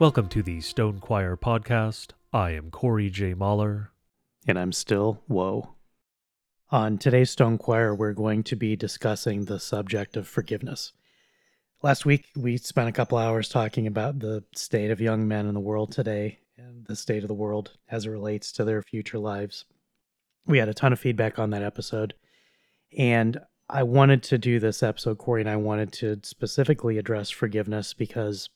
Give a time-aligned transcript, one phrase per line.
[0.00, 2.12] Welcome to the Stone Choir podcast.
[2.32, 3.34] I am Corey J.
[3.34, 3.90] Mahler.
[4.48, 5.74] And I'm Stilicho.
[6.70, 10.92] On today's Stone Choir, we're going to be discussing the subject of forgiveness.
[11.82, 15.52] Last week, we spent a couple hours talking about the state of young men in
[15.52, 19.18] the world today and the state of the world as it relates to their future
[19.18, 19.66] lives.
[20.46, 22.14] We had a ton of feedback on that episode.
[22.96, 23.38] And
[23.68, 28.48] I wanted to do this episode, Corey, and I wanted to specifically address forgiveness because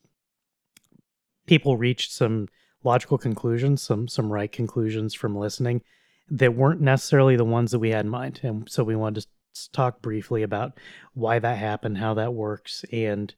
[1.46, 2.48] people reached some
[2.82, 5.82] logical conclusions, some some right conclusions from listening
[6.28, 8.40] that weren't necessarily the ones that we had in mind.
[8.42, 10.78] And so we wanted to talk briefly about
[11.12, 13.34] why that happened, how that works, and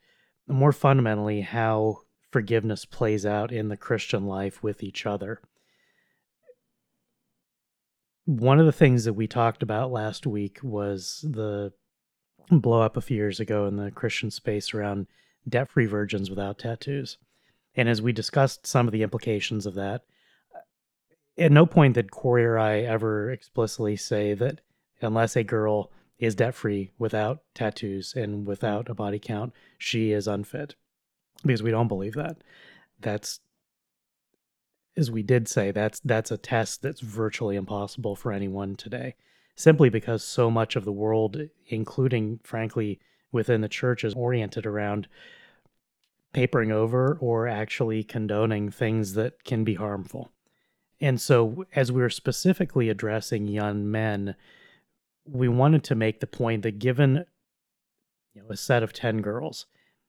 [0.47, 5.41] more fundamentally, how forgiveness plays out in the Christian life with each other
[8.27, 11.73] one of the things that we talked about last week was the
[12.51, 15.07] blow up a few years ago in the Christian space around
[15.49, 17.19] debt free virgins without tattoos.
[17.77, 20.03] And as we discussed some of the implications of that,
[20.55, 20.61] uh,
[21.39, 24.61] at no point did Corey or I ever explicitly say that
[25.01, 30.27] unless a girl is debt free without tattoos and without a body count, she is
[30.27, 30.75] unfit.
[31.45, 32.39] Because we don't believe that.
[32.99, 33.41] That's
[34.97, 39.15] as we did say, that's that's a test that's virtually impossible for anyone today,
[39.55, 41.39] simply because so much of the world,
[41.69, 42.99] including frankly
[43.31, 45.07] within the church, is oriented around
[46.37, 50.31] papering over or actually condoning things that can be harmful.
[51.01, 54.35] And so, as we were specifically addressing young men,
[55.25, 57.25] we wanted to make the point that given
[58.35, 59.65] you know, a set of 10 girls,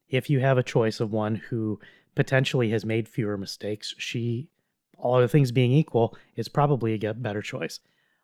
[0.10, 1.80] if you have a choice of one who
[2.14, 4.50] potentially has made fewer mistakes, she
[4.98, 7.80] all other things being equal, is probably a better choice.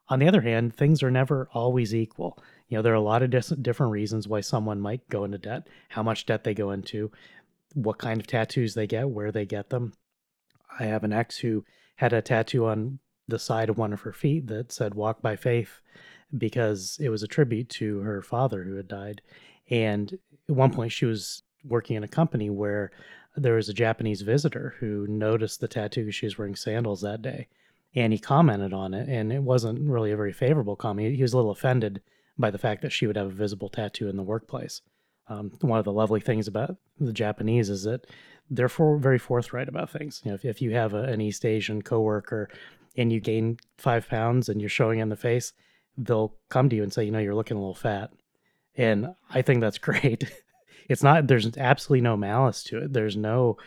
[0.09, 2.37] On the other hand, things are never always equal.
[2.67, 3.29] You know, there are a lot of
[3.61, 7.09] different reasons why someone might go into debt, how much debt they go into,
[7.73, 9.93] what kind of tattoos they get, where they get them.
[10.79, 11.65] I have an ex who
[11.97, 15.35] had a tattoo on the side of one of her feet that said walk by
[15.35, 15.81] faith
[16.37, 19.21] because it was a tribute to her father who had died.
[19.69, 20.17] And
[20.49, 22.91] at one point, she was working in a company where
[23.35, 26.11] there was a Japanese visitor who noticed the tattoo.
[26.11, 27.47] She was wearing sandals that day,
[27.95, 29.07] and he commented on it.
[29.07, 31.15] And it wasn't really a very favorable comment.
[31.15, 32.01] He was a little offended
[32.37, 34.81] by the fact that she would have a visible tattoo in the workplace.
[35.27, 38.07] Um, one of the lovely things about the Japanese is that
[38.49, 40.21] they're for, very forthright about things.
[40.23, 42.49] You know, if, if you have a, an East Asian coworker
[42.97, 45.53] and you gain five pounds and you're showing in the face,
[45.97, 48.11] they'll come to you and say, you know, you're looking a little fat.
[48.75, 50.29] And I think that's great
[50.89, 53.57] it's not there's absolutely no malice to it there's no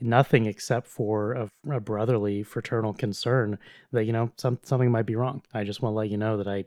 [0.00, 3.58] nothing except for a, a, brotherly fraternal concern
[3.92, 6.36] that you know some, something might be wrong i just want to let you know
[6.36, 6.64] that i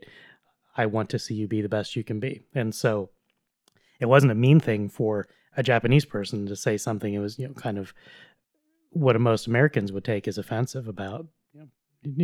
[0.76, 3.10] i want to see you be the best you can be and so
[4.00, 7.46] it wasn't a mean thing for a japanese person to say something it was you
[7.46, 7.92] know kind of
[8.90, 11.68] what most americans would take as offensive about you know,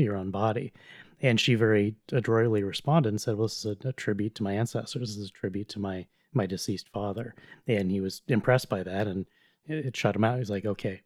[0.00, 0.72] your own body
[1.20, 4.52] and she very adroitly responded and said well this is a, a tribute to my
[4.52, 7.34] ancestors this is a tribute to my my deceased father.
[7.66, 9.26] And he was impressed by that and
[9.66, 10.38] it shut him out.
[10.38, 11.02] He's like, okay.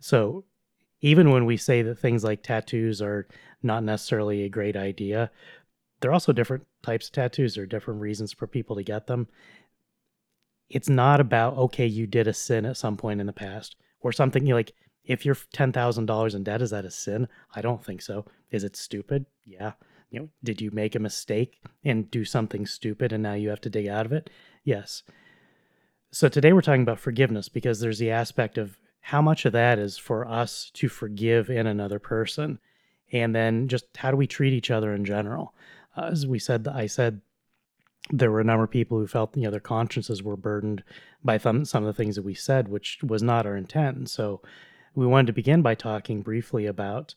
[0.00, 0.44] So
[1.00, 3.26] even when we say that things like tattoos are
[3.62, 5.30] not necessarily a great idea,
[6.00, 7.54] there are also different types of tattoos.
[7.54, 9.28] There are different reasons for people to get them.
[10.68, 14.12] It's not about, okay, you did a sin at some point in the past or
[14.12, 14.72] something you like,
[15.04, 17.28] if you're $10,000 in debt, is that a sin?
[17.54, 18.24] I don't think so.
[18.50, 19.26] Is it stupid?
[19.44, 19.72] Yeah.
[20.10, 23.60] You know, did you make a mistake and do something stupid and now you have
[23.62, 24.30] to dig out of it?
[24.64, 25.02] Yes.
[26.10, 29.78] So today we're talking about forgiveness because there's the aspect of how much of that
[29.78, 32.58] is for us to forgive in another person,
[33.12, 35.54] and then just how do we treat each other in general.
[35.96, 37.20] Uh, as we said, I said
[38.10, 40.82] there were a number of people who felt you know their consciences were burdened
[41.24, 43.96] by some of the things that we said, which was not our intent.
[43.96, 44.42] And so
[44.94, 47.14] we wanted to begin by talking briefly about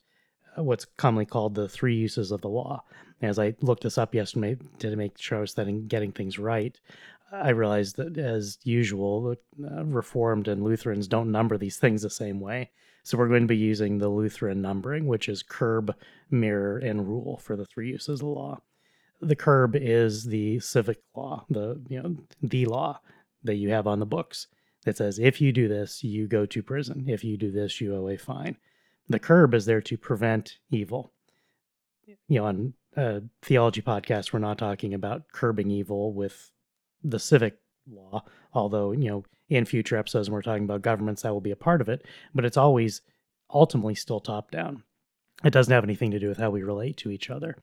[0.56, 2.84] uh, what's commonly called the three uses of the law.
[3.20, 6.78] As I looked this up yesterday to make sure I was getting things right,
[7.32, 9.34] I realized that, as usual,
[9.64, 12.70] uh, Reformed and Lutherans don't number these things the same way.
[13.02, 15.94] So we're going to be using the Lutheran numbering, which is curb,
[16.30, 18.60] mirror, and rule for the three uses of the law.
[19.20, 23.00] The curb is the civic law, the you know the law
[23.44, 24.48] that you have on the books
[24.84, 27.04] that says if you do this, you go to prison.
[27.08, 28.56] If you do this, you owe a fine.
[29.08, 31.12] The curb is there to prevent evil.
[32.28, 36.50] You know, on a theology podcast, we're not talking about curbing evil with
[37.02, 37.58] the civic
[37.90, 41.50] law, although, you know, in future episodes when we're talking about governments, that will be
[41.50, 42.04] a part of it,
[42.34, 43.02] but it's always
[43.50, 44.82] ultimately still top down.
[45.44, 47.56] It doesn't have anything to do with how we relate to each other.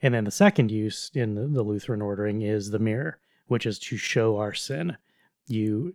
[0.00, 3.78] And then the second use in the, the Lutheran ordering is the mirror, which is
[3.80, 4.96] to show our sin.
[5.46, 5.94] You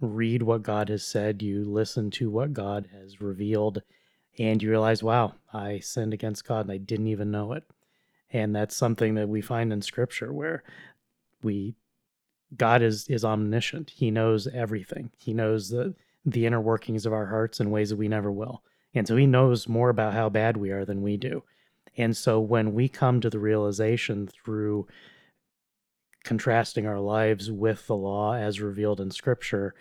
[0.00, 3.82] read what God has said, you listen to what God has revealed,
[4.38, 7.64] and you realize, wow, I sinned against God and I didn't even know it.
[8.30, 10.64] And that's something that we find in scripture where
[11.42, 11.76] we
[12.56, 13.90] God is is omniscient.
[13.90, 15.10] He knows everything.
[15.16, 15.94] He knows the
[16.26, 18.62] the inner workings of our hearts in ways that we never will.
[18.94, 21.42] And so he knows more about how bad we are than we do.
[21.96, 24.86] And so when we come to the realization through
[26.24, 29.74] contrasting our lives with the law as revealed in scripture,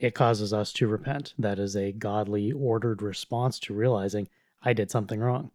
[0.00, 1.34] it causes us to repent.
[1.38, 4.28] That is a godly, ordered response to realizing
[4.62, 5.50] I did something wrong.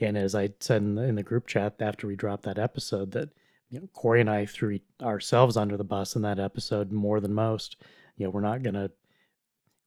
[0.00, 3.12] And as I said in the, in the group chat after we dropped that episode,
[3.12, 3.30] that
[3.70, 7.32] you know, Corey and I threw ourselves under the bus in that episode more than
[7.32, 7.76] most.
[8.16, 8.90] You know, we're not gonna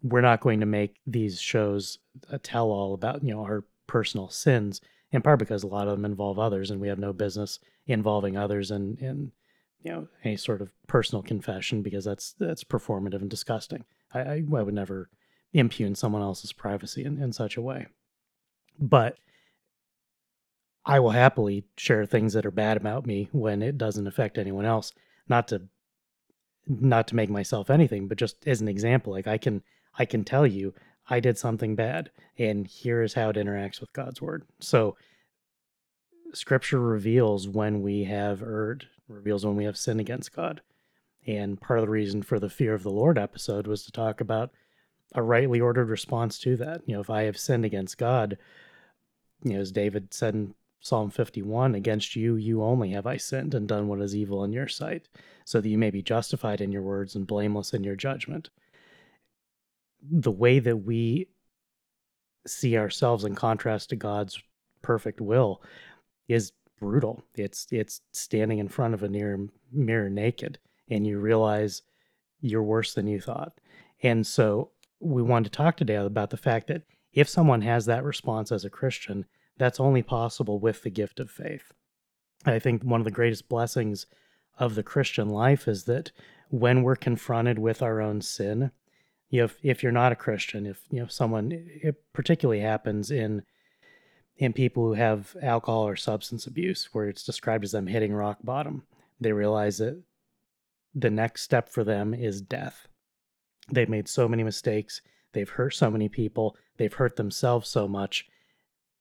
[0.01, 1.97] we're not going to make these shows
[2.29, 4.81] a tell all about you know our personal sins
[5.13, 8.35] in part because a lot of them involve others and we have no business involving
[8.35, 9.31] others in in
[9.83, 13.85] you know any sort of personal confession because that's that's performative and disgusting.
[14.13, 15.09] I i, I would never
[15.53, 17.87] impugn someone else's privacy in, in such a way.
[18.79, 19.17] But
[20.85, 24.65] i will happily share things that are bad about me when it doesn't affect anyone
[24.65, 24.91] else.
[25.29, 25.61] Not to
[26.67, 29.61] not to make myself anything but just as an example like i can
[29.99, 30.73] i can tell you
[31.09, 34.43] I did something bad, and here is how it interacts with God's word.
[34.59, 34.95] So,
[36.33, 40.61] scripture reveals when we have erred, reveals when we have sinned against God.
[41.25, 44.21] And part of the reason for the fear of the Lord episode was to talk
[44.21, 44.51] about
[45.13, 46.81] a rightly ordered response to that.
[46.85, 48.37] You know, if I have sinned against God,
[49.43, 53.53] you know, as David said in Psalm 51, against you, you only have I sinned
[53.53, 55.07] and done what is evil in your sight,
[55.45, 58.49] so that you may be justified in your words and blameless in your judgment
[60.11, 61.27] the way that we
[62.45, 64.41] see ourselves in contrast to God's
[64.81, 65.61] perfect will
[66.27, 67.23] is brutal.
[67.35, 70.59] It's it's standing in front of a near mirror naked
[70.89, 71.81] and you realize
[72.41, 73.53] you're worse than you thought.
[74.01, 76.83] And so we wanted to talk today about the fact that
[77.13, 79.25] if someone has that response as a Christian,
[79.57, 81.71] that's only possible with the gift of faith.
[82.45, 84.05] I think one of the greatest blessings
[84.57, 86.11] of the Christian life is that
[86.49, 88.71] when we're confronted with our own sin,
[89.41, 93.43] if, if you're not a Christian, if you know someone, it particularly happens in
[94.37, 98.39] in people who have alcohol or substance abuse, where it's described as them hitting rock
[98.43, 98.83] bottom.
[99.19, 100.01] They realize that
[100.95, 102.87] the next step for them is death.
[103.71, 105.01] They've made so many mistakes.
[105.33, 106.57] They've hurt so many people.
[106.77, 108.27] They've hurt themselves so much.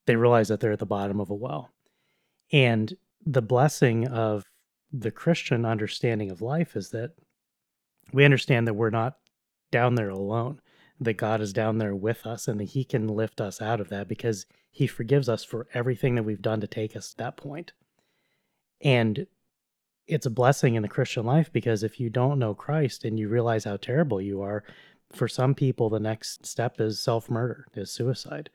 [0.06, 1.70] They realize that they're at the bottom of a well.
[2.52, 2.94] And
[3.24, 4.44] the blessing of
[4.92, 7.12] the Christian understanding of life is that
[8.12, 9.16] we understand that we're not
[9.72, 10.60] down there alone,
[11.00, 13.88] that God is down there with us and that He can lift us out of
[13.88, 17.36] that because He forgives us for everything that we've done to take us to that
[17.36, 17.72] point.
[18.80, 19.26] And
[20.06, 23.28] it's a blessing in the Christian life because if you don't know Christ and you
[23.28, 24.62] realize how terrible you are,
[25.12, 28.50] for some people the next step is self-murder, is suicide.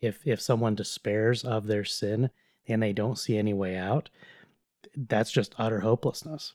[0.00, 2.30] If if someone despairs of their sin
[2.66, 4.10] and they don't see any way out,
[4.96, 6.54] that's just utter hopelessness.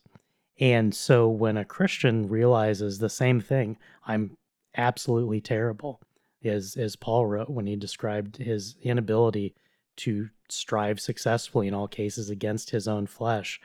[0.59, 4.37] And so when a Christian realizes the same thing, I'm
[4.75, 6.01] absolutely terrible,
[6.43, 9.55] as as Paul wrote when he described his inability
[9.97, 13.59] to strive successfully in all cases against his own flesh.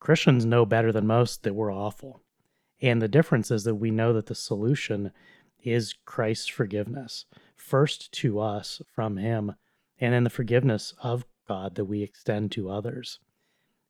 [0.00, 2.20] Christians know better than most that we're awful.
[2.80, 5.12] And the difference is that we know that the solution
[5.62, 7.24] is Christ's forgiveness,
[7.56, 9.54] first to us from him,
[9.98, 13.18] and then the forgiveness of God that we extend to others.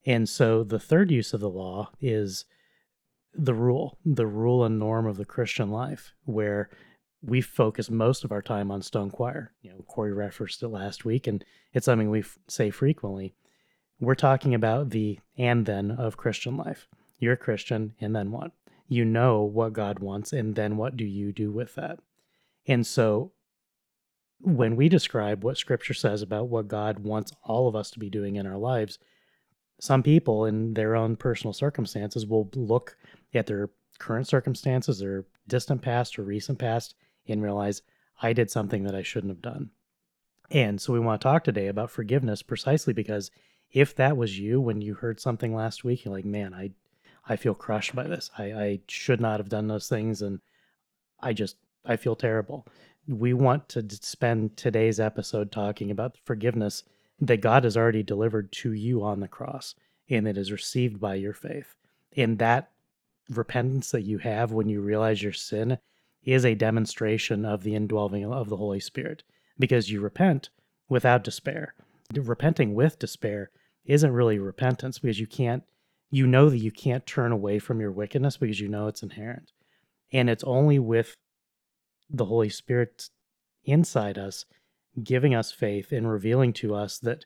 [0.06, 2.44] And so the third use of the law is
[3.34, 6.70] the rule, the rule and norm of the Christian life, where
[7.22, 9.52] we focus most of our time on stone choir.
[9.62, 13.34] You know, Corey referenced it last week, and it's something we f- say frequently.
[13.98, 16.86] We're talking about the and then of Christian life.
[17.18, 18.52] You're a Christian, and then what?
[18.86, 22.00] You know what God wants, and then what do you do with that?
[22.66, 23.32] And so
[24.40, 28.10] when we describe what Scripture says about what God wants all of us to be
[28.10, 28.98] doing in our lives,
[29.80, 32.96] some people in their own personal circumstances will look
[33.34, 36.94] at their current circumstances or distant past or recent past
[37.28, 37.82] and realize
[38.22, 39.70] I did something that I shouldn't have done.
[40.50, 43.30] And so we want to talk today about forgiveness precisely because
[43.72, 46.70] if that was you when you heard something last week, you're like, man, I
[47.26, 48.30] I feel crushed by this.
[48.36, 50.40] I, I should not have done those things and
[51.20, 52.66] I just I feel terrible.
[53.08, 56.84] We want to spend today's episode talking about forgiveness
[57.20, 59.74] that God has already delivered to you on the cross
[60.08, 61.74] and it is received by your faith.
[62.16, 62.70] And that
[63.30, 65.78] repentance that you have when you realize your sin
[66.24, 69.22] is a demonstration of the indwelling of the Holy Spirit
[69.58, 70.50] because you repent
[70.88, 71.74] without despair.
[72.14, 73.50] Repenting with despair
[73.84, 75.62] isn't really repentance because you can't,
[76.10, 79.52] you know that you can't turn away from your wickedness because you know it's inherent.
[80.12, 81.14] And it's only with
[82.10, 83.08] the Holy Spirit
[83.64, 84.44] inside us,
[85.02, 87.24] giving us faith and revealing to us that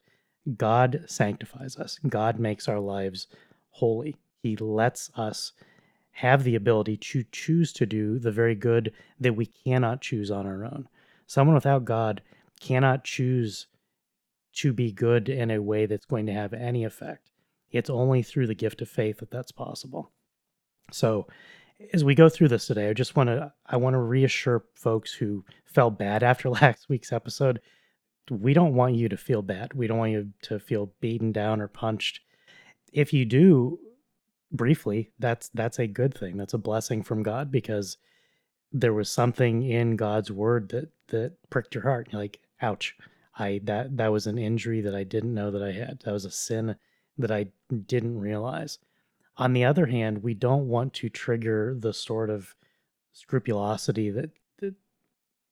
[0.57, 1.99] God sanctifies us.
[2.09, 3.27] God makes our lives
[3.71, 4.17] holy.
[4.43, 5.53] He lets us
[6.13, 10.47] have the ability to choose to do the very good that we cannot choose on
[10.47, 10.89] our own.
[11.27, 12.23] Someone without God
[12.61, 13.67] cannot choose
[14.55, 17.31] to be good in a way that's going to have any effect.
[17.71, 20.11] It's only through the gift of faith that that's possible.
[20.91, 21.27] So,
[21.93, 25.13] as we go through this today, I just want to I want to reassure folks
[25.13, 27.61] who felt bad after last week's episode.
[28.31, 29.73] We don't want you to feel bad.
[29.75, 32.21] We don't want you to feel beaten down or punched.
[32.93, 33.79] If you do,
[34.53, 36.37] briefly, that's that's a good thing.
[36.37, 37.97] That's a blessing from God because
[38.73, 42.09] there was something in God's word that that pricked your heart.
[42.11, 42.97] You're like, ouch.
[43.39, 46.01] I that that was an injury that I didn't know that I had.
[46.05, 46.77] That was a sin
[47.19, 47.47] that I
[47.87, 48.79] didn't realize.
[49.39, 52.57] On the other hand, we don't want to trigger the sort of
[53.13, 54.75] scrupulosity that, that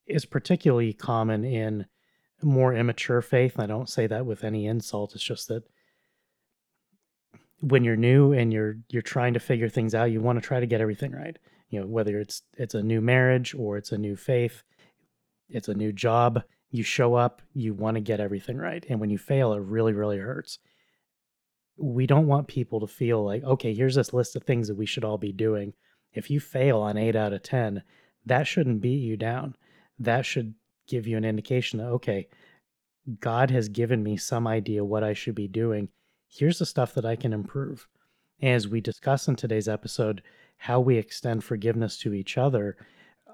[0.06, 1.86] is particularly common in
[2.42, 3.58] more immature faith.
[3.58, 5.14] I don't say that with any insult.
[5.14, 5.62] It's just that
[7.60, 10.60] when you're new and you're you're trying to figure things out, you want to try
[10.60, 11.38] to get everything right.
[11.70, 14.64] You know, whether it's it's a new marriage or it's a new faith,
[15.48, 18.84] it's a new job, you show up, you want to get everything right.
[18.88, 20.58] And when you fail, it really, really hurts
[21.76, 24.86] we don't want people to feel like, okay, here's this list of things that we
[24.86, 25.74] should all be doing.
[26.12, 27.82] If you fail on eight out of 10,
[28.24, 29.56] that shouldn't beat you down.
[29.98, 30.54] That should
[30.86, 32.28] give you an indication that, okay,
[33.20, 35.88] God has given me some idea what I should be doing.
[36.28, 37.86] Here's the stuff that I can improve.
[38.42, 40.22] As we discuss in today's episode,
[40.56, 42.76] how we extend forgiveness to each other,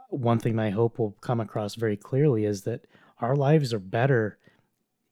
[0.09, 2.87] one thing I hope will come across very clearly is that
[3.21, 4.39] our lives are better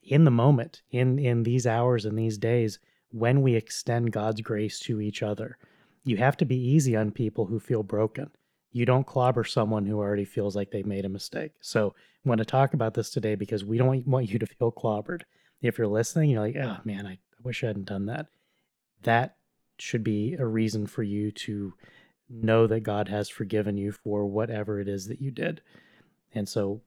[0.03, 2.79] in the moment, in in these hours and these days
[3.13, 5.59] when we extend God's grace to each other.
[6.05, 8.31] You have to be easy on people who feel broken.
[8.73, 11.53] You don't clobber someone who already feels like they made a mistake.
[11.61, 14.73] So I want to talk about this today because we don't want you to feel
[14.73, 15.23] clobbered.
[15.61, 18.27] If you're listening, you're like, oh man, I, I wish I hadn't done that.
[19.03, 19.37] That
[19.79, 21.75] should be a reason for you to
[22.29, 25.61] know that God has forgiven you for whatever it is that you did.
[26.33, 26.81] And so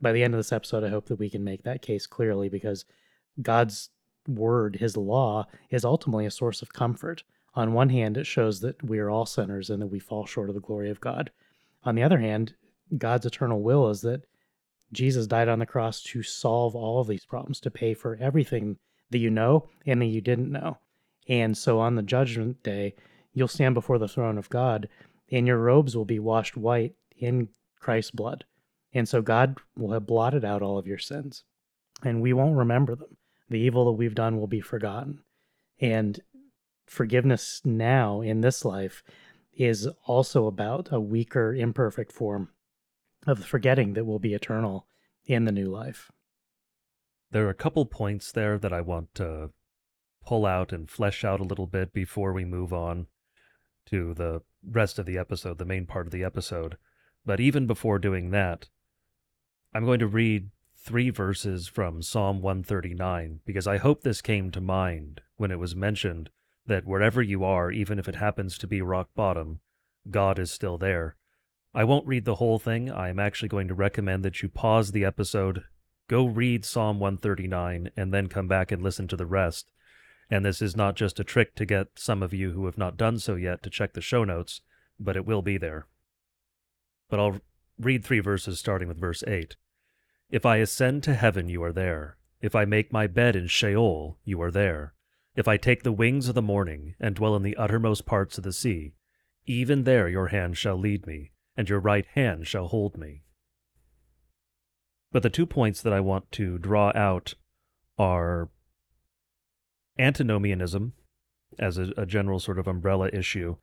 [0.00, 2.48] by the end of this episode, I hope that we can make that case clearly
[2.48, 2.84] because
[3.40, 3.90] God's
[4.28, 7.22] word, his law, is ultimately a source of comfort.
[7.54, 10.48] On one hand, it shows that we are all sinners and that we fall short
[10.48, 11.30] of the glory of God.
[11.84, 12.54] On the other hand,
[12.96, 14.26] God's eternal will is that
[14.92, 18.78] Jesus died on the cross to solve all of these problems, to pay for everything
[19.10, 20.78] that you know and that you didn't know.
[21.28, 22.94] And so on the judgment day,
[23.32, 24.88] you'll stand before the throne of God,
[25.30, 27.48] and your robes will be washed white in
[27.80, 28.44] Christ's blood.
[28.92, 31.44] And so God will have blotted out all of your sins,
[32.02, 33.16] and we won't remember them
[33.48, 35.22] the evil that we've done will be forgotten.
[35.80, 36.20] And
[36.86, 39.02] forgiveness now in this life
[39.52, 42.50] is also about a weaker, imperfect form
[43.26, 44.86] of forgetting that will be eternal
[45.24, 46.10] in the new life.
[47.30, 49.50] There are a couple points there that I want to
[50.24, 53.06] pull out and flesh out a little bit before we move on
[53.86, 56.76] to the rest of the episode, the main part of the episode.
[57.24, 58.68] But even before doing that,
[59.74, 60.50] I'm going to read
[60.86, 65.74] three verses from Psalm 139 because I hope this came to mind when it was
[65.74, 66.30] mentioned
[66.64, 69.58] that wherever you are, even if it happens to be rock bottom,
[70.08, 71.16] God is still there.
[71.74, 72.88] I won't read the whole thing.
[72.88, 75.64] I am actually going to recommend that you pause the episode,
[76.06, 79.72] go read Psalm 139, and then come back and listen to the rest.
[80.30, 82.96] And this is not just a trick to get some of you who have not
[82.96, 84.60] done so yet to check the show notes,
[85.00, 85.88] but it will be there.
[87.10, 87.40] But I'll
[87.76, 89.56] read three verses starting with verse 8.
[90.30, 92.16] If I ascend to heaven, you are there.
[92.40, 94.94] If I make my bed in Sheol, you are there.
[95.36, 98.44] If I take the wings of the morning, and dwell in the uttermost parts of
[98.44, 98.94] the sea,
[99.44, 103.22] even there your hand shall lead me, and your right hand shall hold me.
[105.12, 107.34] But the two points that I want to draw out
[107.98, 108.48] are
[109.98, 110.92] antinomianism
[111.58, 113.56] as a, a general sort of umbrella issue,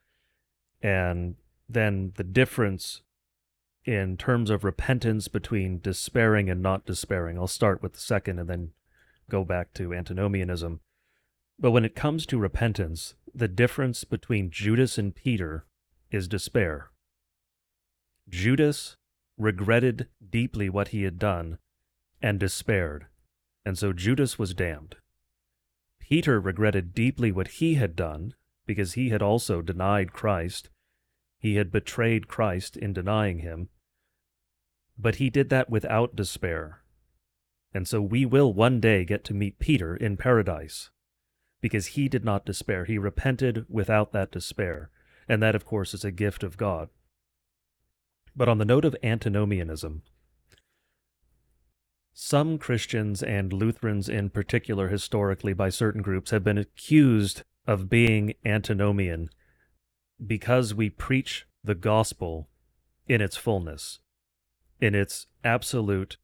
[0.81, 1.35] and
[1.67, 3.01] then the difference
[3.85, 7.37] in terms of repentance between despairing and not despairing.
[7.37, 8.71] I'll start with the second and then
[9.29, 10.79] go back to antinomianism.
[11.59, 15.65] But when it comes to repentance, the difference between Judas and Peter
[16.11, 16.91] is despair.
[18.29, 18.95] Judas
[19.37, 21.57] regretted deeply what he had done
[22.21, 23.07] and despaired,
[23.65, 24.95] and so Judas was damned.
[25.99, 28.33] Peter regretted deeply what he had done
[28.65, 30.69] because he had also denied Christ
[31.43, 33.67] he had betrayed Christ in denying him,
[34.97, 36.83] but he did that without despair.
[37.73, 40.89] And so we will one day get to meet Peter in paradise
[41.59, 42.85] because he did not despair.
[42.85, 44.89] He repented without that despair.
[45.27, 46.87] And that, of course, is a gift of God.
[48.33, 50.03] But on the note of antinomianism,
[52.13, 58.33] some Christians and Lutherans in particular, historically, by certain groups, have been accused of being
[58.45, 59.29] antinomian
[60.25, 62.49] because we preach the gospel
[63.07, 63.99] in its fullness,
[64.79, 66.17] in its absolute,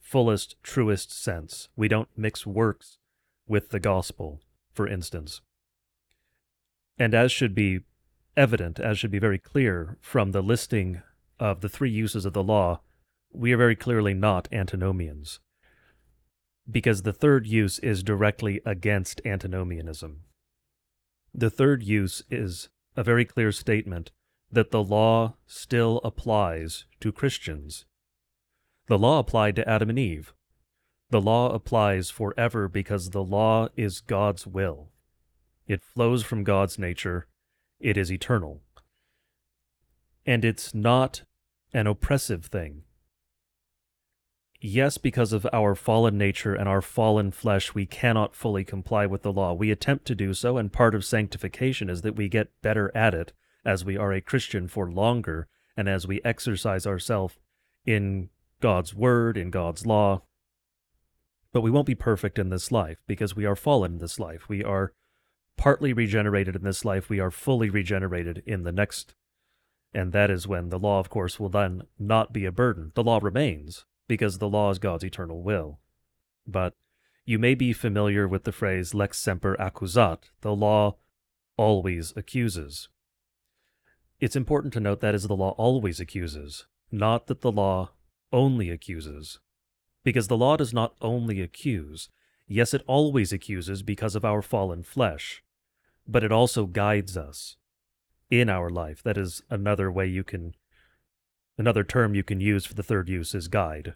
[0.00, 1.68] fullest, truest sense.
[1.76, 2.98] We don't mix works
[3.46, 4.40] with the gospel,
[4.72, 5.40] for instance.
[6.98, 7.80] And as should be
[8.36, 11.02] evident, as should be very clear from the listing
[11.38, 12.80] of the three uses of the law,
[13.32, 15.40] we are very clearly not antinomians.
[16.70, 20.20] Because the third use is directly against antinomianism.
[21.34, 24.10] The third use is a very clear statement
[24.50, 27.86] that the law still applies to Christians.
[28.86, 30.34] The law applied to Adam and Eve.
[31.10, 34.90] The law applies forever because the law is God's will.
[35.66, 37.26] It flows from God's nature.
[37.80, 38.62] It is eternal.
[40.26, 41.22] And it's not
[41.72, 42.82] an oppressive thing.
[44.64, 49.22] Yes, because of our fallen nature and our fallen flesh, we cannot fully comply with
[49.22, 49.52] the law.
[49.52, 53.12] We attempt to do so, and part of sanctification is that we get better at
[53.12, 53.32] it
[53.64, 57.34] as we are a Christian for longer and as we exercise ourselves
[57.86, 60.22] in God's word, in God's law.
[61.52, 64.48] But we won't be perfect in this life because we are fallen in this life.
[64.48, 64.92] We are
[65.56, 67.10] partly regenerated in this life.
[67.10, 69.16] We are fully regenerated in the next.
[69.92, 72.92] And that is when the law, of course, will then not be a burden.
[72.94, 75.80] The law remains, because the law is God's eternal will.
[76.46, 76.74] But
[77.24, 80.96] you may be familiar with the phrase lex semper accusat, the law
[81.56, 82.90] always accuses.
[84.20, 87.92] It's important to note that is the law always accuses, not that the law
[88.34, 89.40] only accuses.
[90.04, 92.10] Because the law does not only accuse,
[92.46, 95.42] yes, it always accuses because of our fallen flesh,
[96.06, 97.56] but it also guides us
[98.30, 99.02] in our life.
[99.02, 100.52] That is another way you can
[101.58, 103.94] Another term you can use for the third use is guide.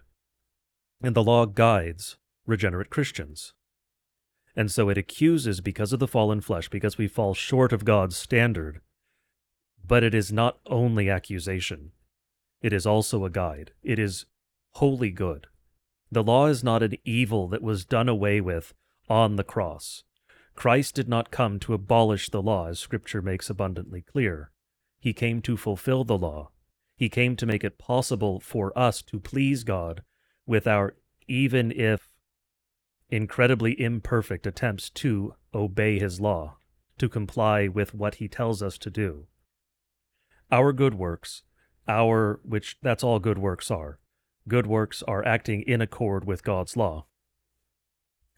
[1.01, 3.53] And the law guides regenerate Christians.
[4.55, 8.17] And so it accuses because of the fallen flesh, because we fall short of God's
[8.17, 8.81] standard.
[9.85, 11.91] But it is not only accusation,
[12.61, 13.71] it is also a guide.
[13.83, 14.25] It is
[14.71, 15.47] wholly good.
[16.11, 18.73] The law is not an evil that was done away with
[19.07, 20.03] on the cross.
[20.55, 24.51] Christ did not come to abolish the law, as Scripture makes abundantly clear.
[24.99, 26.49] He came to fulfill the law,
[26.95, 30.01] he came to make it possible for us to please God
[30.47, 30.95] with our,
[31.27, 32.09] even if
[33.09, 36.57] incredibly imperfect, attempts to obey His law,
[36.97, 39.27] to comply with what He tells us to do.
[40.51, 41.43] Our good works,
[41.87, 43.99] our, which that's all good works are,
[44.47, 47.05] good works are acting in accord with God's law.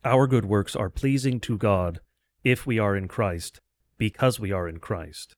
[0.04, 2.00] Our good works are pleasing to God
[2.44, 3.62] if we are in Christ,
[3.98, 5.36] because we are in Christ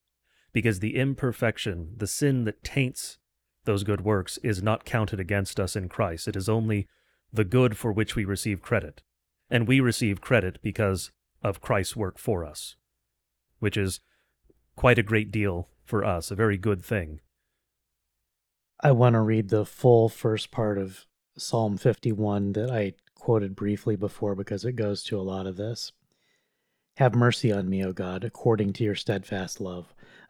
[0.53, 3.17] because the imperfection, the sin that taints
[3.65, 6.27] those good works, is not counted against us in Christ.
[6.27, 6.87] It is only
[7.31, 9.01] the good for which we receive credit.
[9.49, 11.11] And we receive credit because
[11.43, 12.75] of Christ's work for us,
[13.59, 13.99] which is
[14.75, 17.19] quite a great deal for us, a very good thing.
[18.79, 21.05] I want to read the full first part of
[21.37, 25.91] Psalm 51 that I quoted briefly before because it goes to a lot of this.
[26.97, 29.93] Have mercy on me, O God, according to your steadfast love.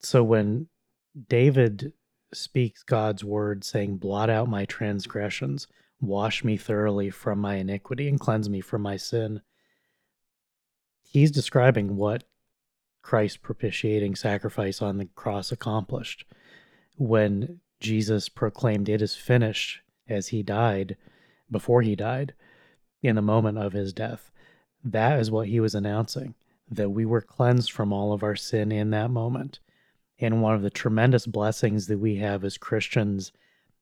[0.00, 0.68] So when
[1.28, 1.92] David
[2.32, 5.66] speaks God's word, saying, Blot out my transgressions,
[6.00, 9.40] wash me thoroughly from my iniquity, and cleanse me from my sin,
[11.02, 12.24] he's describing what
[13.02, 16.24] Christ's propitiating sacrifice on the cross accomplished.
[16.96, 20.96] When Jesus proclaimed, It is finished, as he died,
[21.50, 22.34] before he died,
[23.02, 24.30] in the moment of his death.
[24.84, 26.34] That is what he was announcing,
[26.70, 29.60] that we were cleansed from all of our sin in that moment.
[30.18, 33.32] And one of the tremendous blessings that we have as Christians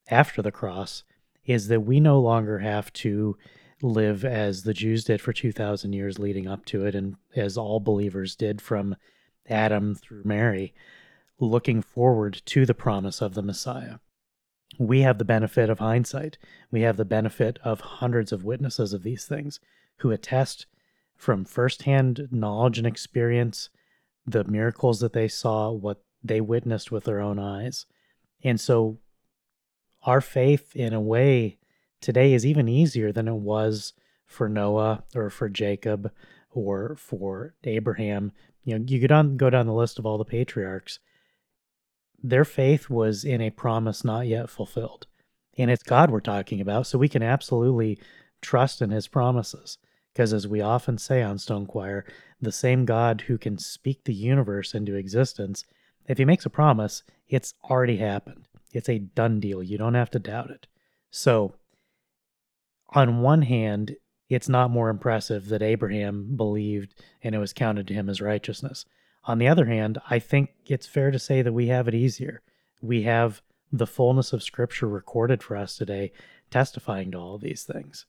[0.08, 1.02] after the cross
[1.44, 3.36] is that we no longer have to
[3.82, 7.80] live as the Jews did for 2,000 years leading up to it, and as all
[7.80, 8.96] believers did from
[9.48, 10.74] Adam through Mary,
[11.38, 13.96] looking forward to the promise of the Messiah
[14.78, 16.38] we have the benefit of hindsight.
[16.70, 19.60] We have the benefit of hundreds of witnesses of these things
[19.98, 20.66] who attest
[21.16, 23.70] from firsthand knowledge and experience
[24.26, 27.86] the miracles that they saw, what they witnessed with their own eyes.
[28.42, 28.98] And so
[30.02, 31.58] our faith, in a way,
[32.00, 33.92] today is even easier than it was
[34.24, 36.12] for Noah or for Jacob
[36.50, 38.32] or for Abraham.
[38.64, 40.98] You know, you could down, go down the list of all the patriarchs.
[42.22, 45.06] Their faith was in a promise not yet fulfilled.
[45.58, 47.98] And it's God we're talking about, so we can absolutely
[48.42, 49.78] trust in his promises.
[50.12, 52.04] Because as we often say on Stone Choir,
[52.40, 55.64] the same God who can speak the universe into existence,
[56.08, 58.46] if he makes a promise, it's already happened.
[58.72, 59.62] It's a done deal.
[59.62, 60.66] You don't have to doubt it.
[61.10, 61.54] So,
[62.90, 63.96] on one hand,
[64.28, 68.84] it's not more impressive that Abraham believed and it was counted to him as righteousness.
[69.24, 72.42] On the other hand, I think it's fair to say that we have it easier.
[72.80, 73.42] We have
[73.72, 76.12] the fullness of Scripture recorded for us today,
[76.50, 78.06] testifying to all these things.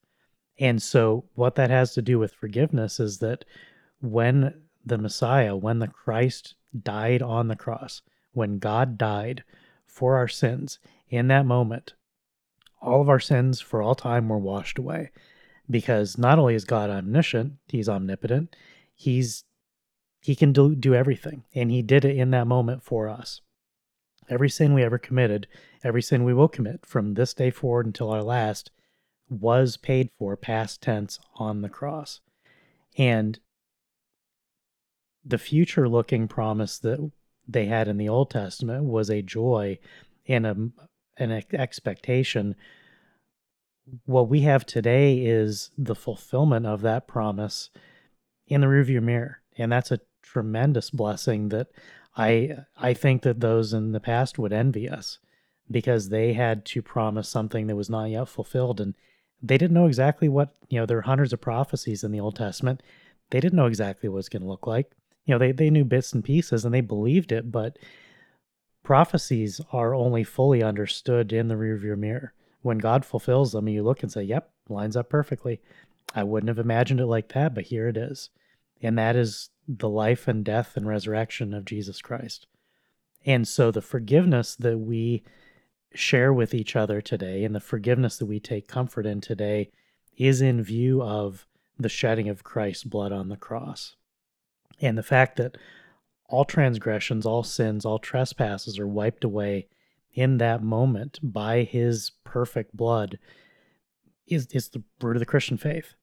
[0.60, 3.46] And so, what that has to do with forgiveness is that
[4.02, 4.54] when
[4.86, 8.02] the Messiah, when the Christ died on the cross,
[8.34, 9.44] when God died
[9.86, 11.94] for our sins, in that moment,
[12.82, 15.12] all of our sins for all time were washed away.
[15.70, 18.56] Because not only is God omniscient, he's omnipotent,
[18.94, 19.44] he's
[20.22, 21.44] he can do, do everything.
[21.54, 23.42] And he did it in that moment for us.
[24.30, 25.48] Every sin we ever committed,
[25.84, 28.72] every sin we will commit from this day forward until our last,
[29.30, 32.20] was paid for past tense on the cross.
[32.98, 33.40] And
[35.28, 37.12] the future looking promise that
[37.48, 39.80] they had in the Old Testament was a joy
[40.28, 40.56] and a,
[41.18, 42.56] an expectation.
[44.06, 47.70] What we have today is the fulfillment of that promise
[48.48, 49.42] in the rearview mirror.
[49.58, 51.68] And that's a tremendous blessing that
[52.16, 55.20] I I think that those in the past would envy us
[55.70, 58.96] because they had to promise something that was not yet fulfilled and
[59.42, 62.36] they didn't know exactly what, you know, there are hundreds of prophecies in the Old
[62.36, 62.82] Testament.
[63.30, 64.92] They didn't know exactly what it's going to look like.
[65.28, 67.78] You know, they, they knew bits and pieces and they believed it, but
[68.82, 72.34] prophecies are only fully understood in the rearview mirror.
[72.62, 75.62] When God fulfills them, you look and say, yep, lines up perfectly.
[76.16, 78.30] I wouldn't have imagined it like that, but here it is.
[78.82, 82.48] And that is the life and death and resurrection of Jesus Christ.
[83.26, 85.24] And so the forgiveness that we
[85.94, 89.72] share with each other today and the forgiveness that we take comfort in today
[90.16, 91.46] is in view of
[91.78, 93.98] the shedding of Christ's blood on the cross.
[94.82, 95.58] And the fact that
[96.30, 99.68] all transgressions, all sins, all trespasses are wiped away
[100.14, 103.18] in that moment by his perfect blood
[104.28, 105.94] is, is the root of the Christian faith.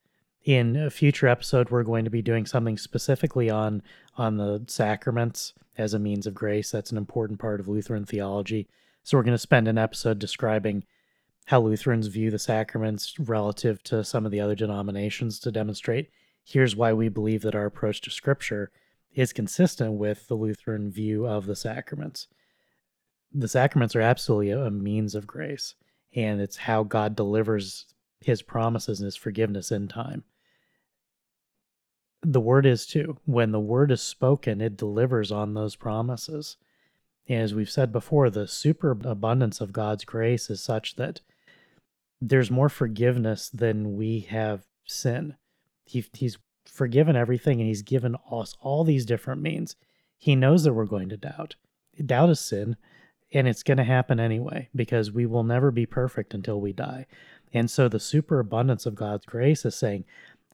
[0.45, 3.83] In a future episode, we're going to be doing something specifically on
[4.17, 6.71] on the sacraments as a means of grace.
[6.71, 8.69] That's an important part of Lutheran theology.
[9.03, 10.85] So we're going to spend an episode describing
[11.47, 16.11] how Lutherans view the sacraments relative to some of the other denominations to demonstrate
[16.45, 18.71] here's why we believe that our approach to scripture
[19.15, 22.29] is consistent with the Lutheran view of the sacraments.
[23.33, 25.75] The sacraments are absolutely a, means of grace,
[26.15, 27.87] and it's how God delivers
[28.21, 30.25] his promises and his forgiveness in time.
[32.23, 33.19] The word is too.
[33.25, 36.57] When the word is spoken, it delivers on those promises.
[37.29, 41.21] As we've said before, the superabundance of God's grace is such that
[42.21, 45.37] there's more forgiveness than we have sin.
[45.85, 49.77] He, he's forgiven everything and he's given us all these different means.
[50.19, 51.57] He knows that we're going to doubt.
[52.05, 52.77] Doubt is sin,
[53.33, 57.07] and it's going to happen anyway because we will never be perfect until we die.
[57.53, 60.05] And so the superabundance of God's grace is saying,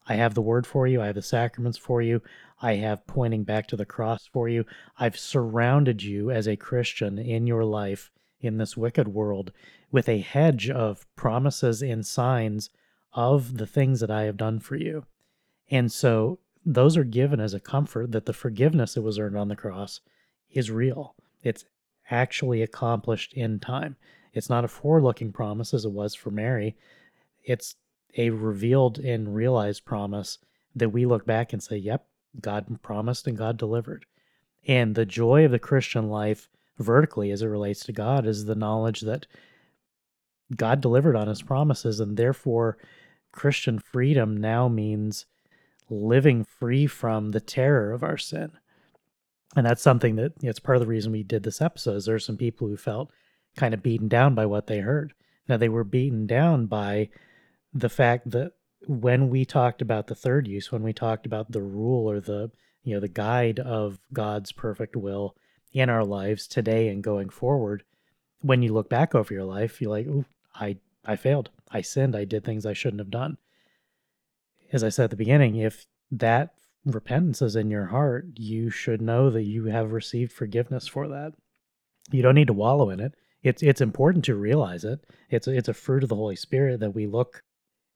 [0.07, 1.01] I have the word for you.
[1.01, 2.21] I have the sacraments for you.
[2.61, 4.65] I have pointing back to the cross for you.
[4.99, 9.53] I've surrounded you as a Christian in your life in this wicked world
[9.93, 12.71] with a hedge of promises and signs
[13.13, 15.05] of the things that I have done for you.
[15.71, 19.49] And so those are given as a comfort that the forgiveness that was earned on
[19.49, 20.01] the cross
[20.51, 21.15] is real.
[21.43, 21.65] It's
[22.11, 23.97] actually accomplished in time.
[24.33, 26.77] It's not a forward looking promise as it was for Mary.
[27.43, 27.77] It's
[28.17, 30.39] a revealed and realized promise
[30.75, 32.07] that we look back and say, yep,
[32.41, 34.07] God promised and God delivered.
[34.67, 38.55] And the joy of the Christian life, vertically as it relates to God, is the
[38.55, 39.27] knowledge that
[40.57, 42.77] God delivered on his promises, and therefore
[43.33, 45.27] Christian freedom now means
[45.91, 48.53] living free from the terror of our sin.
[49.57, 51.97] And that's something that it's part of the reason we did this episode.
[51.97, 53.11] Is there are some people who felt
[53.57, 55.13] kind of beaten down by what they heard.
[55.49, 57.09] Now they were beaten down by
[57.73, 58.53] the fact that
[58.87, 62.51] when we talked about the third use, when we talked about the rule or the
[62.83, 65.37] you know the guide of God's perfect will
[65.73, 67.83] in our lives today and going forward,
[68.41, 70.25] when you look back over your life, you're like, "Ooh,
[70.55, 71.51] I I failed.
[71.71, 72.17] I sinned.
[72.17, 73.37] I did things I shouldn't have done."
[74.73, 76.55] As I said at the beginning, if that
[76.85, 81.33] repentance is in your heart, you should know that you have received forgiveness for that.
[82.11, 83.15] You don't need to wallow in it.
[83.43, 85.01] It's it's important to realize it.
[85.31, 87.43] It's it's a fruit of the Holy Spirit that we look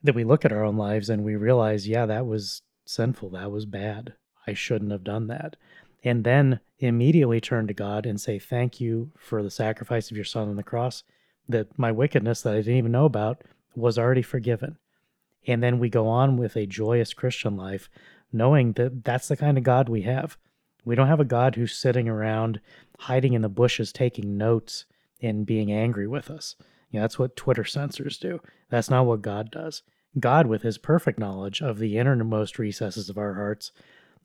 [0.03, 3.31] that we look at our own lives and we realize, yeah, that was sinful.
[3.31, 4.15] That was bad.
[4.47, 5.57] I shouldn't have done that.
[6.05, 10.25] And then immediately turn to God and say, Thank you for the sacrifice of your
[10.25, 11.03] son on the cross,
[11.49, 13.43] that my wickedness that I didn't even know about
[13.75, 14.77] was already forgiven.
[15.47, 17.89] And then we go on with a joyous Christian life,
[18.33, 20.37] knowing that that's the kind of God we have.
[20.85, 22.61] We don't have a God who's sitting around
[23.01, 24.85] hiding in the bushes taking notes
[25.21, 26.57] and being angry with us.
[26.91, 28.41] You know, that's what Twitter censors do.
[28.71, 29.83] That's not what God does.
[30.21, 33.73] God, with his perfect knowledge of the innermost recesses of our hearts,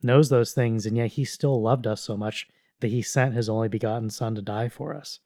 [0.02, 2.48] knows those things, and yet he still loved us so much
[2.80, 5.18] that he sent his only begotten son to die for us.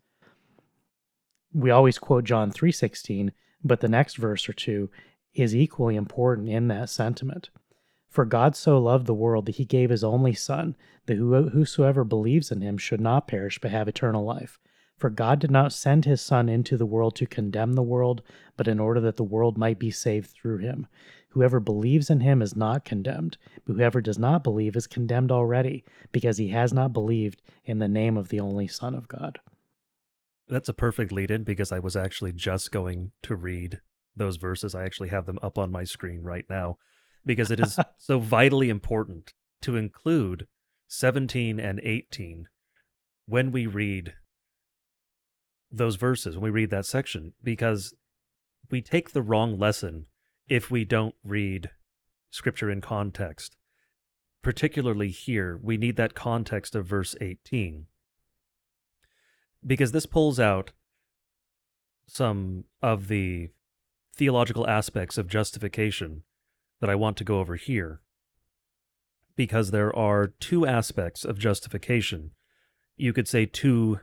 [1.53, 4.91] We always quote John 3:16, but the next verse or two
[5.35, 7.51] is equally important in that sentiment.
[8.09, 12.53] For God so loved the world that he gave his only Son, that whosoever believes
[12.53, 14.61] in him should not perish but have eternal life.
[14.97, 18.23] For God did not send his Son into the world to condemn the world,
[18.57, 20.87] but in order that the world might be saved through him.
[21.31, 25.85] Whoever believes in him is not condemned, but whoever does not believe is condemned already,
[26.13, 29.41] because he has not believed in the name of the only Son of God.
[30.47, 33.81] That's a perfect lead in because I was actually just going to read
[34.17, 34.75] those verses.
[34.75, 36.79] I actually have them up on my screen right now
[37.25, 40.47] because it is so vitally important to include
[40.89, 42.47] 17 and 18
[43.27, 44.15] when we read
[45.71, 47.95] those verses, when we read that section, because
[48.71, 50.07] we take the wrong lesson
[50.49, 51.71] if we don't read
[52.31, 53.57] scripture in context.
[54.43, 57.87] Particularly here, we need that context of verse 18
[59.67, 60.73] because this pulls out
[62.07, 63.49] some of the
[64.15, 66.23] theological aspects of justification
[66.81, 68.01] that I want to go over here.
[69.37, 72.31] Because there are two aspects of justification.
[72.97, 74.01] You could say two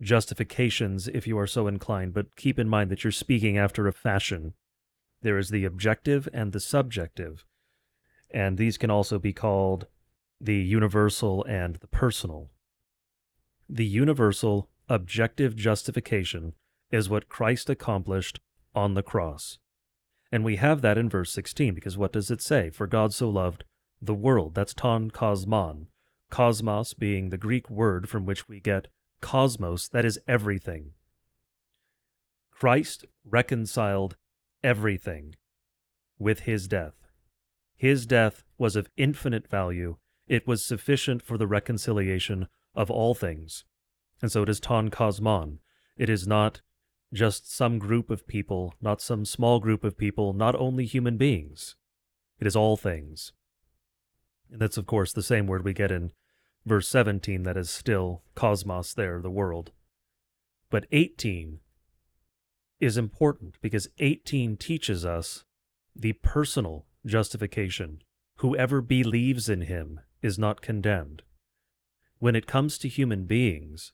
[0.00, 3.92] justifications if you are so inclined, but keep in mind that you're speaking after a
[3.92, 4.54] fashion.
[5.22, 7.44] There is the objective and the subjective,
[8.30, 9.86] and these can also be called
[10.40, 12.50] the universal and the personal.
[13.68, 16.54] The universal objective justification
[16.90, 18.40] is what Christ accomplished
[18.74, 19.58] on the cross.
[20.30, 22.70] And we have that in verse 16, because what does it say?
[22.70, 23.64] For God so loved
[24.00, 24.54] the world.
[24.54, 25.86] That's ton kosmon.
[26.30, 28.88] Cosmos being the Greek word from which we get
[29.20, 30.92] cosmos, that is everything.
[32.50, 34.16] Christ reconciled
[34.62, 35.34] everything
[36.18, 36.94] with his death.
[37.76, 39.96] His death was of infinite value.
[40.26, 43.64] It was sufficient for the reconciliation of all things.
[44.20, 45.58] And so it is ton kosmon.
[45.96, 46.60] It is not
[47.12, 51.76] just some group of people, not some small group of people, not only human beings.
[52.38, 53.32] It is all things.
[54.50, 56.12] And that's, of course, the same word we get in
[56.66, 59.72] verse 17 that is still cosmos there, the world.
[60.70, 61.60] But 18
[62.80, 65.44] is important because 18 teaches us
[65.96, 68.02] the personal justification.
[68.36, 71.22] Whoever believes in him is not condemned.
[72.18, 73.92] When it comes to human beings,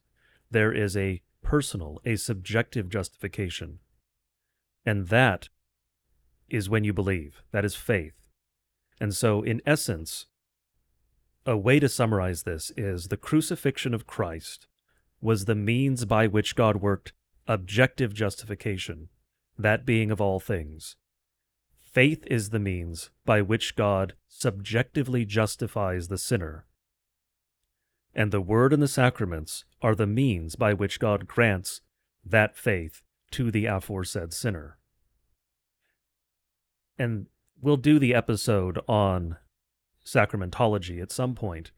[0.50, 3.78] there is a personal, a subjective justification.
[4.84, 5.48] And that
[6.50, 7.42] is when you believe.
[7.52, 8.14] That is faith.
[9.00, 10.26] And so, in essence,
[11.46, 14.66] a way to summarize this is the crucifixion of Christ
[15.20, 17.12] was the means by which God worked
[17.46, 19.08] objective justification,
[19.58, 20.96] that being of all things.
[21.80, 26.66] Faith is the means by which God subjectively justifies the sinner
[28.14, 31.80] and the Word and the sacraments are the means by which God grants
[32.24, 34.78] that faith to the aforesaid sinner.
[36.98, 37.26] And
[37.60, 39.36] we'll do the episode on
[40.04, 41.72] sacramentology at some point.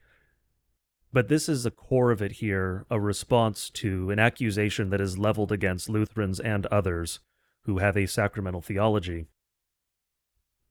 [1.12, 5.16] But this is the core of it here, a response to an accusation that is
[5.16, 7.20] leveled against Lutherans and others
[7.62, 9.26] who have a sacramental theology.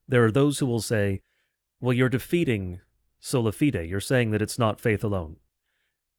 [0.08, 1.22] There are those who will say,
[1.80, 2.82] well, you're defeating
[3.20, 3.88] sola fide.
[3.88, 5.38] You're saying that it's not faith alone.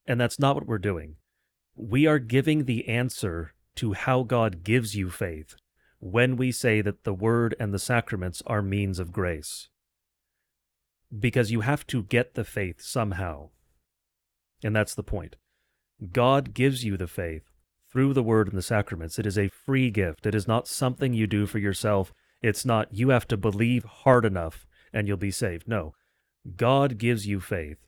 [0.06, 1.16] And that's not what we're doing.
[1.74, 5.56] We are giving the answer to how God gives you faith
[5.98, 9.68] when we say that the Word and the sacraments are means of grace.
[11.16, 13.50] Because you have to get the faith somehow.
[14.62, 15.36] And that's the point.
[16.12, 17.50] God gives you the faith
[17.90, 19.18] through the Word and the sacraments.
[19.18, 20.26] It is a free gift.
[20.26, 22.12] It is not something you do for yourself.
[22.42, 25.66] It's not you have to believe hard enough and you'll be saved.
[25.66, 25.94] No.
[26.56, 27.78] God gives you faith.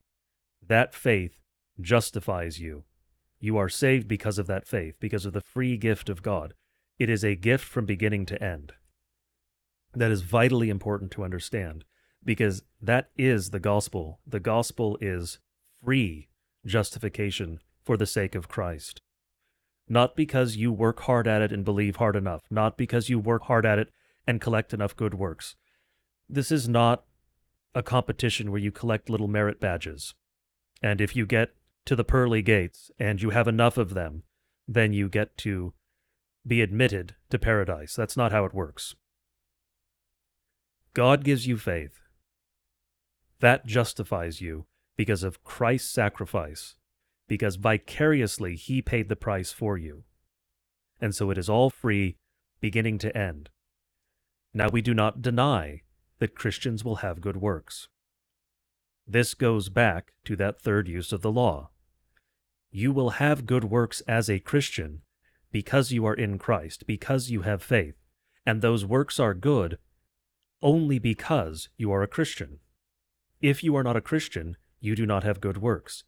[0.67, 1.37] That faith
[1.81, 2.85] justifies you.
[3.41, 6.55] You are saved because of that faith, because of the free gift of God.
[6.99, 8.73] It is a gift from beginning to end.
[9.95, 11.85] That is vitally important to understand
[12.25, 14.21] because that is the gospel.
[14.27, 15.39] The gospel is
[15.83, 16.29] free
[16.67, 19.01] justification for the sake of Christ.
[19.89, 23.45] not because you work hard at it and believe hard enough, not because you work
[23.45, 23.91] hard at it
[24.27, 25.57] and collect enough good works.
[26.29, 27.05] This is not
[27.75, 30.15] a competition where you collect little merit badges.
[30.83, 31.55] And if you get
[31.89, 34.23] to the pearly gates and you have enough of them,
[34.67, 35.73] then you get to
[36.47, 37.95] be admitted to paradise.
[37.95, 38.95] That's not how it works.
[40.93, 42.01] God gives you faith.
[43.41, 44.67] That justifies you
[44.99, 46.75] because of Christ's sacrifice,
[47.27, 50.05] because vicariously he paid the price for you.
[51.01, 52.17] And so it is all free,
[52.61, 53.49] beginning to end.
[54.53, 55.81] Now we do not deny
[56.19, 57.89] that Christians will have good works.
[59.07, 61.71] This goes back to that third use of the law.
[62.71, 65.03] You will have good works as a Christian
[65.51, 67.95] because you are in Christ, because you have faith,
[68.45, 69.79] and those works are good
[70.61, 72.59] only because you are a Christian.
[73.41, 76.05] If you are not a Christian, you do not have good works.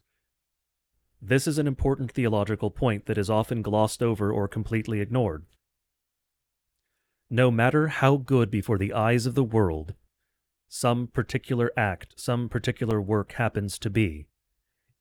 [1.21, 5.45] This is an important theological point that is often glossed over or completely ignored.
[7.29, 9.93] No matter how good before the eyes of the world
[10.73, 14.27] some particular act, some particular work happens to be,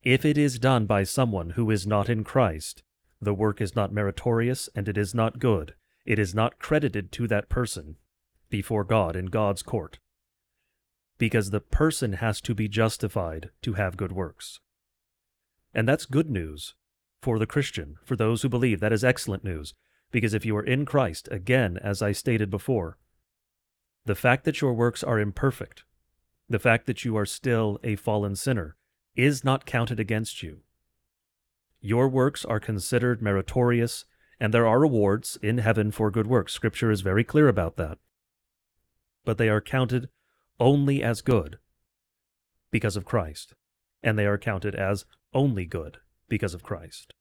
[0.02, 2.82] if it is done by someone who is not in Christ,
[3.20, 5.74] the work is not meritorious and it is not good.
[6.06, 7.96] It is not credited to that person
[8.48, 9.98] before God in God's court.
[11.18, 14.60] Because the person has to be justified to have good works.
[15.74, 16.74] And that's good news
[17.20, 18.80] for the Christian, for those who believe.
[18.80, 19.74] That is excellent news.
[20.10, 22.98] Because if you are in Christ, again, as I stated before,
[24.06, 25.84] the fact that your works are imperfect,
[26.48, 28.76] the fact that you are still a fallen sinner,
[29.16, 30.60] is not counted against you.
[31.80, 34.04] Your works are considered meritorious,
[34.38, 36.52] and there are rewards in heaven for good works.
[36.52, 37.98] Scripture is very clear about that.
[39.24, 40.08] But they are counted
[40.58, 41.58] only as good
[42.70, 43.54] because of Christ,
[44.02, 47.14] and they are counted as only good because of Christ.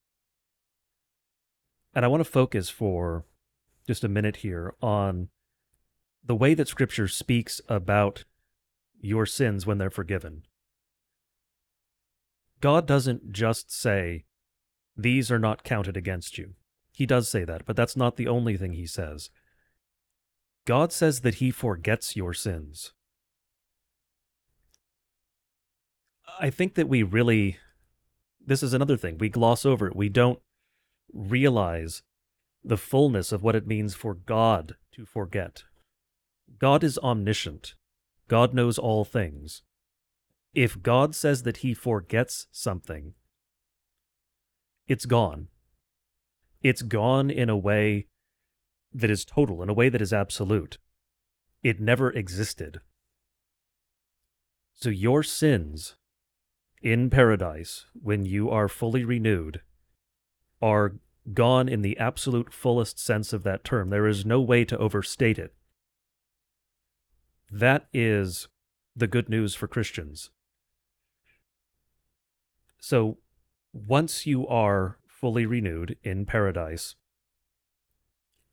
[1.94, 3.26] And I want to focus for
[3.88, 5.30] just a minute here on
[6.24, 8.26] the way that Scripture speaks about
[9.02, 10.44] your sins when they're forgiven.
[12.62, 14.26] God doesn't just say,
[14.98, 16.56] These are not counted against you.
[16.92, 19.30] He does say that, but that's not the only thing he says.
[20.66, 22.94] God says that he forgets your sins.
[26.40, 27.58] I think that we really,
[28.46, 29.96] this is another thing, we gloss over it.
[29.96, 30.40] We don't
[31.14, 32.04] realize
[32.64, 35.64] the fullness of what it means for God to forget.
[36.58, 37.76] God is omniscient.
[38.28, 39.64] God knows all things.
[40.54, 43.14] If God says that he forgets something,
[44.88, 45.48] it's gone.
[46.62, 48.08] It's gone in a way
[48.94, 50.78] that is total, in a way that is absolute.
[51.62, 52.82] It never existed.
[54.74, 55.98] So your sins
[56.82, 59.62] in paradise, when you are fully renewed,
[60.62, 60.96] are
[61.34, 63.90] gone in the absolute fullest sense of that term.
[63.90, 65.54] There is no way to overstate it.
[67.52, 68.48] That is
[68.96, 70.32] the good news for Christians.
[72.80, 73.18] So
[73.74, 76.96] once you are fully renewed in paradise,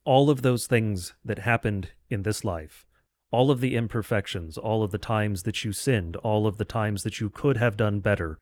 [0.03, 2.85] all of those things that happened in this life,
[3.31, 7.03] all of the imperfections, all of the times that you sinned, all of the times
[7.03, 8.39] that you could have done better,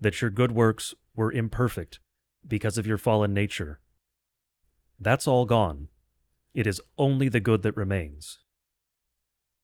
[0.00, 2.00] that your good works were imperfect
[2.46, 3.80] because of your fallen nature,
[5.00, 5.88] that's all gone.
[6.54, 8.38] It is only the good that remains.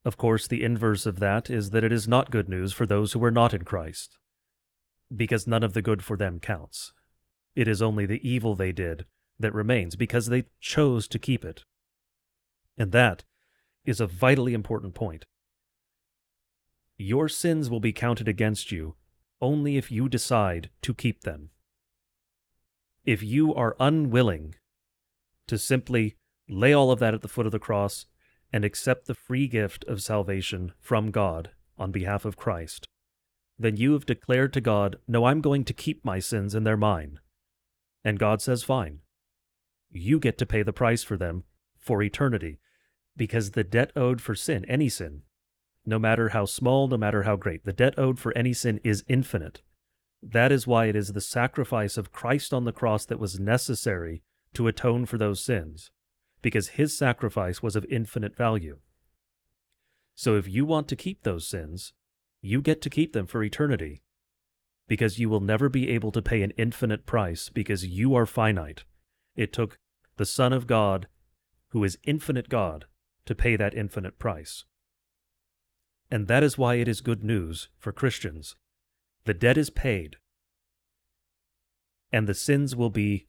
[0.04, 3.12] Of course, the inverse of that is that it is not good news for those
[3.12, 4.18] who are not in Christ,
[5.16, 6.92] because none of the good for them counts.
[7.54, 9.04] It is only the evil they did
[9.38, 11.64] that remains, because they chose to keep it.
[12.78, 13.24] And that
[13.84, 15.26] is a vitally important point.
[16.96, 18.94] Your sins will be counted against you
[19.40, 21.50] only if you decide to keep them.
[23.04, 24.54] If you are unwilling
[25.48, 26.16] to simply
[26.48, 28.06] lay all of that at the foot of the cross
[28.52, 32.86] and accept the free gift of salvation from God on behalf of Christ,
[33.62, 36.76] then you have declared to God, No, I'm going to keep my sins and they're
[36.76, 37.18] mine.
[38.04, 39.00] And God says, Fine.
[39.90, 41.44] You get to pay the price for them
[41.78, 42.58] for eternity,
[43.16, 45.22] because the debt owed for sin, any sin,
[45.84, 49.04] no matter how small, no matter how great, the debt owed for any sin is
[49.08, 49.62] infinite.
[50.22, 54.22] That is why it is the sacrifice of Christ on the cross that was necessary
[54.54, 55.90] to atone for those sins
[56.42, 58.78] because his sacrifice was of infinite value.
[60.14, 61.92] So if you want to keep those sins,
[62.42, 64.02] you get to keep them for eternity,
[64.88, 68.84] because you will never be able to pay an infinite price because you are finite.
[69.36, 69.78] It took
[70.16, 71.06] the Son of God,
[71.68, 72.84] who is infinite God,
[73.24, 74.64] to pay that infinite price.
[76.10, 78.56] And that is why it is good news for Christians.
[79.24, 80.16] The debt is paid,
[82.12, 83.28] and the sins will be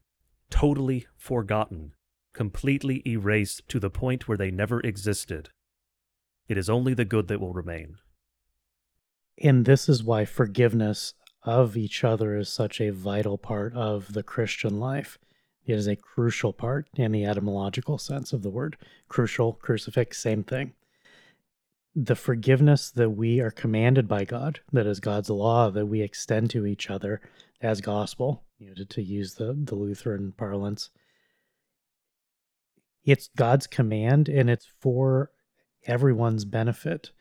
[0.49, 1.93] totally forgotten,
[2.33, 5.49] completely erased to the point where they never existed.
[6.47, 7.97] It is only the good that will remain.
[9.41, 11.13] And this is why forgiveness
[11.43, 15.17] of each other is such a vital part of the Christian life.
[15.65, 18.77] It is a crucial part in the etymological sense of the word.
[19.07, 20.73] Crucial, crucifix, same thing.
[21.95, 26.49] The forgiveness that we are commanded by God, that is God's law, that we extend
[26.51, 27.21] to each other
[27.61, 30.89] as gospel, you know, to, to use the, the Lutheran parlance,
[33.05, 35.31] it's God's command and it's for
[35.85, 37.11] everyone's benefit.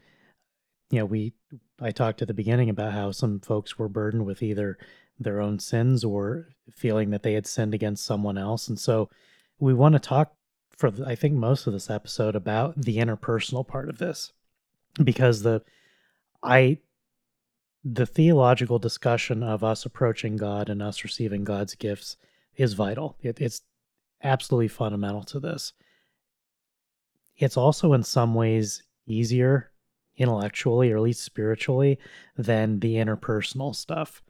[0.90, 1.34] You know, we
[1.82, 4.78] I talked at the beginning about how some folks were burdened with either
[5.18, 8.68] their own sins or feeling that they had sinned against someone else.
[8.68, 9.10] And so
[9.58, 10.34] we want to talk
[10.76, 14.32] for I think most of this episode about the interpersonal part of this
[15.02, 15.62] because the
[16.42, 16.78] I
[17.84, 22.16] the theological discussion of us approaching God and us receiving God's gifts
[22.56, 23.16] is vital.
[23.22, 23.62] It, it's
[24.22, 25.72] absolutely fundamental to this.
[27.36, 29.71] It's also in some ways easier
[30.22, 31.98] intellectually or at least spiritually
[32.36, 34.22] than the interpersonal stuff.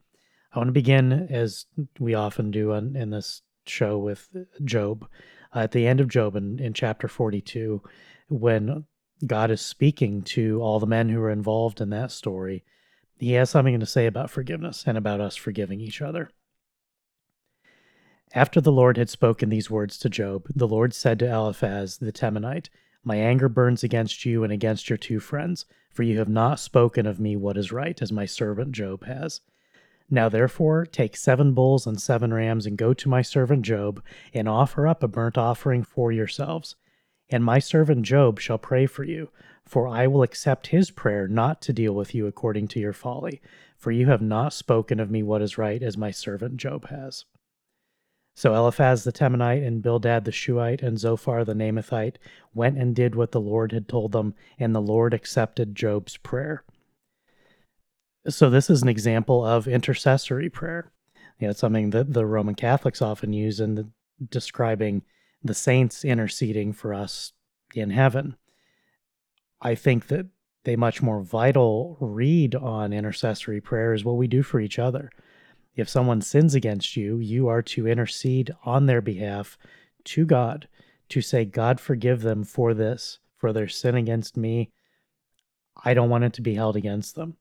[0.53, 1.67] I want to begin, as
[1.99, 4.29] we often do on, in this show, with
[4.65, 5.09] Job.
[5.55, 7.83] Uh, at the end of Job in, in chapter 42,
[8.29, 8.85] when
[9.27, 12.65] God is speaking to all the men who are involved in that story,
[13.19, 16.31] he has something to say about forgiveness and about us forgiving each other.
[18.35, 22.13] After the Lord had spoken these words to Job, the Lord said to Eliphaz the
[22.13, 22.69] Temanite,
[23.05, 27.07] My anger burns against you and against your two friends, for you have not spoken
[27.07, 29.41] of me what is right, as my servant Job has.
[30.09, 34.49] Now therefore take seven bulls and seven rams, and go to my servant Job, and
[34.49, 36.77] offer up a burnt offering for yourselves.
[37.31, 39.31] And my servant Job shall pray for you,
[39.65, 43.41] for I will accept his prayer not to deal with you according to your folly,
[43.77, 47.25] for you have not spoken of me what is right, as my servant Job has.
[48.35, 52.17] So Eliphaz the Temanite and Bildad the Shuhite and Zophar the Naamathite
[52.55, 56.65] went and did what the Lord had told them, and the Lord accepted Job's prayer.
[58.29, 60.93] So this is an example of intercessory prayer.
[61.39, 63.89] You know, it's something that the Roman Catholics often use in the,
[64.31, 65.03] describing
[65.43, 67.33] the saints interceding for us
[67.75, 68.37] in heaven.
[69.61, 70.27] I think that
[70.65, 75.11] a much more vital read on intercessory prayer is what we do for each other.
[75.75, 79.57] If someone sins against you, you are to intercede on their behalf
[80.05, 80.69] to God
[81.09, 84.71] to say, God, forgive them for this, for their sin against me.
[85.85, 87.37] I don't want it to be held against them.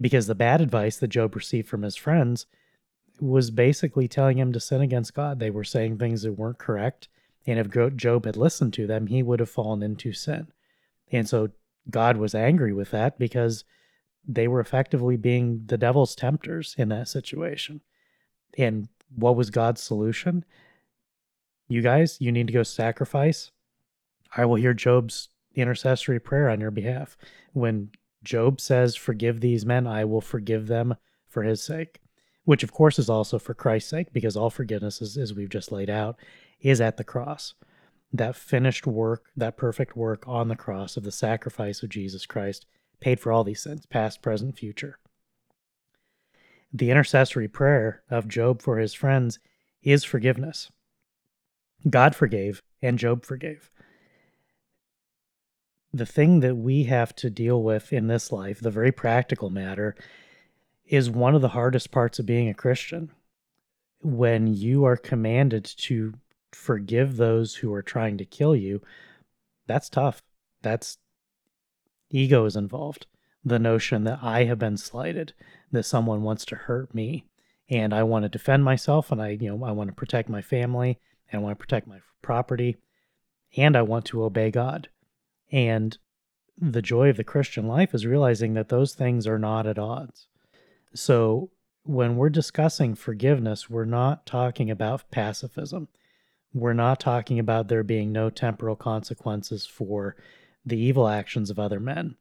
[0.00, 2.46] Because the bad advice that Job received from his friends
[3.20, 5.38] was basically telling him to sin against God.
[5.38, 7.08] They were saying things that weren't correct.
[7.46, 10.48] And if Job had listened to them, he would have fallen into sin.
[11.10, 11.50] And so
[11.90, 13.64] God was angry with that because
[14.26, 17.80] they were effectively being the devil's tempters in that situation.
[18.56, 20.44] And what was God's solution?
[21.68, 23.50] You guys, you need to go sacrifice.
[24.36, 27.16] I will hear Job's intercessory prayer on your behalf.
[27.52, 27.90] When
[28.22, 30.96] Job says, Forgive these men, I will forgive them
[31.28, 32.00] for his sake,
[32.44, 35.72] which of course is also for Christ's sake, because all forgiveness, is, as we've just
[35.72, 36.16] laid out,
[36.60, 37.54] is at the cross.
[38.12, 42.66] That finished work, that perfect work on the cross of the sacrifice of Jesus Christ
[43.02, 44.98] paid for all these sins, past, present, future.
[46.72, 49.38] The intercessory prayer of Job for his friends
[49.82, 50.70] is forgiveness.
[51.90, 53.70] God forgave, and Job forgave.
[55.92, 59.96] The thing that we have to deal with in this life, the very practical matter,
[60.86, 63.10] is one of the hardest parts of being a Christian.
[64.00, 66.14] When you are commanded to
[66.52, 68.80] forgive those who are trying to kill you,
[69.66, 70.22] that's tough.
[70.62, 70.98] That's
[72.12, 73.06] ego is involved.
[73.44, 75.32] The notion that I have been slighted,
[75.72, 77.26] that someone wants to hurt me,
[77.68, 80.42] and I want to defend myself, and I, you know, I want to protect my
[80.42, 81.00] family,
[81.30, 82.76] and I want to protect my property,
[83.56, 84.88] and I want to obey God.
[85.50, 85.98] And
[86.56, 90.28] the joy of the Christian life is realizing that those things are not at odds.
[90.94, 91.50] So
[91.84, 95.88] when we're discussing forgiveness, we're not talking about pacifism.
[96.54, 100.16] We're not talking about there being no temporal consequences for
[100.64, 102.16] the evil actions of other men.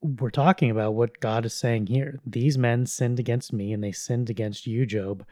[0.00, 2.20] We're talking about what God is saying here.
[2.26, 5.24] These men sinned against me and they sinned against you, Job.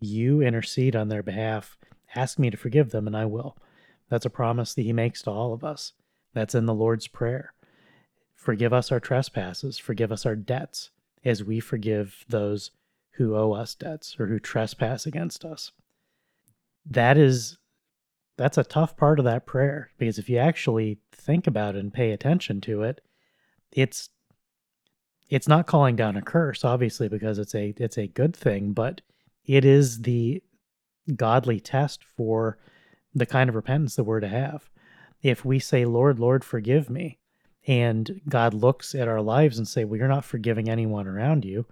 [0.00, 1.76] You intercede on their behalf.
[2.14, 3.56] Ask me to forgive them, and I will.
[4.10, 5.92] That's a promise that he makes to all of us.
[6.34, 7.54] That's in the Lord's Prayer.
[8.34, 10.90] Forgive us our trespasses, forgive us our debts,
[11.24, 12.70] as we forgive those
[13.12, 15.72] who owe us debts or who trespass against us.
[16.84, 17.56] That is
[18.36, 21.92] that's a tough part of that prayer because if you actually think about it and
[21.92, 23.00] pay attention to it,
[23.72, 24.10] it's
[25.30, 29.00] it's not calling down a curse obviously because it's a it's a good thing, but
[29.46, 30.42] it is the
[31.16, 32.58] godly test for
[33.14, 34.68] the kind of repentance that we're to have.
[35.22, 37.18] If we say, Lord, Lord, forgive me,
[37.66, 41.66] and God looks at our lives and say, Well, you're not forgiving anyone around you,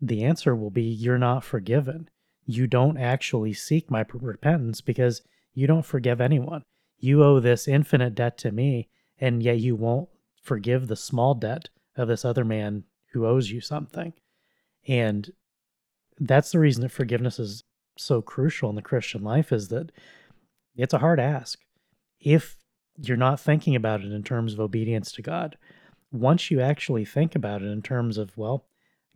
[0.00, 2.08] the answer will be, You're not forgiven.
[2.44, 5.22] You don't actually seek my repentance because
[5.54, 6.62] you don't forgive anyone.
[6.98, 8.88] You owe this infinite debt to me,
[9.18, 10.08] and yet you won't
[10.40, 14.12] forgive the small debt of this other man who owes you something.
[14.86, 15.30] And
[16.18, 17.64] that's the reason that forgiveness is
[17.96, 19.92] so crucial in the Christian life is that
[20.76, 21.58] it's a hard ask.
[22.20, 22.56] If
[22.96, 25.56] you're not thinking about it in terms of obedience to God,
[26.10, 28.66] once you actually think about it in terms of, well,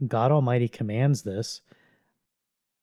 [0.06, 1.60] God Almighty commands this,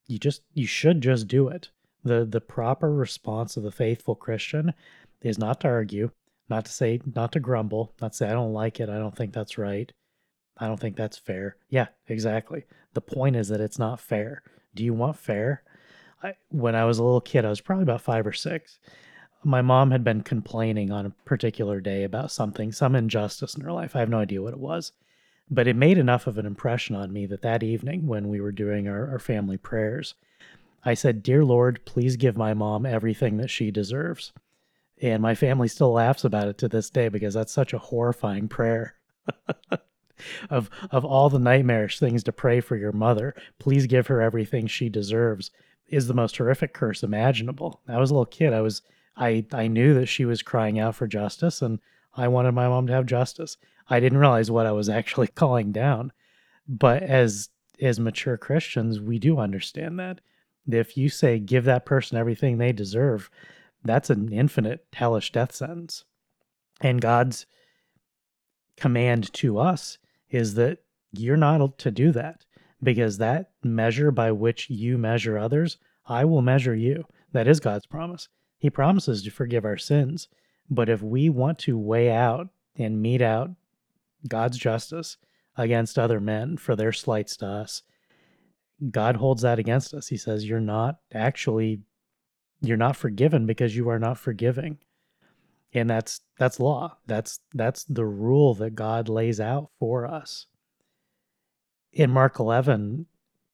[0.08, 1.70] you just you should just do it.
[2.04, 4.74] The the proper response of the faithful Christian
[5.22, 6.12] is not to argue,
[6.50, 9.16] not to say not to grumble, not to say I don't like it, I don't
[9.16, 9.92] think that's right.
[10.58, 11.58] I don't think that's fair.
[11.70, 12.66] Yeah, exactly.
[12.94, 14.44] The point is that it's not fair.
[14.76, 15.64] Do you want fair?
[16.22, 18.80] I, when I was a little kid, I was probably about five or six.
[19.44, 23.72] My mom had been complaining on a particular day about something, some injustice in her
[23.72, 23.96] life.
[23.96, 24.94] I have no idea what it was.
[25.50, 28.54] But it made enough of an impression on me that that evening, when we were
[28.54, 30.16] doing our, our family prayers,
[30.86, 34.34] I said, Dear Lord, please give my mom everything that she deserves.
[35.02, 38.48] And my family still laughs about it to this day because that's such a horrifying
[38.48, 38.96] prayer.
[40.50, 44.68] of of all the nightmarish things to pray for your mother, please give her everything
[44.68, 45.52] she deserves
[45.88, 47.82] is the most horrific curse imaginable.
[47.88, 48.54] I was a little kid.
[48.54, 48.82] I was
[49.18, 51.80] I I knew that she was crying out for justice and
[52.16, 53.58] I wanted my mom to have justice.
[53.90, 56.12] I didn't realize what I was actually calling down.
[56.68, 57.50] But as
[57.82, 60.22] as mature Christians, we do understand that.
[60.70, 63.30] If you say give that person everything they deserve,
[63.84, 66.06] that's an infinite hellish death sentence.
[66.82, 67.46] And God's
[68.78, 69.98] command to us
[70.30, 70.80] is that
[71.12, 72.46] you're not to do that
[72.82, 77.06] because that measure by which you measure others, I will measure you.
[77.32, 78.28] That is God's promise.
[78.58, 80.28] He promises to forgive our sins.
[80.70, 83.52] But if we want to weigh out and mete out
[84.28, 85.18] God's justice
[85.56, 87.84] against other men for their slights to us,
[88.92, 90.08] God holds that against us.
[90.08, 91.82] He says, You're not actually,
[92.62, 94.80] you're not forgiven because you are not forgiving.
[95.74, 96.98] And that's that's law.
[97.08, 100.48] That's that's the rule that God lays out for us
[101.94, 103.06] in Mark 11,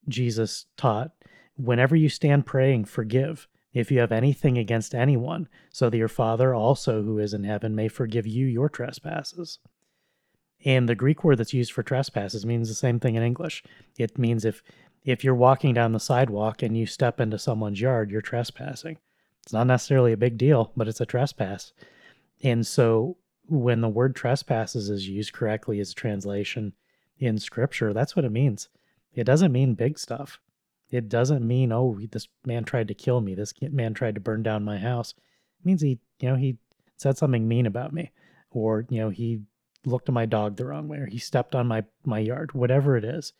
[0.08, 1.12] Jesus taught,
[1.56, 6.56] whenever you stand praying, forgive if you have anything against anyone, so that your Father
[6.56, 9.60] also who is in heaven may forgive you your trespasses.
[10.66, 13.64] And the Greek word that's used for trespasses means the same thing in English.
[13.98, 14.64] It means if
[15.04, 18.98] if you're walking down the sidewalk and you step into someone's yard, you're trespassing.
[19.44, 21.74] It's not necessarily a big deal, but it's a trespass.
[22.44, 26.74] And so when the word trespasses is used correctly as a translation,
[27.20, 28.70] in scripture, that's what it means.
[29.14, 30.40] It doesn't mean big stuff.
[30.90, 33.36] It doesn't mean, oh, this man tried to kill me.
[33.36, 35.14] This man tried to burn down my house.
[35.60, 36.58] It means he, you know, he
[36.98, 38.12] said something mean about me,
[38.50, 39.42] or you know, he
[39.86, 42.54] looked at my dog the wrong way, or he stepped on my my yard.
[42.54, 43.34] Whatever it is,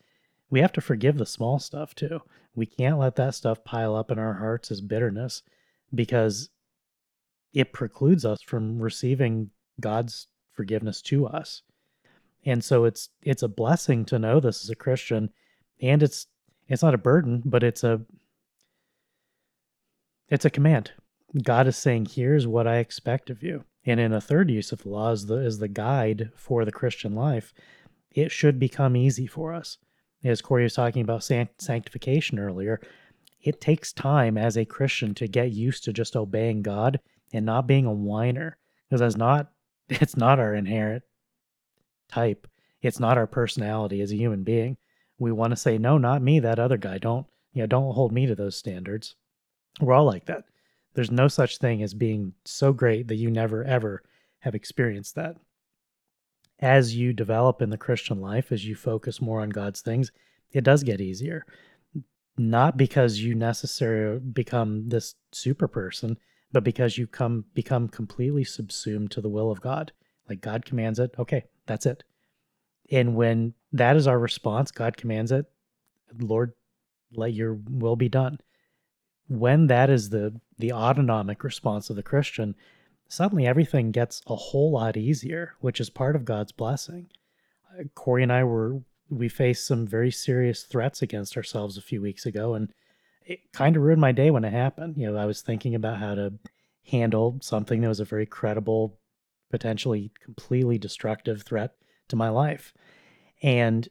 [0.50, 2.20] we have to forgive the small stuff too.
[2.54, 5.42] We can't let that stuff pile up in our hearts as bitterness,
[5.94, 6.50] because
[7.52, 11.62] it precludes us from receiving God's forgiveness to us.
[12.44, 15.30] And so it's it's a blessing to know this as a christian
[15.82, 16.26] and it's
[16.68, 18.00] it's not a burden but it's a
[20.28, 20.92] it's a command.
[21.42, 23.64] God is saying here's what i expect of you.
[23.84, 26.72] And in a third use of the law is the is the guide for the
[26.72, 27.52] christian life
[28.10, 29.78] it should become easy for us
[30.24, 32.80] as corey was talking about sanctification earlier
[33.42, 37.00] it takes time as a christian to get used to just obeying god
[37.32, 38.56] and not being a whiner
[38.88, 39.50] because that's not
[39.88, 41.02] it's not our inherent
[42.10, 42.46] type.
[42.82, 44.76] It's not our personality as a human being.
[45.18, 46.98] We want to say, no, not me, that other guy.
[46.98, 49.16] Don't, you know, don't hold me to those standards.
[49.80, 50.44] We're all like that.
[50.94, 54.02] There's no such thing as being so great that you never, ever
[54.40, 55.36] have experienced that.
[56.60, 60.12] As you develop in the Christian life, as you focus more on God's things,
[60.52, 61.46] it does get easier.
[62.36, 66.18] Not because you necessarily become this super person,
[66.52, 69.92] but because you come become completely subsumed to the will of God.
[70.28, 72.04] Like God commands it, okay, that's it.
[72.90, 75.46] And when that is our response, God commands it,
[76.18, 76.52] Lord,
[77.12, 78.38] let your will be done.
[79.28, 82.54] When that is the the autonomic response of the Christian,
[83.10, 87.08] suddenly everything gets a whole lot easier, which is part of God's blessing.
[87.78, 88.80] Uh, Corey and I were
[89.10, 92.72] we faced some very serious threats against ourselves a few weeks ago, and
[93.26, 94.96] it kind of ruined my day when it happened.
[94.96, 96.34] You know, I was thinking about how to
[96.86, 98.98] handle something that was a very credible
[99.50, 101.74] potentially completely destructive threat
[102.08, 102.72] to my life.
[103.42, 103.88] And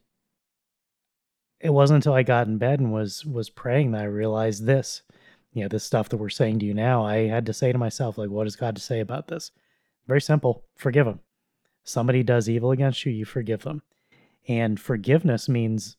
[1.60, 5.02] it wasn't until I got in bed and was was praying that I realized this
[5.54, 7.78] you know, this stuff that we're saying to you now, I had to say to
[7.78, 9.52] myself, like, what does God to say about this?
[10.08, 11.20] Very simple forgive them.
[11.84, 13.82] Somebody does evil against you, you forgive them.
[14.48, 15.98] And forgiveness means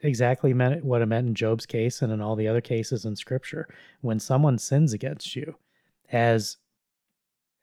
[0.00, 3.68] exactly what it meant in Job's case and in all the other cases in scripture.
[4.00, 5.56] When someone sins against you,
[6.10, 6.56] as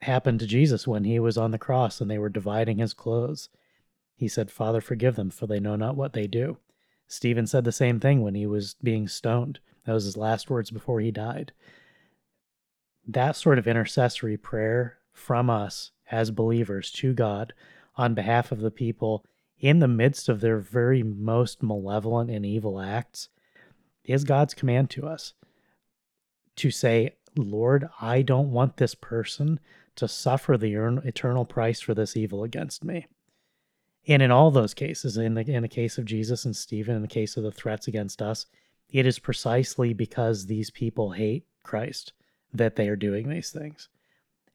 [0.02, 3.48] happened to Jesus when he was on the cross and they were dividing his clothes,
[4.14, 6.58] he said, Father, forgive them, for they know not what they do.
[7.06, 9.60] Stephen said the same thing when he was being stoned.
[9.86, 11.52] That was his last words before he died.
[13.06, 17.54] That sort of intercessory prayer from us as believers to God
[17.96, 19.24] on behalf of the people
[19.58, 23.28] in the midst of their very most malevolent and evil acts
[24.04, 25.34] is God's command to us
[26.56, 29.60] to say, Lord, I don't want this person
[29.96, 30.74] to suffer the
[31.04, 33.06] eternal price for this evil against me.
[34.08, 37.02] And in all those cases, in the in the case of Jesus and Stephen, in
[37.02, 38.46] the case of the threats against us,
[38.90, 42.12] it is precisely because these people hate Christ
[42.52, 43.88] that they are doing these things.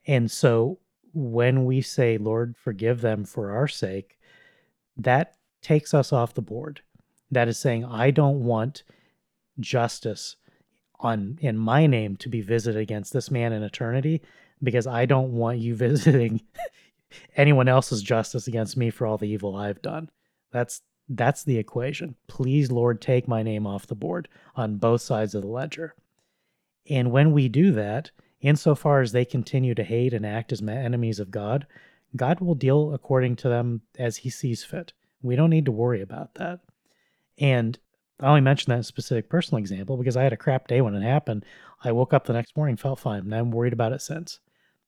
[0.06, 0.78] And so
[1.12, 4.18] when we say, Lord, forgive them for our sake,
[4.96, 6.80] that takes us off the board.
[7.30, 8.82] That is saying, I don't want
[9.60, 10.36] justice
[11.00, 14.22] on in my name to be visited against this man in eternity
[14.62, 16.42] because I don't want you visiting
[17.36, 20.10] anyone else's justice against me for all the evil I've done.
[20.52, 22.14] That's that's the equation.
[22.26, 25.94] Please, Lord, take my name off the board on both sides of the ledger.
[26.88, 31.20] And when we do that, insofar as they continue to hate and act as enemies
[31.20, 31.66] of God,
[32.16, 34.92] God will deal according to them as he sees fit.
[35.22, 36.60] We don't need to worry about that.
[37.38, 37.78] And
[38.20, 41.02] I only mention that specific personal example because I had a crap day when it
[41.02, 41.44] happened.
[41.82, 44.40] I woke up the next morning, felt fine, and I'm worried about it since.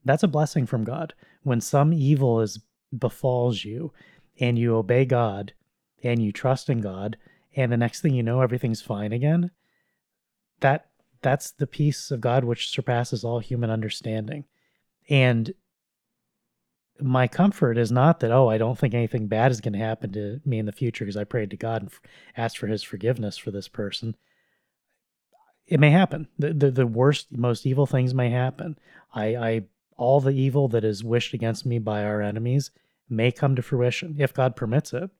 [0.04, 1.14] That's a blessing from God.
[1.42, 2.60] When some evil is
[2.96, 3.92] befalls you
[4.38, 5.54] and you obey God
[6.04, 7.16] and you trust in God,
[7.56, 9.50] and the next thing you know, everything's fine again.
[10.60, 10.86] That
[11.22, 14.44] that's the peace of God which surpasses all human understanding.
[15.08, 15.54] And
[17.00, 20.12] my comfort is not that oh i don't think anything bad is going to happen
[20.12, 21.90] to me in the future because i prayed to god and
[22.36, 24.14] asked for his forgiveness for this person
[25.66, 28.78] it may happen the, the, the worst most evil things may happen
[29.12, 29.62] i i
[29.96, 32.70] all the evil that is wished against me by our enemies
[33.08, 35.10] may come to fruition if god permits it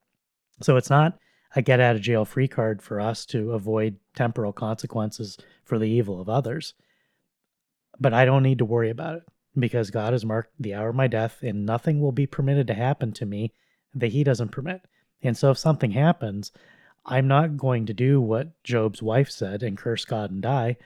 [0.61, 1.19] so it's not
[1.57, 5.89] a get out of jail free card for us to avoid temporal consequences for the
[5.89, 6.75] evil of others
[8.01, 9.23] but i don't need to worry about it
[9.59, 12.75] because God has marked the hour of my death, and nothing will be permitted to
[12.75, 13.53] happen to me
[13.95, 14.83] that He doesn't permit.
[15.23, 16.53] And so if something happens,
[17.07, 20.77] I'm not going to do what Job's wife said and curse God and die.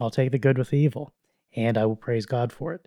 [0.00, 1.12] I'll take the good with the evil,
[1.54, 2.86] and I will praise God for it.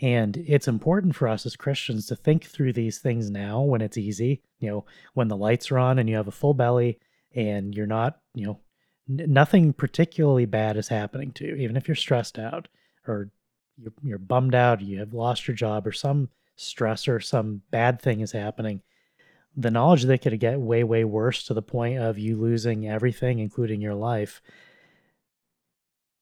[0.00, 3.98] And it's important for us as Christians to think through these things now when it's
[3.98, 4.84] easy, you know,
[5.14, 7.00] when the lights are on and you have a full belly
[7.34, 8.60] and you're not, you know,
[9.08, 12.68] n- nothing particularly bad is happening to you, even if you're stressed out
[13.08, 13.30] or
[13.76, 18.20] you're, you're bummed out, you have lost your job, or some stressor, some bad thing
[18.20, 18.82] is happening,
[19.56, 23.40] the knowledge that could get way, way worse to the point of you losing everything,
[23.40, 24.40] including your life.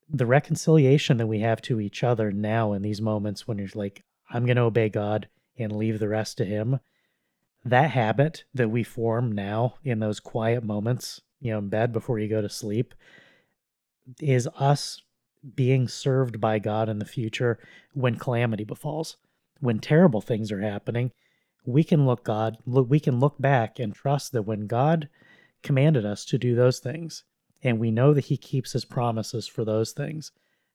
[0.08, 4.04] The reconciliation that we have to each other now in these moments when you're like,
[4.30, 5.28] I'm going to obey God
[5.58, 6.80] and leave the rest to Him.
[7.64, 12.18] That habit that we form now in those quiet moments, you know, in bed before
[12.18, 12.94] you go to sleep,
[14.20, 15.02] is us
[15.54, 17.58] being served by God in the future
[17.92, 19.16] when calamity befalls,
[19.60, 21.10] when terrible things are happening.
[21.64, 25.08] We can look God, we can look back and trust that when God
[25.62, 27.24] commanded us to do those things,
[27.62, 30.32] and we know that He keeps His promises for those things,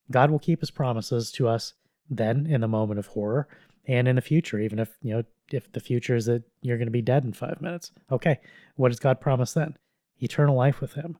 [0.09, 1.73] God will keep His promises to us
[2.09, 3.47] then in the moment of horror
[3.87, 6.87] and in the future, even if you know if the future is that you're going
[6.87, 7.91] to be dead in five minutes.
[8.11, 8.39] Okay,
[8.75, 9.77] what does God promise then?
[10.19, 11.17] Eternal life with Him.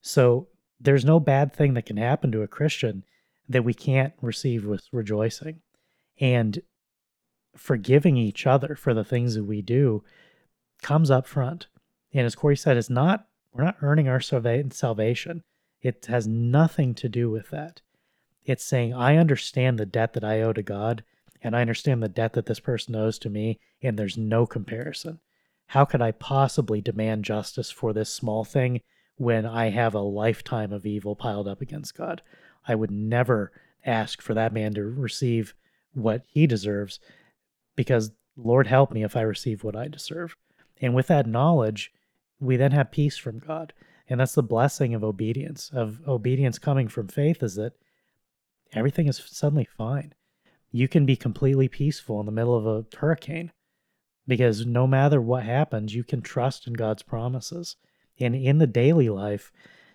[0.00, 0.48] So
[0.80, 3.04] there's no bad thing that can happen to a Christian
[3.48, 5.60] that we can't receive with rejoicing.
[6.18, 6.60] And
[7.56, 10.04] forgiving each other for the things that we do
[10.82, 11.66] comes up front.
[12.12, 15.42] And as Corey said, it's not we're not earning our salvation.
[15.82, 17.80] It has nothing to do with that.
[18.44, 21.04] It's saying, I understand the debt that I owe to God,
[21.42, 25.20] and I understand the debt that this person owes to me, and there's no comparison.
[25.68, 28.80] How could I possibly demand justice for this small thing
[29.20, 32.22] when I have a lifetime of evil piled up against God.
[32.66, 33.52] I would never
[33.84, 35.52] ask for that man to receive
[35.92, 36.98] what he deserves
[37.76, 40.36] because Lord help me if I receive what I deserve.
[40.80, 41.92] And with that knowledge,
[42.40, 43.72] we then have peace from God.
[44.08, 47.74] And that's the blessing of obedience, of obedience coming from faith, is that
[48.72, 50.14] everything is suddenly fine.
[50.72, 53.52] You can be completely peaceful in the middle of a hurricane
[54.26, 57.76] because no matter what happens, you can trust in God's promises.
[58.18, 59.52] And in the daily life,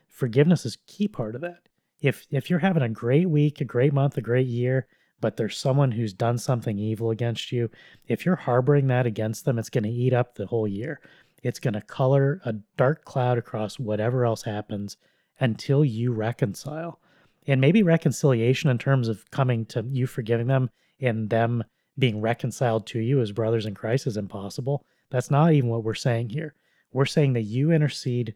[0.07, 1.69] forgiveness is key part of that.
[2.01, 4.87] If if you're having a great week, a great month, a great year,
[5.21, 7.69] but there's someone who's done something evil against you,
[8.07, 10.99] if you're harboring that against them, it's going to eat up the whole year.
[11.45, 14.97] It's going to color a dark cloud across whatever else happens
[15.39, 16.99] until you reconcile.
[17.45, 21.63] And maybe reconciliation in terms of coming to you forgiving them and them
[21.99, 24.83] being reconciled to you as brothers in Christ is impossible.
[25.11, 26.55] That's not even what we're saying here.
[26.91, 28.33] We're saying that you intercede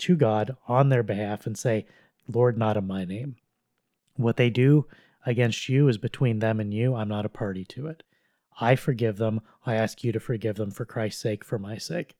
[0.00, 1.86] to God on their behalf and say,
[2.28, 3.36] Lord, not in my name.
[4.16, 4.84] What they do
[5.24, 6.94] against you is between them and you.
[6.94, 8.02] I'm not a party to it.
[8.60, 9.40] I forgive them.
[9.64, 12.14] I ask you to forgive them for Christ's sake, for my sake.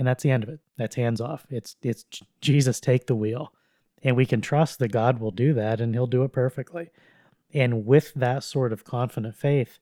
[0.00, 0.60] And that's the end of it.
[0.78, 1.46] That's hands off.
[1.50, 2.06] It's it's
[2.40, 3.52] Jesus take the wheel.
[4.02, 6.88] And we can trust that God will do that and he'll do it perfectly.
[7.52, 9.78] And with that sort of confident faith,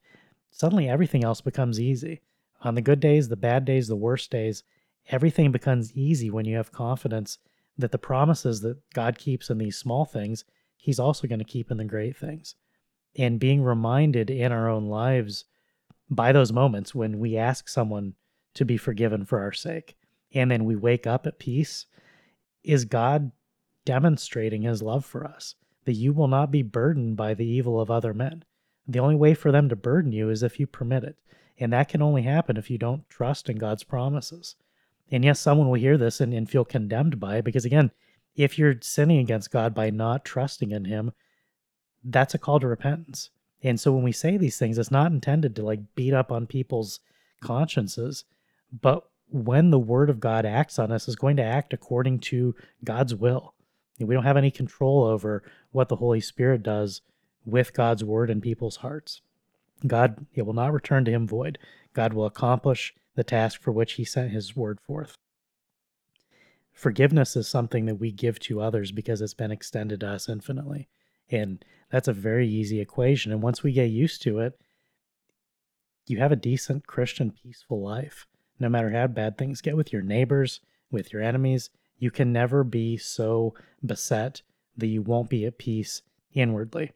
[0.51, 2.19] suddenly everything else becomes easy.
[2.63, 4.63] On the good days, the bad days, the worst days,
[5.07, 7.37] everything becomes easy when you have confidence
[7.77, 10.43] that the promises that God keeps in these small things,
[10.75, 12.55] He's also going to keep in the great things.
[13.15, 15.45] And being reminded in our own lives
[16.09, 18.15] by those moments when we ask someone
[18.55, 19.95] to be forgiven for our sake,
[20.33, 21.85] and then we wake up at peace,
[22.63, 23.31] is God
[23.85, 25.55] demonstrating His love for us,
[25.85, 28.43] that you will not be burdened by the evil of other men.
[28.87, 31.17] The only way for them to burden you is if you permit it.
[31.59, 34.55] And that can only happen if you don't trust in God's promises.
[35.11, 37.91] And yes, someone will hear this and, and feel condemned by it because, again,
[38.35, 41.11] if you're sinning against God by not trusting in Him,
[42.03, 43.29] that's a call to repentance.
[43.61, 46.47] And so when we say these things, it's not intended to like beat up on
[46.47, 46.99] people's
[47.41, 48.23] consciences,
[48.71, 52.55] but when the Word of God acts on us, is going to act according to
[52.83, 53.53] God's will.
[53.99, 57.01] We don't have any control over what the Holy Spirit does
[57.45, 59.21] with God's Word in people's hearts.
[59.85, 61.57] God, it will not return to Him void.
[61.93, 65.17] God will accomplish the task for which he sent his word forth.
[66.71, 70.87] Forgiveness is something that we give to others because it's been extended to us infinitely.
[71.29, 73.33] And that's a very easy equation.
[73.33, 74.57] And once we get used to it,
[76.07, 78.25] you have a decent Christian, peaceful life.
[78.59, 80.59] No matter how bad things get with your neighbors,
[80.91, 83.53] with your enemies, you can never be so
[83.85, 84.41] beset
[84.77, 86.01] that you won't be at peace
[86.33, 86.91] inwardly.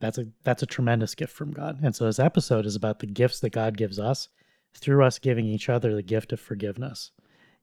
[0.00, 1.80] That's a that's a tremendous gift from God.
[1.82, 4.28] And so this episode is about the gifts that God gives us
[4.74, 7.10] through us giving each other the gift of forgiveness.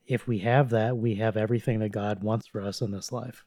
[0.05, 3.43] If we have that, we have everything that God wants for us in this life.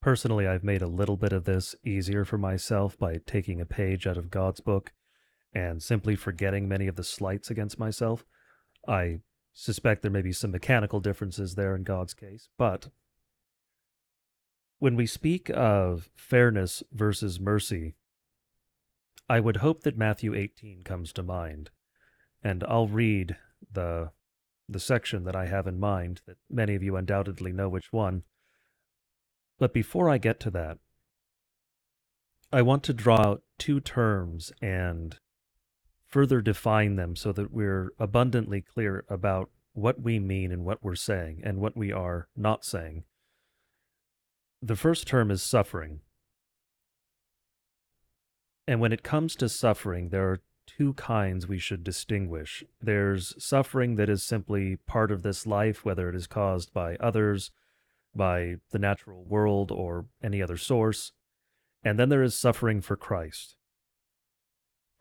[0.00, 4.06] Personally, I've made a little bit of this easier for myself by taking a page
[4.06, 4.92] out of God's book
[5.54, 8.24] and simply forgetting many of the slights against myself.
[8.88, 9.20] I
[9.52, 12.88] suspect there may be some mechanical differences there in God's case, but
[14.78, 17.94] when we speak of fairness versus mercy,
[19.28, 21.70] I would hope that Matthew 18 comes to mind
[22.42, 23.36] and I'll read
[23.72, 24.10] the
[24.68, 28.22] the section that I have in mind that many of you undoubtedly know which one.
[29.58, 30.78] But before I get to that,
[32.50, 35.18] I want to draw out two terms and
[36.14, 40.94] further define them so that we're abundantly clear about what we mean and what we're
[40.94, 43.02] saying and what we are not saying.
[44.62, 46.02] The first term is suffering.
[48.68, 52.62] And when it comes to suffering, there are two kinds we should distinguish.
[52.80, 57.50] There's suffering that is simply part of this life, whether it is caused by others,
[58.14, 61.10] by the natural world, or any other source.
[61.82, 63.56] And then there is suffering for Christ.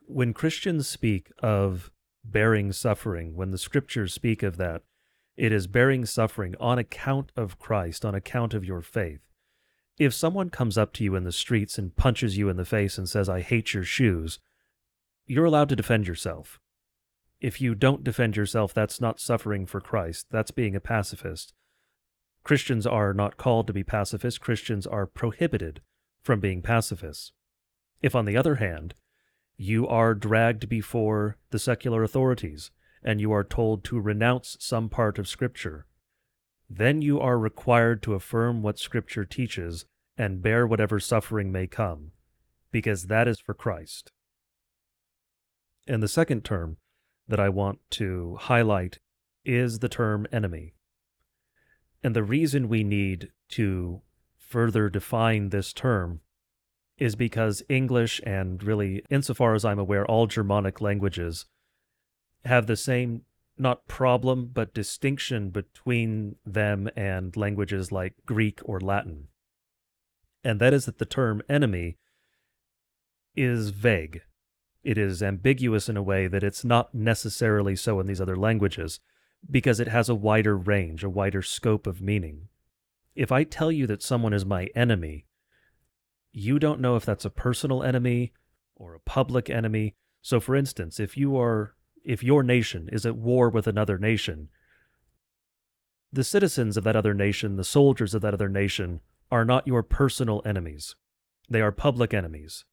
[0.07, 1.91] When Christians speak of
[2.23, 4.83] bearing suffering, when the scriptures speak of that,
[5.35, 9.21] it is bearing suffering on account of Christ, on account of your faith.
[9.97, 12.97] If someone comes up to you in the streets and punches you in the face
[12.97, 14.39] and says, I hate your shoes,
[15.25, 16.59] you're allowed to defend yourself.
[17.39, 20.27] If you don't defend yourself, that's not suffering for Christ.
[20.31, 21.53] That's being a pacifist.
[22.43, 24.37] Christians are not called to be pacifists.
[24.37, 25.81] Christians are prohibited
[26.23, 27.31] from being pacifists.
[28.01, 28.95] If, on the other hand,
[29.57, 32.71] you are dragged before the secular authorities
[33.03, 35.85] and you are told to renounce some part of Scripture,
[36.69, 39.85] then you are required to affirm what Scripture teaches
[40.17, 42.11] and bear whatever suffering may come,
[42.71, 44.11] because that is for Christ.
[45.87, 46.77] And the second term
[47.27, 48.99] that I want to highlight
[49.43, 50.75] is the term enemy.
[52.03, 54.01] And the reason we need to
[54.37, 56.21] further define this term
[56.97, 61.45] is because English and really, insofar as I'm aware, all Germanic languages
[62.45, 63.23] have the same,
[63.57, 69.27] not problem, but distinction between them and languages like Greek or Latin.
[70.43, 71.97] And that is that the term enemy
[73.35, 74.21] is vague
[74.83, 78.99] it is ambiguous in a way that it's not necessarily so in these other languages
[79.49, 82.49] because it has a wider range, a wider scope of meaning.
[83.15, 85.25] If I tell you that someone is my enemy,
[86.33, 88.33] you don't know if that's a personal enemy
[88.75, 89.95] or a public enemy.
[90.21, 94.49] So for instance, if you are if your nation is at war with another nation,
[96.11, 98.99] the citizens of that other nation, the soldiers of that other nation,
[99.31, 100.95] are not your personal enemies.
[101.49, 102.65] They are public enemies.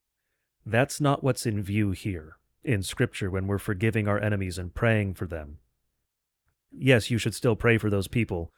[0.65, 5.15] That's not what's in view here in Scripture when we're forgiving our enemies and praying
[5.15, 5.57] for them.
[6.71, 8.51] Yes, you should still pray for those people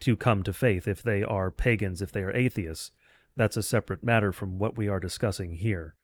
[0.00, 2.92] to come to faith if they are pagans, if they are atheists.
[3.36, 5.94] That's a separate matter from what we are discussing here.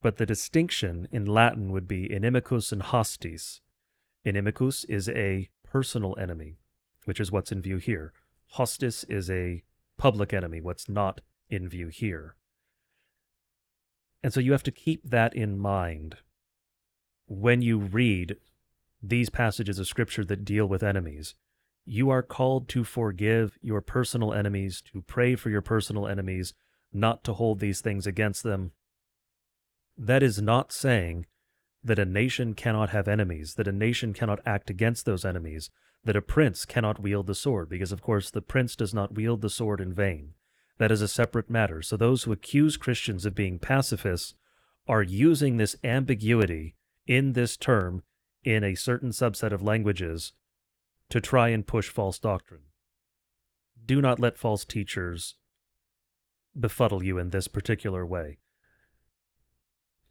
[0.00, 3.60] But the distinction in Latin would be inimicus and hostis.
[4.24, 6.58] Inimicus is a personal enemy,
[7.04, 8.12] which is what's in view here.
[8.56, 9.62] Hostis is a
[9.96, 11.20] public enemy, what's not
[11.50, 12.36] in view here.
[14.22, 16.16] And so you have to keep that in mind
[17.26, 18.36] when you read
[19.02, 21.34] these passages of Scripture that deal with enemies.
[21.84, 26.52] You are called to forgive your personal enemies, to pray for your personal enemies,
[26.92, 28.72] not to hold these things against them.
[29.96, 31.26] That is not saying
[31.82, 35.70] that a nation cannot have enemies, that a nation cannot act against those enemies,
[36.04, 39.42] that a prince cannot wield the sword, because of course the prince does not wield
[39.42, 40.34] the sword in vain.
[40.78, 41.82] That is a separate matter.
[41.82, 44.34] So those who accuse Christians of being pacifists
[44.86, 46.76] are using this ambiguity
[47.06, 48.02] in this term
[48.44, 50.32] in a certain subset of languages
[51.10, 52.62] to try and push false doctrine.
[53.84, 55.34] Do not let false teachers
[56.60, 58.38] befuddle you in this particular way.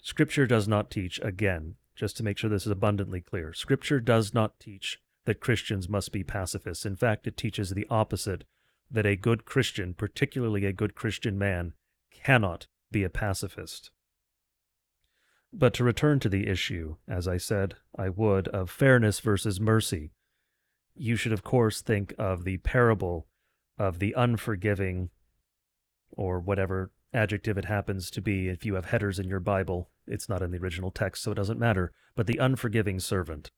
[0.02, 4.34] Scripture does not teach, again, just to make sure this is abundantly clear, Scripture does
[4.34, 6.86] not teach that Christians must be pacifists.
[6.86, 8.46] In fact, it teaches the opposite
[8.90, 11.74] that a good Christian, particularly a good Christian man,
[12.12, 13.92] cannot be a pacifist.
[15.52, 20.12] But to return to the issue, as I said I would, of fairness versus mercy,
[20.96, 23.28] you should, of course, think of the parable
[23.78, 25.10] of the unforgiving,
[26.12, 29.90] or whatever adjective it happens to be if you have headers in your Bible.
[30.06, 33.52] It's not in the original text, so it doesn't matter, but the unforgiving servant.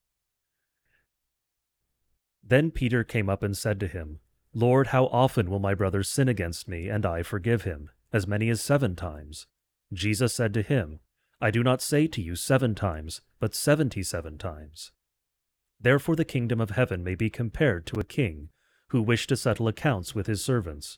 [2.43, 4.19] Then Peter came up and said to him,
[4.53, 7.91] Lord, how often will my brother sin against me, and I forgive him?
[8.11, 9.45] As many as seven times.
[9.93, 10.99] Jesus said to him,
[11.39, 14.91] I do not say to you seven times, but seventy seven times.
[15.79, 18.49] Therefore the kingdom of heaven may be compared to a king,
[18.87, 20.97] who wished to settle accounts with his servants.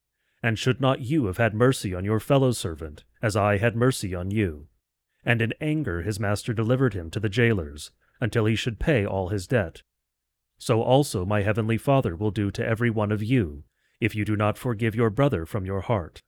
[0.43, 4.15] And should not you have had mercy on your fellow servant, as I had mercy
[4.15, 4.67] on you?
[5.23, 9.29] And in anger his master delivered him to the jailers, until he should pay all
[9.29, 9.83] his debt.
[10.57, 13.63] So also my heavenly Father will do to every one of you,
[13.99, 16.21] if you do not forgive your brother from your heart.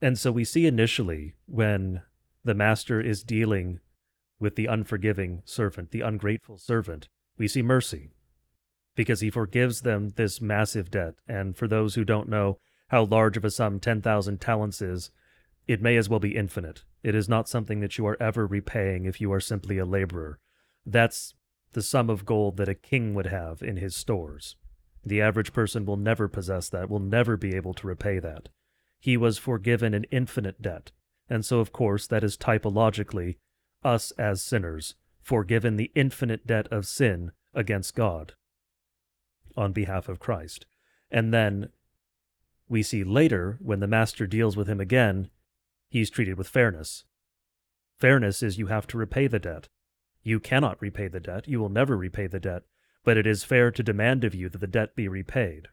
[0.00, 2.02] And so we see initially when
[2.44, 3.80] the master is dealing
[4.38, 8.10] with the unforgiving servant, the ungrateful servant, we see mercy
[8.98, 11.14] because he forgives them this massive debt.
[11.28, 15.12] And for those who don't know how large of a sum 10,000 talents is,
[15.68, 16.82] it may as well be infinite.
[17.04, 20.40] It is not something that you are ever repaying if you are simply a laborer.
[20.84, 21.34] That's
[21.74, 24.56] the sum of gold that a king would have in his stores.
[25.06, 28.48] The average person will never possess that, will never be able to repay that
[28.98, 30.90] he was forgiven an infinite debt.
[31.30, 33.36] And so, of course, that is typologically
[33.84, 38.34] us as sinners, forgiven the infinite debt of sin against God
[39.56, 40.66] on behalf of Christ.
[41.10, 41.70] And then
[42.68, 45.30] we see later, when the master deals with him again,
[45.88, 47.04] he's treated with fairness.
[47.98, 49.68] Fairness is you have to repay the debt.
[50.22, 52.62] You cannot repay the debt, you will never repay the debt,
[53.04, 55.68] but it is fair to demand of you that the debt be repaid.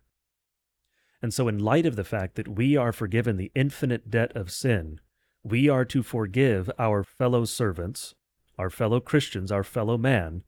[1.21, 4.51] And so, in light of the fact that we are forgiven the infinite debt of
[4.51, 4.99] sin,
[5.43, 8.15] we are to forgive our fellow servants,
[8.57, 10.43] our fellow Christians, our fellow man,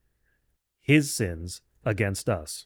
[0.80, 2.66] his sins against us.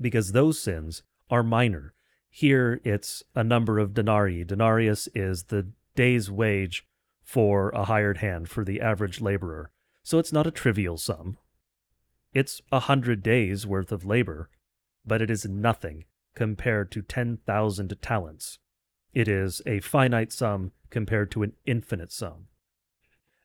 [0.00, 1.94] Because those sins are minor.
[2.30, 4.44] Here it's a number of denarii.
[4.44, 6.86] Denarius is the day's wage
[7.22, 9.70] for a hired hand, for the average laborer.
[10.02, 11.36] So it's not a trivial sum.
[12.32, 14.48] It's a hundred days worth of labor,
[15.04, 18.58] but it is nothing compared to 10,000 talents.
[19.12, 22.46] It is a finite sum compared to an infinite sum.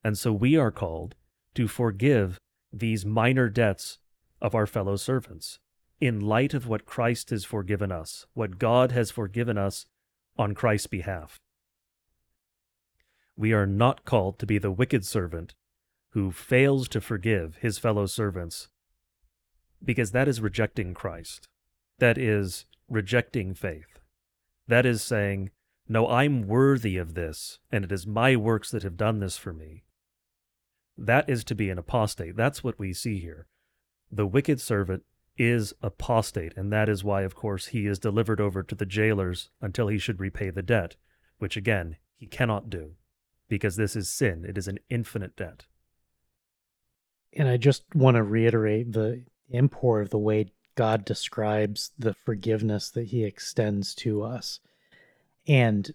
[0.04, 1.16] And so we are called
[1.56, 2.38] to forgive
[2.72, 4.00] these minor debts
[4.42, 5.60] of our fellow servants
[6.00, 9.86] in light of what Christ has forgiven us, what God has forgiven us
[10.38, 11.40] on Christ's behalf.
[13.36, 15.56] We are not called to be the wicked servant
[16.10, 18.68] who fails to forgive his fellow servants,
[19.84, 21.48] because that is rejecting Christ.
[21.98, 24.00] That is rejecting faith.
[24.68, 25.50] That is saying,
[25.88, 29.54] No, I'm worthy of this, and it is my works that have done this for
[29.54, 29.84] me.
[30.96, 32.36] That is to be an apostate.
[32.36, 33.48] That's what we see here.
[34.12, 35.04] The wicked servant
[35.38, 39.50] is apostate, and that is why, of course, he is delivered over to the jailers
[39.62, 40.96] until he should repay the debt,
[41.40, 42.92] which again, he cannot do,
[43.48, 44.46] because this is sin.
[44.48, 45.66] It is an infinite debt.
[47.36, 52.90] And I just want to reiterate the import of the way God describes the forgiveness
[52.92, 54.60] that he extends to us
[55.48, 55.92] and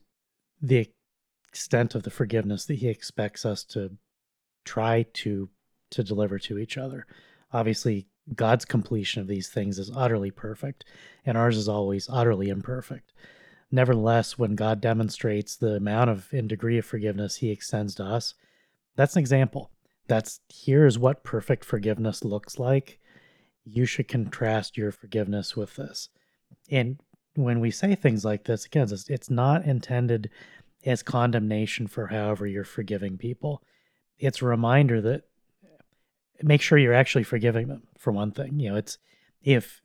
[0.61, 0.91] the
[1.49, 3.97] extent of the forgiveness that he expects us to
[4.65, 5.49] try to
[5.91, 7.07] to deliver to each other.
[7.53, 10.85] Obviously, God's completion of these things is utterly perfect,
[11.25, 13.13] and ours is always utterly imperfect.
[13.71, 18.35] Nevertheless, when God demonstrates the amount of and degree of forgiveness he extends to us,
[18.97, 19.71] that's an example.
[20.07, 22.99] That's here's what perfect forgiveness looks like.
[23.65, 26.09] You should contrast your forgiveness with this.
[26.71, 26.99] And
[27.35, 30.31] when we say things like this, again, it's, it's not intended
[30.87, 33.63] as condemnation for however you're forgiving people
[34.19, 35.23] it's a reminder that
[36.43, 38.99] make sure you're actually forgiving them for one thing you know it's
[39.43, 39.83] if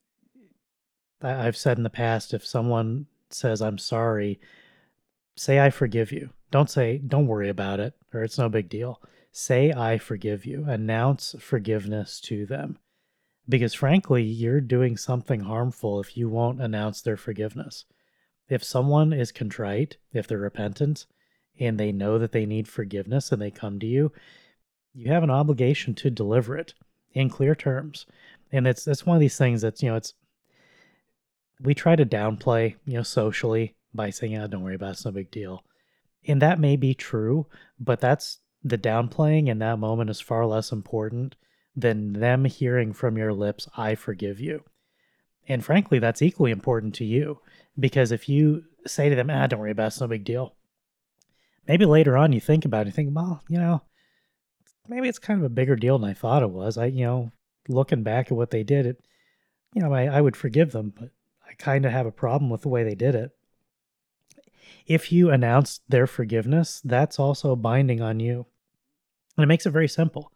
[1.21, 4.39] i've said in the past if someone says i'm sorry
[5.35, 6.29] say i forgive you.
[6.51, 9.01] Don't say don't worry about it or it's no big deal.
[9.31, 10.65] Say i forgive you.
[10.67, 12.77] Announce forgiveness to them.
[13.49, 17.85] Because frankly you're doing something harmful if you won't announce their forgiveness.
[18.49, 21.05] If someone is contrite if they're repentant
[21.59, 24.11] and they know that they need forgiveness and they come to you,
[24.93, 26.73] you have an obligation to deliver it
[27.13, 28.05] in clear terms.
[28.51, 30.13] And it's it's one of these things that's, you know, it's
[31.59, 35.05] we try to downplay, you know, socially by saying, "Ah, don't worry about it, it's
[35.05, 35.63] no big deal."
[36.27, 37.47] And that may be true,
[37.79, 41.35] but that's the downplaying in that moment is far less important
[41.75, 44.63] than them hearing from your lips, "I forgive you."
[45.47, 47.39] And frankly, that's equally important to you
[47.79, 50.55] because if you say to them, "Ah, don't worry about it, it's no big deal,"
[51.67, 53.81] maybe later on you think about it, you think, well, you know,
[54.87, 56.77] maybe it's kind of a bigger deal than I thought it was.
[56.77, 57.31] I, you know,
[57.67, 59.05] looking back at what they did, it,
[59.73, 61.09] you know, I, I would forgive them, but
[61.47, 63.31] I kind of have a problem with the way they did it.
[64.85, 68.45] If you announce their forgiveness, that's also binding on you.
[69.37, 70.31] And it makes it very simple.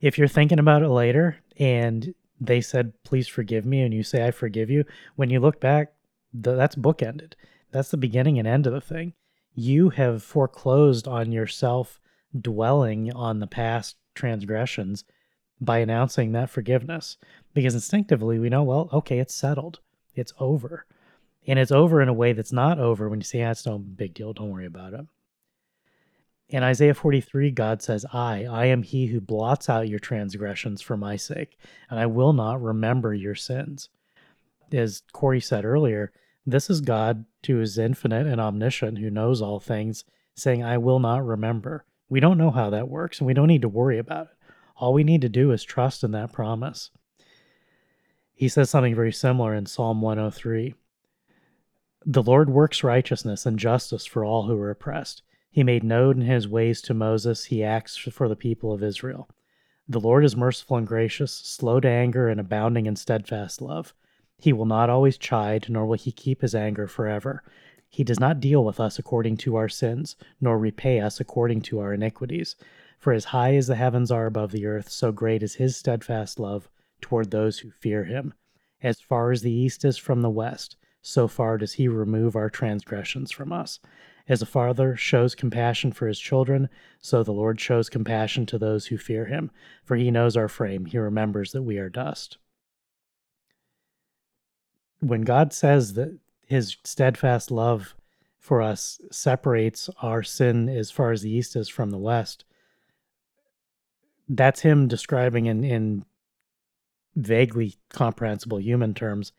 [0.00, 4.26] If you're thinking about it later and they said, please forgive me, and you say,
[4.26, 4.84] I forgive you,
[5.14, 5.92] when you look back,
[6.34, 7.34] that's bookended.
[7.70, 9.12] That's the beginning and end of the thing
[9.54, 12.00] you have foreclosed on yourself
[12.38, 15.04] dwelling on the past transgressions
[15.60, 17.16] by announcing that forgiveness.
[17.54, 19.80] Because instinctively we know well okay it's settled.
[20.14, 20.86] It's over.
[21.46, 24.14] And it's over in a way that's not over when you say ah, no big
[24.14, 24.32] deal.
[24.32, 25.06] Don't worry about it.
[26.48, 30.98] In isaiah 43 god says i i am he who blots out your transgressions for
[30.98, 31.56] my sake
[31.88, 33.88] and i will not remember your sins.
[34.70, 36.12] As corey said earlier
[36.46, 40.04] this is God, who is infinite and omniscient, who knows all things,
[40.34, 41.84] saying, I will not remember.
[42.12, 44.36] We don't know how that works, and we don't need to worry about it.
[44.76, 46.90] All we need to do is trust in that promise.
[48.34, 50.74] He says something very similar in Psalm 103.
[52.04, 55.22] The Lord works righteousness and justice for all who are oppressed.
[55.50, 57.46] He made known his ways to Moses.
[57.46, 59.30] He acts for the people of Israel.
[59.88, 63.94] The Lord is merciful and gracious, slow to anger, and abounding in steadfast love.
[64.36, 67.42] He will not always chide, nor will he keep his anger forever.
[67.92, 71.78] He does not deal with us according to our sins, nor repay us according to
[71.80, 72.56] our iniquities.
[72.98, 76.40] For as high as the heavens are above the earth, so great is his steadfast
[76.40, 76.70] love
[77.02, 78.32] toward those who fear him.
[78.82, 82.48] As far as the east is from the west, so far does he remove our
[82.48, 83.78] transgressions from us.
[84.26, 88.86] As a father shows compassion for his children, so the Lord shows compassion to those
[88.86, 89.50] who fear him.
[89.84, 92.38] For he knows our frame, he remembers that we are dust
[95.02, 96.16] when God says that
[96.52, 97.94] his steadfast love
[98.38, 102.44] for us separates our sin as far as the east is from the west,
[104.28, 106.04] that's him describing in, in
[107.14, 109.32] vaguely comprehensible human terms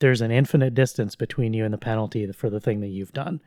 [0.00, 3.40] there's an infinite distance between you and the penalty for the thing that you've done.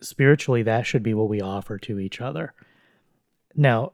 [0.00, 2.52] Spiritually, that should be what we offer to each other.
[3.54, 3.92] Now,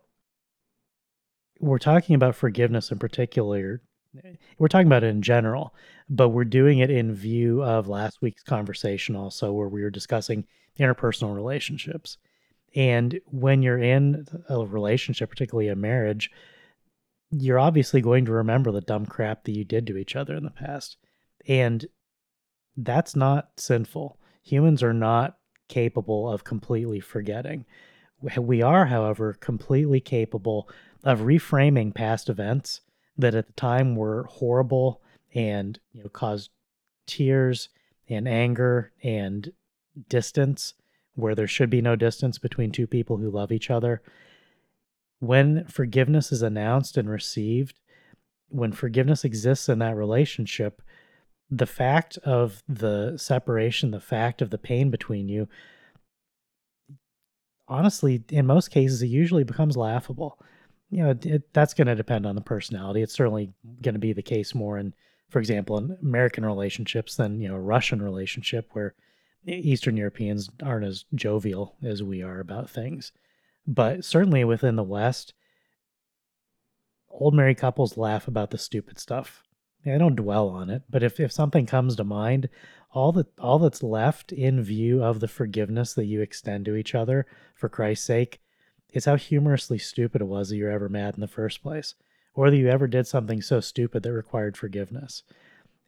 [1.61, 3.83] we're talking about forgiveness in particular.
[4.59, 5.75] We're talking about it in general,
[6.09, 10.45] but we're doing it in view of last week's conversation also, where we were discussing
[10.79, 12.19] interpersonal relationships.
[12.75, 16.31] And when you're in a relationship, particularly a marriage,
[17.31, 20.45] you're obviously going to remember the dumb crap that you did to each other in
[20.45, 20.99] the past.
[21.49, 21.87] And
[22.77, 24.19] that's not sinful.
[24.43, 25.39] Humans are not
[25.69, 27.65] capable of completely forgetting.
[28.39, 30.69] We are, however, completely capable
[31.03, 32.83] of reframing past events
[33.17, 35.01] that at the time were horrible
[35.35, 36.51] and you know caused
[37.07, 37.69] tears
[38.09, 39.53] and anger and
[40.09, 40.75] distance
[41.15, 44.03] where there should be no distance between two people who love each other.
[45.19, 47.79] When forgiveness is announced and received,
[48.49, 50.83] when forgiveness exists in that relationship,
[51.51, 55.49] the fact of the separation, the fact of the pain between you,
[57.69, 60.39] honestly, in most cases, it usually becomes laughable.
[60.93, 63.01] You know, it, it, that's going to depend on the personality.
[63.01, 64.93] It's certainly going to be the case more in,
[65.31, 68.95] for example, in American relationships than, you know, a Russian relationship where
[69.47, 73.11] Eastern Europeans aren't as jovial as we are about things.
[73.67, 75.33] But certainly within the West,
[77.09, 79.43] old married couples laugh about the stupid stuff.
[79.87, 82.51] I don't dwell on it, but if, if something comes to mind,
[82.93, 86.95] all that all that's left in view of the forgiveness that you extend to each
[86.95, 88.41] other for Christ's sake
[88.93, 91.95] is how humorously stupid it was that you were ever mad in the first place,
[92.35, 95.23] or that you ever did something so stupid that required forgiveness.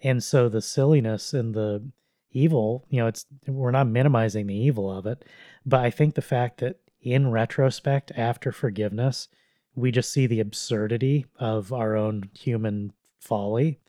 [0.02, 1.82] And so the silliness and the
[2.30, 5.24] evil, you know, it's we're not minimizing the evil of it,
[5.64, 9.28] but I think the fact that in retrospect after forgiveness,
[9.74, 13.80] we just see the absurdity of our own human folly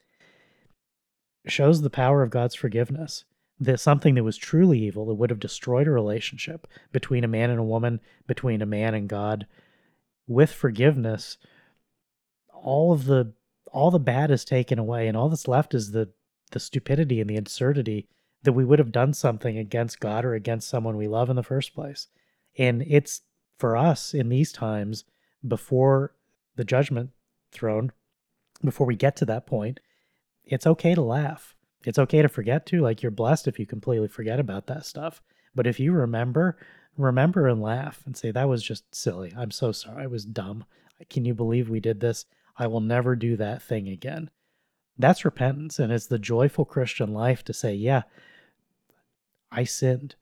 [1.48, 3.24] shows the power of God's forgiveness.
[3.60, 7.50] That something that was truly evil that would have destroyed a relationship between a man
[7.50, 9.48] and a woman, between a man and God,
[10.28, 11.38] with forgiveness,
[12.54, 13.34] all of the
[13.72, 16.10] all the bad is taken away and all that's left is the
[16.52, 18.08] the stupidity and the absurdity
[18.44, 21.44] that we would have done something against God or against someone we love in the
[21.44, 22.08] first place.
[22.58, 23.22] And it's
[23.58, 25.04] for us in these times
[25.46, 26.14] before
[26.56, 27.10] the judgment
[27.52, 27.92] throne,
[28.64, 29.80] before we get to that point,
[30.44, 31.55] it's okay to laugh.
[31.86, 32.82] It's okay to forget to.
[32.82, 35.22] Like you're blessed if you completely forget about that stuff.
[35.54, 36.58] But if you remember,
[36.98, 39.34] remember and laugh and say, that was just silly.
[39.38, 40.04] I'm so sorry.
[40.04, 40.66] I was dumb.
[41.10, 42.26] Can you believe we did this?
[42.58, 44.30] I will never do that thing again.
[44.98, 45.80] That's repentance.
[45.80, 48.04] And it's the joyful Christian life to say, yeah,
[49.52, 50.16] I sinned.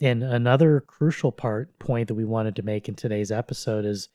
[0.00, 4.08] And another crucial part point that we wanted to make in today's episode is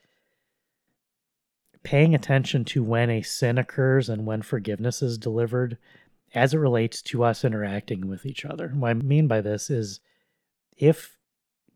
[1.84, 5.78] paying attention to when a sin occurs and when forgiveness is delivered
[6.34, 8.70] as it relates to us interacting with each other.
[8.70, 10.00] What I mean by this is
[10.78, 11.18] if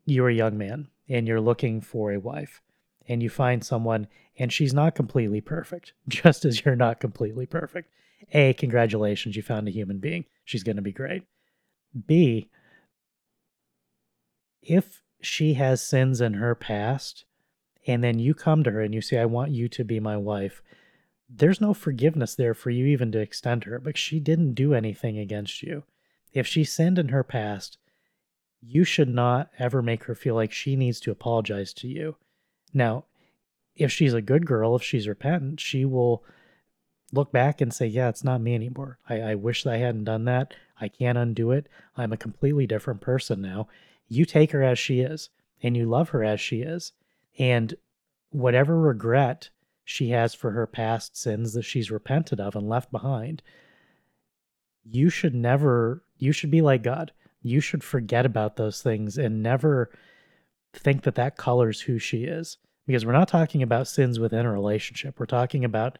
[0.04, 2.60] you're a young man and you're looking for a wife
[3.08, 4.08] and you find someone
[4.38, 7.90] and she's not completely perfect, just as you're not completely perfect.
[8.32, 10.24] A, congratulations, you found a human being.
[10.44, 11.22] She's going to be great.
[12.06, 12.50] B,
[14.62, 17.24] if she has sins in her past,
[17.86, 20.16] and then you come to her and you say, I want you to be my
[20.16, 20.62] wife,
[21.28, 25.18] there's no forgiveness there for you even to extend her because she didn't do anything
[25.18, 25.84] against you.
[26.32, 27.78] If she sinned in her past,
[28.60, 32.16] you should not ever make her feel like she needs to apologize to you.
[32.72, 33.04] Now,
[33.76, 36.24] if she's a good girl, if she's repentant, she will
[37.12, 38.98] look back and say, Yeah, it's not me anymore.
[39.08, 40.54] I, I wish I hadn't done that.
[40.80, 41.68] I can't undo it.
[41.96, 43.68] I'm a completely different person now.
[44.08, 45.30] You take her as she is
[45.62, 46.92] and you love her as she is.
[47.38, 47.74] And
[48.30, 49.50] whatever regret
[49.90, 53.42] she has for her past sins that she's repented of and left behind,
[54.84, 57.10] you should never, you should be like God.
[57.40, 59.90] You should forget about those things and never
[60.74, 62.58] think that that colors who she is.
[62.86, 65.18] Because we're not talking about sins within a relationship.
[65.18, 65.96] We're talking about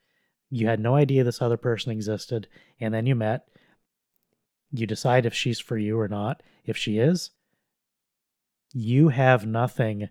[0.50, 2.46] you had no idea this other person existed,
[2.78, 3.48] and then you met,
[4.70, 6.42] you decide if she's for you or not.
[6.66, 7.30] If she is,
[8.74, 10.10] you have nothing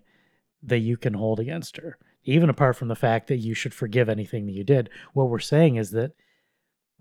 [0.64, 1.96] that you can hold against her,
[2.28, 4.90] even apart from the fact that you should forgive anything that you did.
[5.12, 6.12] What we're saying is that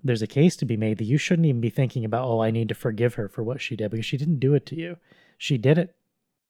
[0.04, 2.52] there's a case to be made that you shouldn't even be thinking about, oh, I
[2.52, 4.98] need to forgive her for what she did because she didn't do it to you.
[5.38, 5.96] She did it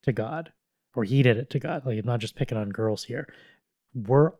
[0.04, 0.52] to God,
[0.96, 1.86] or he did it to God.
[1.86, 3.28] Like I'm not just picking on girls here.
[3.94, 4.32] We're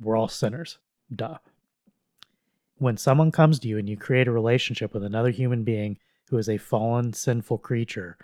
[0.00, 0.78] we're all sinners.
[1.14, 1.38] Duh
[2.80, 5.98] when someone comes to you and you create a relationship with another human being
[6.30, 8.16] who is a fallen, sinful creature,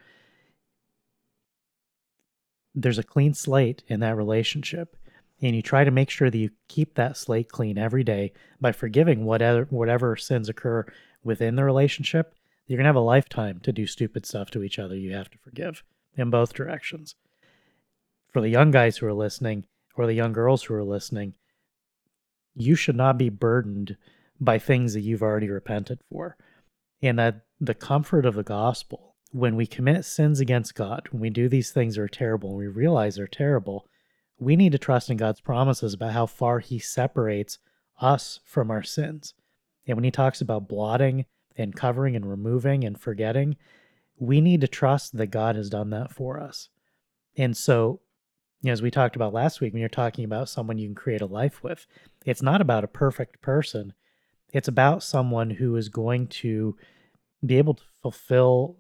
[2.74, 4.97] there's a clean slate in that relationship.
[5.41, 8.73] And you try to make sure that you keep that slate clean every day by
[8.73, 10.87] forgiving whatever whatever sins occur
[11.23, 12.35] within the relationship,
[12.67, 15.39] you're to have a lifetime to do stupid stuff to each other you have to
[15.39, 15.83] forgive
[16.17, 17.15] in both directions.
[18.33, 21.35] For the young guys who are listening or the young girls who are listening,
[22.55, 23.97] you should not be burdened
[24.41, 26.37] by things that you've already repented for.
[27.03, 31.31] And that the comfort of the gospel, when we commit sins against God, when we
[31.31, 33.87] do these things that are terrible and we realize they're terrible,
[34.39, 37.59] we need to trust in God's promises about how far He separates
[38.01, 39.35] us from our sins.
[39.87, 41.27] And when He talks about blotting
[41.57, 43.57] and covering and removing and forgetting,
[44.19, 46.69] we need to trust that God has done that for us.
[47.37, 48.01] And so,
[48.65, 51.27] as we talked about last week, when you're talking about someone you can create a
[51.27, 51.87] life with,
[52.25, 53.93] it's not about a perfect person.
[54.53, 56.77] It's about someone who is going to
[57.45, 58.77] be able to fulfill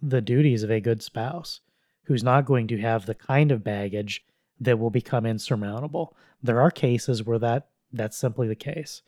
[0.00, 1.60] the duties of a good spouse,
[2.04, 4.24] who's not going to have the kind of baggage
[4.60, 6.16] that will become insurmountable.
[6.42, 9.02] There are cases where that that's simply the case.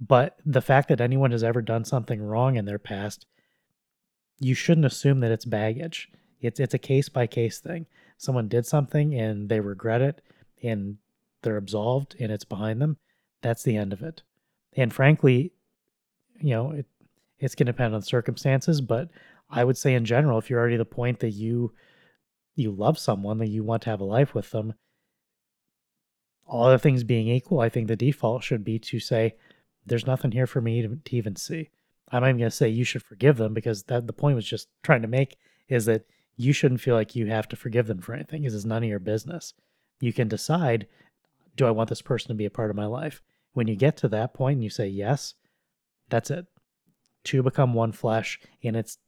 [0.00, 3.26] But the fact that anyone has ever done something wrong in their past,
[4.38, 6.10] you shouldn't assume that it's baggage.
[6.40, 7.86] It's it's a case by case thing.
[8.16, 10.20] Someone did something and they regret it
[10.62, 10.98] and
[11.42, 12.96] they're absolved and it's behind them.
[13.42, 14.22] That's the end of it.
[14.74, 15.52] And frankly,
[16.40, 16.86] you know, it,
[17.38, 19.08] it's going to depend on circumstances, but
[19.50, 21.72] I would say in general, if you're already the point that you
[22.54, 24.74] you love someone that you want to have a life with them,
[26.46, 29.36] all other things being equal, I think the default should be to say,
[29.86, 31.70] there's nothing here for me to, to even see.
[32.10, 34.46] I'm not even going to say you should forgive them because that the point was
[34.46, 35.38] just trying to make
[35.68, 36.04] is that
[36.36, 38.42] you shouldn't feel like you have to forgive them for anything.
[38.42, 39.54] This is none of your business.
[40.00, 40.86] You can decide,
[41.56, 43.22] do I want this person to be a part of my life?
[43.54, 45.34] When you get to that point and you say yes,
[46.08, 46.46] that's it.
[47.24, 48.98] Two become one flesh, and it's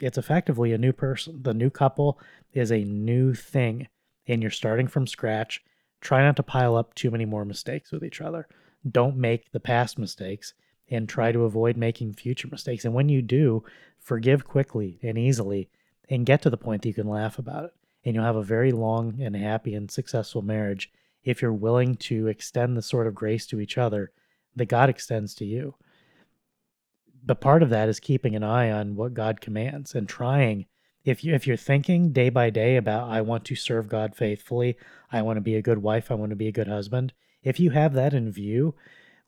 [0.00, 1.42] it's effectively a new person.
[1.42, 2.18] The new couple
[2.52, 3.88] is a new thing,
[4.26, 5.62] and you're starting from scratch.
[6.00, 8.48] Try not to pile up too many more mistakes with each other.
[8.88, 10.54] Don't make the past mistakes
[10.90, 12.84] and try to avoid making future mistakes.
[12.84, 13.64] And when you do,
[13.98, 15.70] forgive quickly and easily
[16.10, 17.70] and get to the point that you can laugh about it.
[18.04, 20.92] And you'll have a very long and happy and successful marriage
[21.24, 24.12] if you're willing to extend the sort of grace to each other
[24.56, 25.74] that God extends to you
[27.24, 30.66] but part of that is keeping an eye on what God commands and trying
[31.04, 34.76] if you if you're thinking day by day about I want to serve God faithfully,
[35.12, 37.60] I want to be a good wife, I want to be a good husband, if
[37.60, 38.74] you have that in view,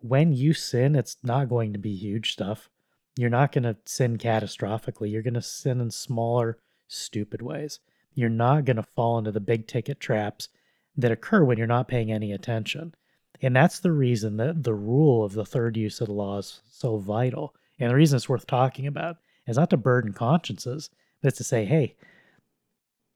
[0.01, 2.70] when you sin, it's not going to be huge stuff.
[3.16, 5.10] You're not going to sin catastrophically.
[5.10, 6.59] You're going to sin in smaller,
[6.89, 7.81] stupid ways.
[8.14, 10.48] You're not going to fall into the big ticket traps
[10.97, 12.94] that occur when you're not paying any attention.
[13.43, 16.60] And that's the reason that the rule of the third use of the law is
[16.70, 19.16] so vital and the reason it's worth talking about
[19.47, 20.90] is not to burden consciences,
[21.20, 21.97] but it's to say, hey,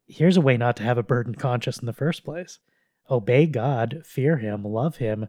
[0.07, 2.59] here's a way not to have a burdened conscience in the first place.
[3.11, 5.29] Obey God, fear Him, love Him,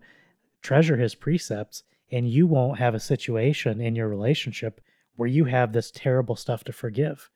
[0.62, 4.82] treasure His precepts, and you won't have a situation in your relationship
[5.16, 7.30] where you have this terrible stuff to forgive.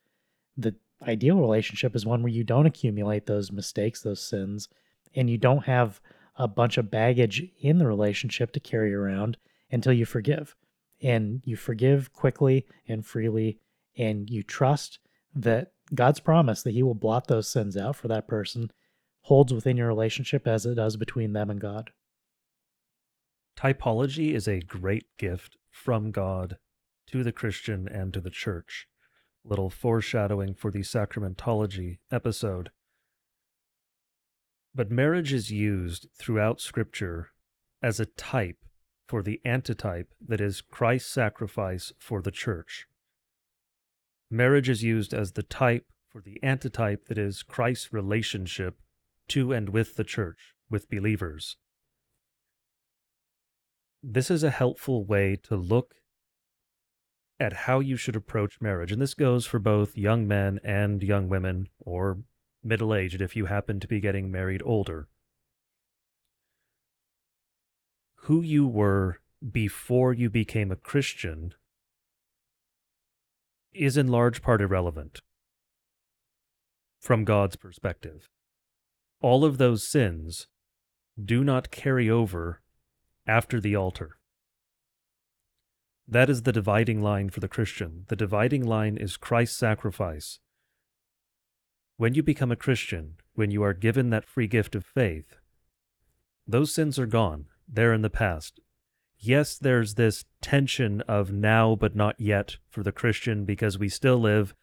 [0.57, 4.69] The ideal relationship is one where you don't accumulate those mistakes, those sins,
[5.15, 6.01] and you don't have
[6.35, 9.38] a bunch of baggage in the relationship to carry around
[9.72, 10.55] until you forgive
[11.01, 13.59] and you forgive quickly and freely
[13.97, 14.99] and you trust
[15.34, 18.72] that God's promise that he will blot those sins out for that person
[19.22, 21.89] holds within your relationship as it does between them and God.
[23.57, 26.57] Typology is a great gift from God
[27.07, 28.88] to the Christian and to the church.
[29.43, 32.69] Little foreshadowing for the sacramentology episode.
[34.76, 37.31] But marriage is used throughout Scripture
[37.81, 38.57] as a type
[39.07, 42.88] for the antitype that is Christ's sacrifice for the church.
[44.30, 48.80] Marriage is used as the type for the antitype that is Christ's relationship
[49.27, 51.57] to and with the church, with believers.
[54.02, 55.95] This is a helpful way to look
[57.40, 58.91] at how you should approach marriage.
[58.91, 62.19] And this goes for both young men and young women, or
[62.64, 65.07] middle aged if you happen to be getting married older.
[68.26, 69.19] Who you were
[69.52, 71.53] before you became a Christian
[73.72, 75.22] is in large part irrelevant
[76.99, 78.27] from God's perspective.
[79.22, 80.47] All of those sins
[81.23, 82.61] do not carry over
[83.27, 84.18] after the altar.
[86.07, 88.06] That is the dividing line for the Christian.
[88.07, 90.39] The dividing line is Christ's sacrifice.
[91.97, 95.35] When you become a Christian, when you are given that free gift of faith,
[96.47, 98.59] those sins are gone there in the past.
[99.17, 104.17] Yes, there's this tension of now but not yet for the Christian because we still
[104.17, 104.53] live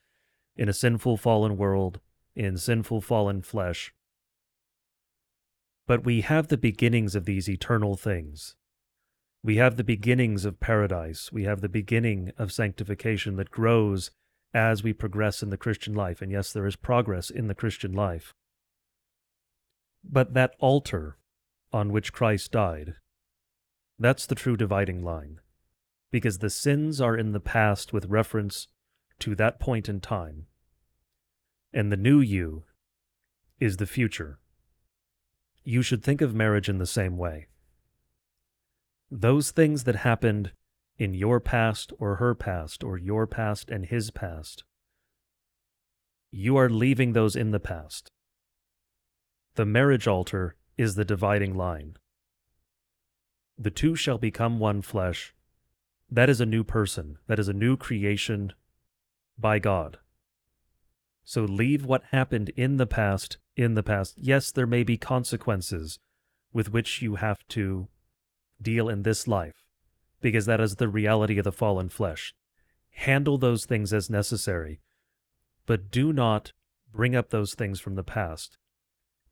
[0.57, 2.01] in a sinful fallen world,
[2.37, 3.93] in sinful fallen flesh.
[5.87, 8.55] But we have the beginnings of these eternal things.
[9.43, 11.33] We have the beginnings of paradise.
[11.33, 14.11] We have the beginning of sanctification that grows
[14.55, 16.23] as we progress in the Christian life.
[16.23, 18.35] And yes, there is progress in the Christian life.
[20.05, 21.17] But that altar
[21.73, 22.95] on which Christ died,
[23.99, 25.41] that's the true dividing line.
[26.11, 28.69] Because the sins are in the past with reference
[29.21, 30.47] to that point in time.
[31.73, 32.65] And the new you
[33.61, 34.39] is the future.
[35.65, 37.47] You should think of marriage in the same way.
[39.11, 40.53] Those things that happened
[40.99, 44.65] in your past or her past or your past and his past,
[46.31, 48.11] you are leaving those in the past.
[49.55, 51.97] The marriage altar is the dividing line.
[53.59, 55.35] The two shall become one flesh.
[56.11, 57.19] That is a new person.
[57.27, 58.53] That is a new creation
[59.39, 59.99] by God.
[61.25, 64.15] So leave what happened in the past in the past.
[64.17, 65.99] Yes, there may be consequences
[66.53, 67.89] with which you have to
[68.61, 69.65] deal in this life,
[70.21, 72.35] because that is the reality of the fallen flesh.
[72.91, 74.81] Handle those things as necessary,
[75.67, 76.53] but do not
[76.93, 78.59] bring up those things from the past.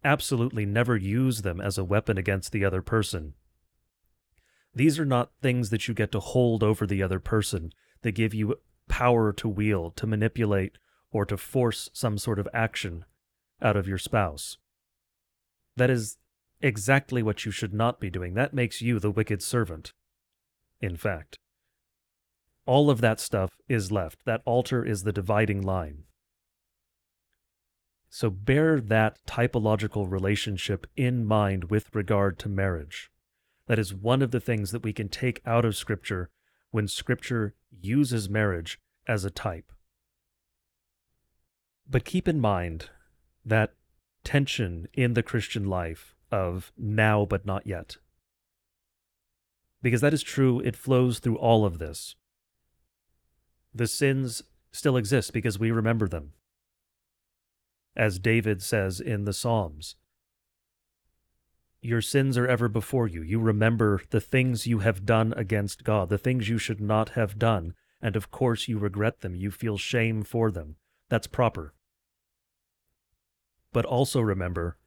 [0.02, 3.34] Absolutely never use them as a weapon against the other person.
[4.74, 7.72] These are not things that you get to hold over the other person
[8.02, 8.56] that give you
[8.88, 10.78] power to wield, to manipulate,
[11.12, 13.04] or to force some sort of action
[13.60, 14.58] out of your spouse.
[15.76, 16.18] That is
[16.60, 18.34] exactly what you should not be doing.
[18.34, 19.92] That makes you the wicked servant,
[20.80, 21.38] in fact.
[22.66, 24.24] All of that stuff is left.
[24.24, 26.04] That altar is the dividing line.
[28.12, 33.08] So bear that typological relationship in mind with regard to marriage.
[33.68, 36.28] That is one of the things that we can take out of Scripture
[36.72, 39.70] when Scripture uses marriage as a type.
[41.88, 42.90] But keep in mind
[43.44, 43.74] that
[44.24, 47.96] tension in the Christian life of now but not yet.
[49.82, 52.16] Because that is true, it flows through all of this.
[53.72, 54.42] The sins
[54.72, 56.32] still exist because we remember them.
[58.00, 59.96] As David says in the Psalms,
[61.82, 63.20] your sins are ever before you.
[63.20, 67.38] You remember the things you have done against God, the things you should not have
[67.38, 69.34] done, and of course you regret them.
[69.34, 70.76] You feel shame for them.
[71.10, 71.74] That's proper.
[73.70, 74.78] But also remember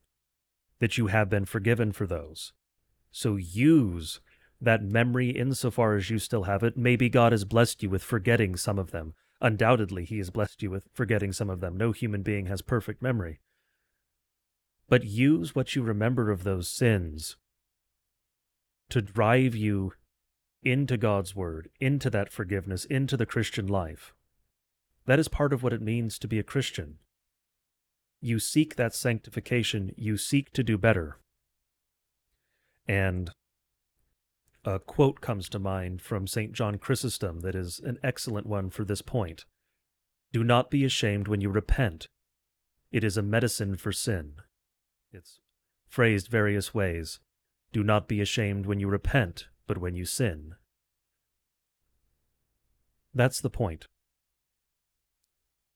[0.80, 2.52] that you have been forgiven for those.
[3.12, 4.18] So use
[4.60, 6.76] that memory insofar as you still have it.
[6.76, 9.14] Maybe God has blessed you with forgetting some of them.
[9.44, 11.76] Undoubtedly, He has blessed you with forgetting some of them.
[11.76, 13.38] No human being has perfect memory.
[14.88, 17.36] But use what you remember of those sins
[18.90, 19.92] to drive you
[20.62, 24.14] into God's Word, into that forgiveness, into the Christian life.
[25.06, 26.98] That is part of what it means to be a Christian
[28.24, 31.18] you seek that sanctification, you seek to do better.
[32.88, 33.30] And
[34.64, 36.52] a quote comes to mind from St.
[36.52, 39.44] John Chrysostom that is an excellent one for this point.
[40.32, 42.08] Do not be ashamed when you repent.
[42.90, 44.34] It is a medicine for sin.
[45.12, 45.40] It's
[45.88, 47.20] phrased various ways.
[47.72, 50.54] Do not be ashamed when you repent, but when you sin.
[53.14, 53.86] That's the point.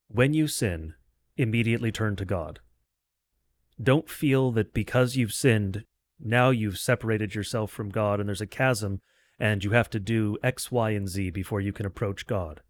[0.09, 0.95] When you sin,
[1.37, 2.61] immediately turn to God.
[3.81, 5.85] Don't feel that because you've sinned,
[6.21, 9.01] now you've separated yourself from God and there's a chasm
[9.39, 12.61] and you have to do X, Y, and Z before you can approach God.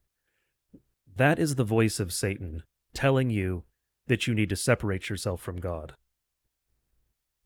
[1.16, 2.62] That is the voice of Satan
[2.92, 3.64] telling you
[4.06, 5.94] that you need to separate yourself from God.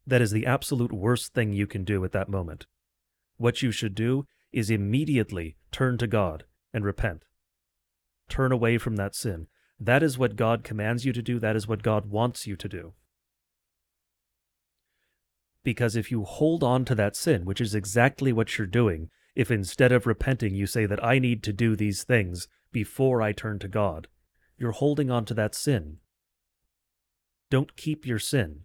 [0.06, 2.66] That is the absolute worst thing you can do at that moment.
[3.36, 7.24] What you should do is immediately turn to God and repent.
[8.28, 9.46] Turn away from that sin.
[9.78, 11.38] That is what God commands you to do.
[11.38, 12.92] That is what God wants you to do.
[15.64, 19.50] Because if you hold on to that sin, which is exactly what you're doing, if
[19.50, 23.58] instead of repenting you say that I need to do these things before I turn
[23.60, 24.08] to God,
[24.58, 25.98] you're holding on to that sin.
[27.50, 28.60] Don't keep your sin.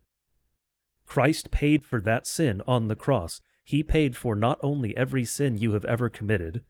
[1.05, 3.41] Christ paid for that sin on the cross.
[3.63, 6.63] He paid for not only every sin you have ever committed,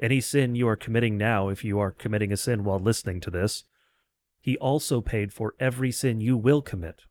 [0.00, 3.30] any sin you are committing now, if you are committing a sin while listening to
[3.30, 3.64] this,
[4.40, 7.02] he also paid for every sin you will commit.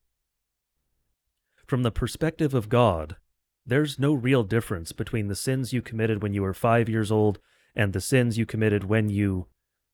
[1.68, 3.18] From the perspective of God,
[3.66, 7.40] there's no real difference between the sins you committed when you were five years old
[7.76, 9.48] and the sins you committed when you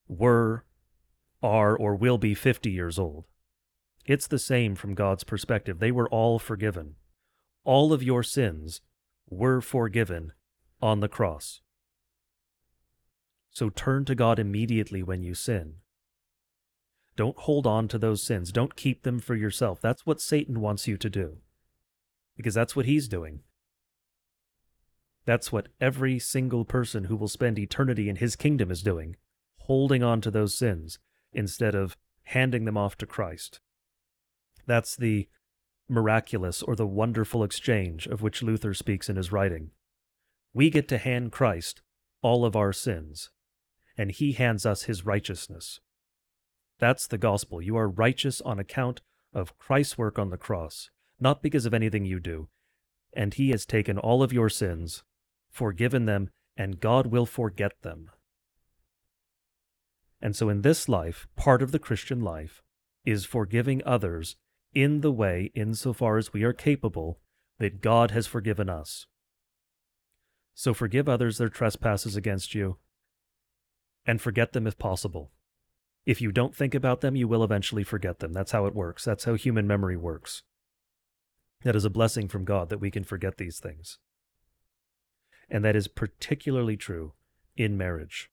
[0.07, 0.65] were,
[1.41, 3.25] are, or will be 50 years old.
[4.05, 5.79] It's the same from God's perspective.
[5.79, 6.95] They were all forgiven.
[7.63, 8.81] All of your sins
[9.27, 10.33] were forgiven
[10.79, 11.61] on the cross.
[13.49, 15.77] So turn to God immediately when you sin.
[17.15, 18.51] Don't hold on to those sins.
[18.51, 19.81] Don't keep them for yourself.
[19.81, 21.37] That's what Satan wants you to do.
[22.35, 23.41] Because that's what he's doing.
[25.26, 29.15] That's what every single person who will spend eternity in his kingdom is doing,
[29.57, 30.99] holding on to those sins
[31.31, 33.60] instead of handing them off to Christ.
[34.65, 35.27] That's the
[35.89, 39.72] miraculous or the wonderful exchange of which Luther speaks in his writing.
[40.53, 41.81] We get to hand Christ
[42.22, 43.30] all of our sins,
[43.97, 45.80] and he hands us his righteousness.
[46.80, 47.61] That's the gospel.
[47.61, 49.01] You are righteous on account
[49.34, 50.89] of Christ's work on the cross,
[51.19, 52.48] not because of anything you do.
[53.14, 55.03] And he has taken all of your sins,
[55.52, 58.10] forgiven them, and God will forget them.
[60.22, 62.61] And so in this life, part of the Christian life
[63.06, 64.38] is forgiving others
[64.73, 67.19] in the way, insofar as we are capable,
[67.60, 69.06] that God has forgiven us.
[70.56, 72.77] So forgive others their trespasses against you,
[74.06, 75.31] and forget them if possible.
[76.06, 78.34] If you don't think about them, you will eventually forget them.
[78.34, 79.06] That's how it works.
[79.06, 80.44] That's how human memory works.
[81.64, 83.99] That is a blessing from God that we can forget these things.
[85.49, 87.14] And that is particularly true
[87.56, 88.30] in marriage.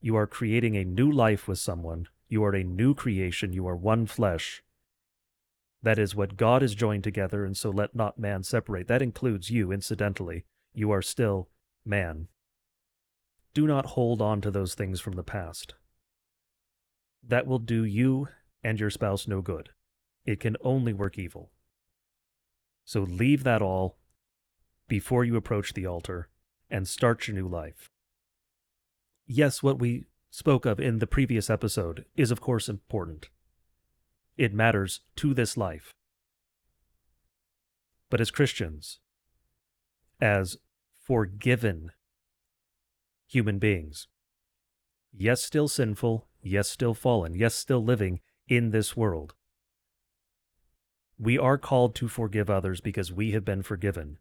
[0.00, 2.08] You are creating a new life with someone.
[2.28, 3.52] You are a new creation.
[3.52, 4.62] You are one flesh.
[5.82, 8.88] That is what God has joined together, and so let not man separate.
[8.88, 10.44] That includes you, incidentally.
[10.74, 11.48] You are still
[11.84, 12.28] man.
[13.54, 15.74] Do not hold on to those things from the past.
[17.26, 18.28] That will do you
[18.62, 19.70] and your spouse no good.
[20.24, 21.50] It can only work evil.
[22.86, 23.98] So leave that all
[24.88, 26.28] before you approach the altar
[26.70, 27.90] and start your new life.
[29.26, 33.28] Yes, what we spoke of in the previous episode is, of course, important.
[34.36, 35.92] It matters to this life.
[38.08, 39.00] But as Christians,
[40.20, 40.56] as
[41.04, 41.90] forgiven
[43.26, 44.06] human beings,
[45.12, 49.34] yes, still sinful, yes, still fallen, yes, still living in this world,
[51.18, 54.18] we are called to forgive others because we have been forgiven.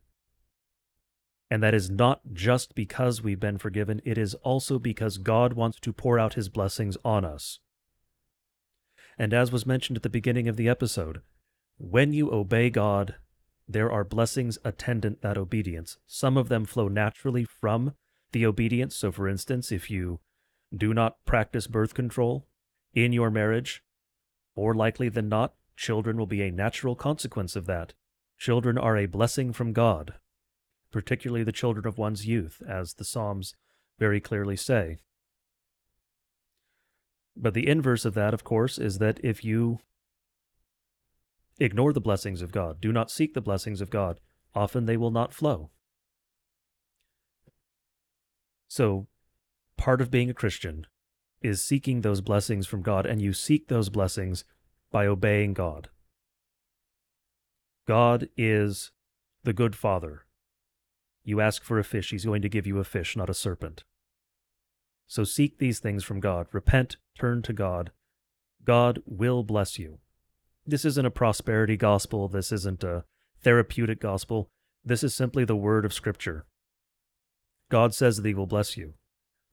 [1.49, 5.79] And that is not just because we've been forgiven, it is also because God wants
[5.81, 7.59] to pour out his blessings on us.
[9.17, 11.21] And as was mentioned at the beginning of the episode,
[11.77, 13.15] when you obey God,
[13.67, 15.97] there are blessings attendant that obedience.
[16.07, 17.93] Some of them flow naturally from
[18.31, 18.95] the obedience.
[18.95, 20.19] So, for instance, if you
[20.75, 22.47] do not practice birth control
[22.93, 23.83] in your marriage,
[24.55, 27.93] more likely than not, children will be a natural consequence of that.
[28.37, 30.15] Children are a blessing from God,
[30.91, 33.55] particularly the children of one's youth, as the Psalms
[33.99, 34.97] very clearly say.
[37.35, 39.79] But the inverse of that, of course, is that if you
[41.59, 44.19] ignore the blessings of God, do not seek the blessings of God,
[44.53, 45.69] often they will not flow.
[48.67, 49.07] So,
[49.77, 50.87] part of being a Christian
[51.41, 54.43] is seeking those blessings from God, and you seek those blessings
[54.95, 55.89] by obeying God.
[57.85, 58.91] God is
[59.43, 60.25] the good Father.
[61.25, 63.83] You ask for a fish, He's going to give you a fish, not a serpent.
[65.05, 66.47] So seek these things from God.
[66.53, 67.91] Repent, turn to God.
[68.63, 69.97] God will bless you.
[70.65, 72.29] This isn't a prosperity gospel.
[72.29, 73.03] This isn't a
[73.41, 74.47] therapeutic gospel.
[74.85, 76.45] This is simply the word of Scripture.
[77.69, 78.93] God says that He will bless you.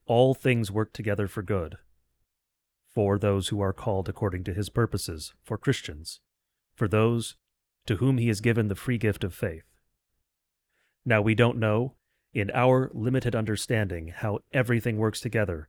[0.06, 1.78] All things work together for good
[2.94, 6.20] for those who are called according to His purposes, for Christians,
[6.74, 7.36] for those
[7.86, 9.64] to whom He has given the free gift of faith.
[11.04, 11.94] Now, we don't know
[12.32, 15.68] in our limited understanding how everything works together.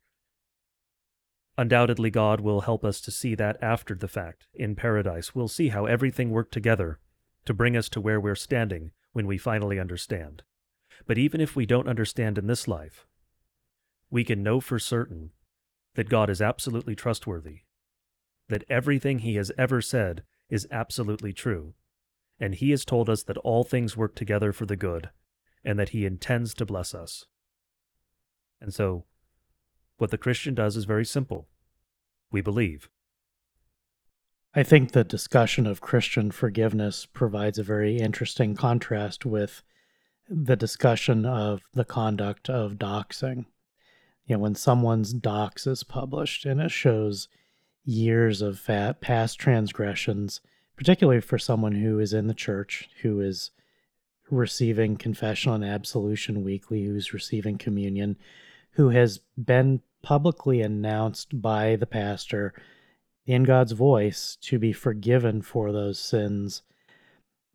[1.58, 4.48] Undoubtedly, God will help us to see that after the fact.
[4.54, 7.00] In paradise, we'll see how everything worked together
[7.46, 10.44] to bring us to where we're standing when we finally understand.
[11.06, 13.06] But even if we don't understand in this life,
[14.10, 15.32] we can know for certain
[15.96, 17.60] that God is absolutely trustworthy,
[18.50, 21.74] that everything He has ever said is absolutely true,
[22.40, 25.10] and He has told us that all things work together for the good
[25.64, 27.26] and that he intends to bless us.
[28.60, 29.06] And so,
[29.98, 31.48] what the Christian does is very simple
[32.32, 32.90] we believe.
[34.56, 39.62] I think the discussion of Christian forgiveness provides a very interesting contrast with
[40.28, 43.46] the discussion of the conduct of doxing.
[44.26, 47.28] You know, when someone's dox is published and it shows
[47.84, 50.40] years of fat past transgressions,
[50.78, 53.52] particularly for someone who is in the church, who is
[54.30, 58.18] receiving confessional and absolution weekly, who's receiving communion,
[58.72, 62.54] who has been publicly announced by the pastor
[63.26, 66.62] in God's voice to be forgiven for those sins.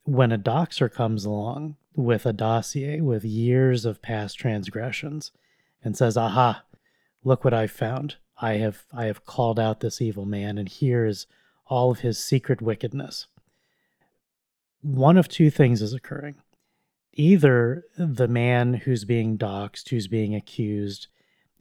[0.04, 5.32] When a doxer comes along with a dossier with years of past transgressions
[5.82, 6.62] and says, Aha,
[7.24, 8.16] look what I've found.
[8.40, 11.26] I have I have called out this evil man, and here is
[11.66, 13.26] all of his secret wickedness
[14.82, 16.36] one of two things is occurring.
[17.14, 21.08] Either the man who's being doxxed, who's being accused,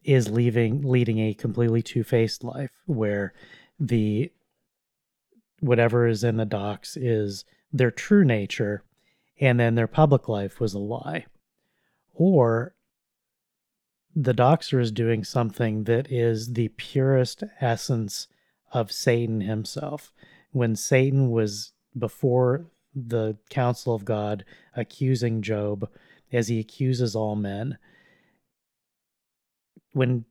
[0.04, 3.34] is leaving leading a completely two-faced life where
[3.80, 4.32] the
[5.60, 8.84] whatever is in the dox is their true nature
[9.42, 11.26] and then their public life was a lie
[12.14, 12.74] or
[14.20, 18.28] the doxer is doing something that is the purest essence
[18.74, 20.12] of Satan himself.
[20.52, 22.66] When Satan was before
[22.96, 24.44] the council of God
[24.76, 25.88] accusing Job
[26.34, 27.78] as he accuses all men,
[29.94, 30.26] when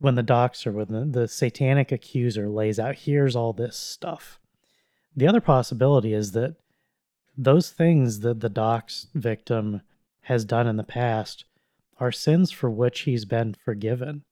[0.00, 4.40] when the doxer, when the, the satanic accuser lays out, here's all this stuff.
[5.16, 6.56] The other possibility is that
[7.36, 9.82] those things that the dox victim
[10.22, 11.44] has done in the past
[11.98, 14.24] are sins for which he's been forgiven,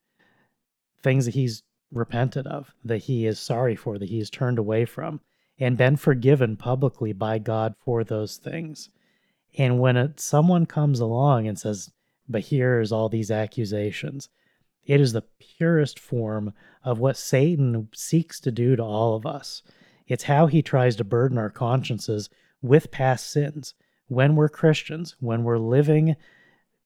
[1.03, 1.63] things that he's
[1.93, 5.21] repented of, that he is sorry for, that he's turned away from,
[5.59, 8.89] and been forgiven publicly by God for those things.
[9.57, 11.91] And when it, someone comes along and says,
[12.29, 14.29] But here's all these accusations,
[14.85, 16.53] it is the purest form
[16.85, 19.63] of what Satan seeks to do to all of us.
[20.07, 22.31] It's how he tries to burden our consciences
[22.63, 23.75] with past sins.
[24.07, 26.15] When we're Christians, when we're living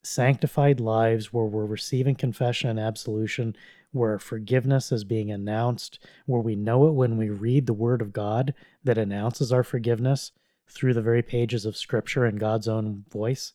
[0.03, 3.57] sanctified lives, where we're receiving confession and absolution,
[3.93, 8.13] where forgiveness is being announced, where we know it when we read the Word of
[8.13, 8.55] God
[8.85, 10.33] that announces our forgiveness
[10.69, 13.53] through the very pages of Scripture in God's own voice.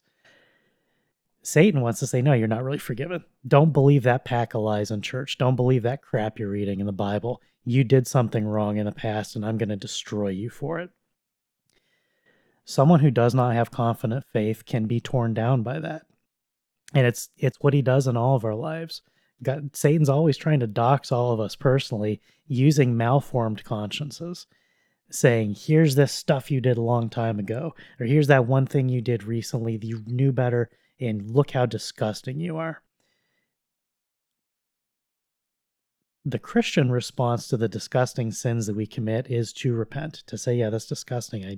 [1.42, 3.24] Satan wants to say, no, you're not really forgiven.
[3.48, 5.38] Don't believe that pack of lies in church.
[5.38, 7.42] Don't believe that crap you're reading in the Bible.
[7.64, 10.90] You did something wrong in the past, and I'm going to destroy you for it.
[12.66, 16.08] Someone who does not have confident faith can be torn down by that.
[16.96, 19.02] And it's it's what he does in all of our lives.
[19.44, 24.48] God, Satan's always trying to dox all of us personally using malformed consciences,
[25.12, 28.88] saying, here's this stuff you did a long time ago, or here's that one thing
[28.88, 30.70] you did recently that you knew better
[31.00, 32.82] and look how disgusting you are.
[36.24, 40.56] The Christian response to the disgusting sins that we commit is to repent, to say,
[40.56, 41.46] yeah, that's disgusting.
[41.46, 41.58] I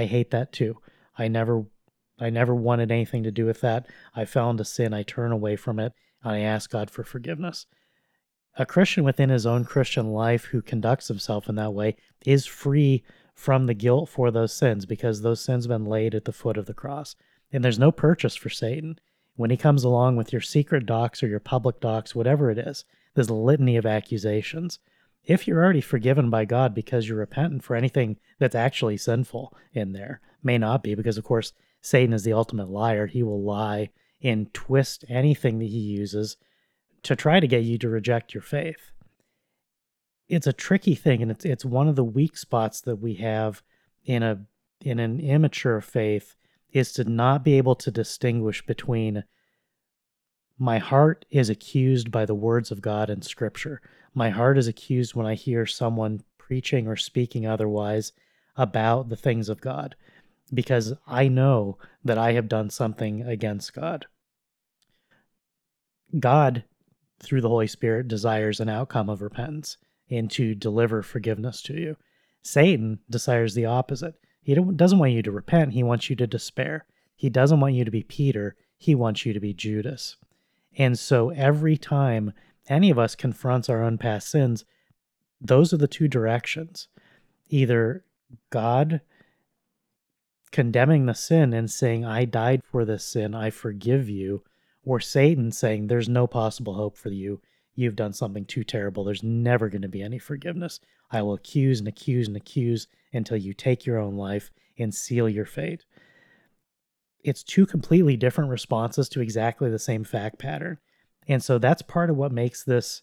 [0.00, 0.76] I hate that too.
[1.16, 1.64] I never
[2.18, 3.86] I never wanted anything to do with that.
[4.14, 7.66] I fell into sin, I turn away from it, and I ask God for forgiveness.
[8.58, 13.04] A Christian within his own Christian life who conducts himself in that way is free
[13.34, 16.56] from the guilt for those sins because those sins have been laid at the foot
[16.56, 17.14] of the cross.
[17.52, 18.98] And there's no purchase for Satan.
[19.34, 22.86] When he comes along with your secret dox or your public dox, whatever it is,
[23.14, 24.78] there's a litany of accusations.
[25.22, 29.92] If you're already forgiven by God because you're repentant for anything that's actually sinful in
[29.92, 33.06] there, may not be, because of course, Satan is the ultimate liar.
[33.06, 33.90] He will lie
[34.22, 36.36] and twist anything that he uses
[37.02, 38.90] to try to get you to reject your faith.
[40.28, 43.62] It's a tricky thing, and it's it's one of the weak spots that we have
[44.04, 44.46] in a
[44.80, 46.34] in an immature faith
[46.72, 49.24] is to not be able to distinguish between
[50.58, 53.80] my heart is accused by the words of God in Scripture.
[54.14, 58.12] My heart is accused when I hear someone preaching or speaking otherwise
[58.56, 59.94] about the things of God,
[60.52, 64.06] because I know that I have done something against God.
[66.18, 66.64] God,
[67.20, 69.76] through the Holy Spirit, desires an outcome of repentance
[70.08, 71.96] and to deliver forgiveness to you.
[72.42, 74.14] Satan desires the opposite.
[74.40, 76.86] He doesn't want you to repent, he wants you to despair.
[77.16, 80.16] He doesn't want you to be Peter, he wants you to be Judas.
[80.78, 82.32] And so every time
[82.68, 84.64] any of us confronts our own past sins,
[85.40, 86.88] those are the two directions.
[87.48, 88.04] Either
[88.50, 89.00] God
[90.52, 94.42] condemning the sin and saying, I died for this sin, I forgive you,
[94.84, 97.40] or Satan saying, There's no possible hope for you.
[97.74, 99.04] You've done something too terrible.
[99.04, 100.80] There's never going to be any forgiveness.
[101.10, 105.28] I will accuse and accuse and accuse until you take your own life and seal
[105.28, 105.84] your fate.
[107.22, 110.78] It's two completely different responses to exactly the same fact pattern.
[111.28, 113.02] And so that's part of what makes this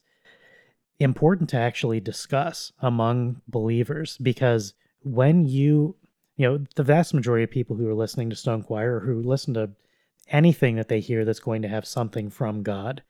[0.99, 5.95] important to actually discuss among believers because when you,
[6.35, 9.21] you know, the vast majority of people who are listening to Stone Choir or who
[9.21, 9.71] listen to
[10.29, 13.03] anything that they hear that's going to have something from God,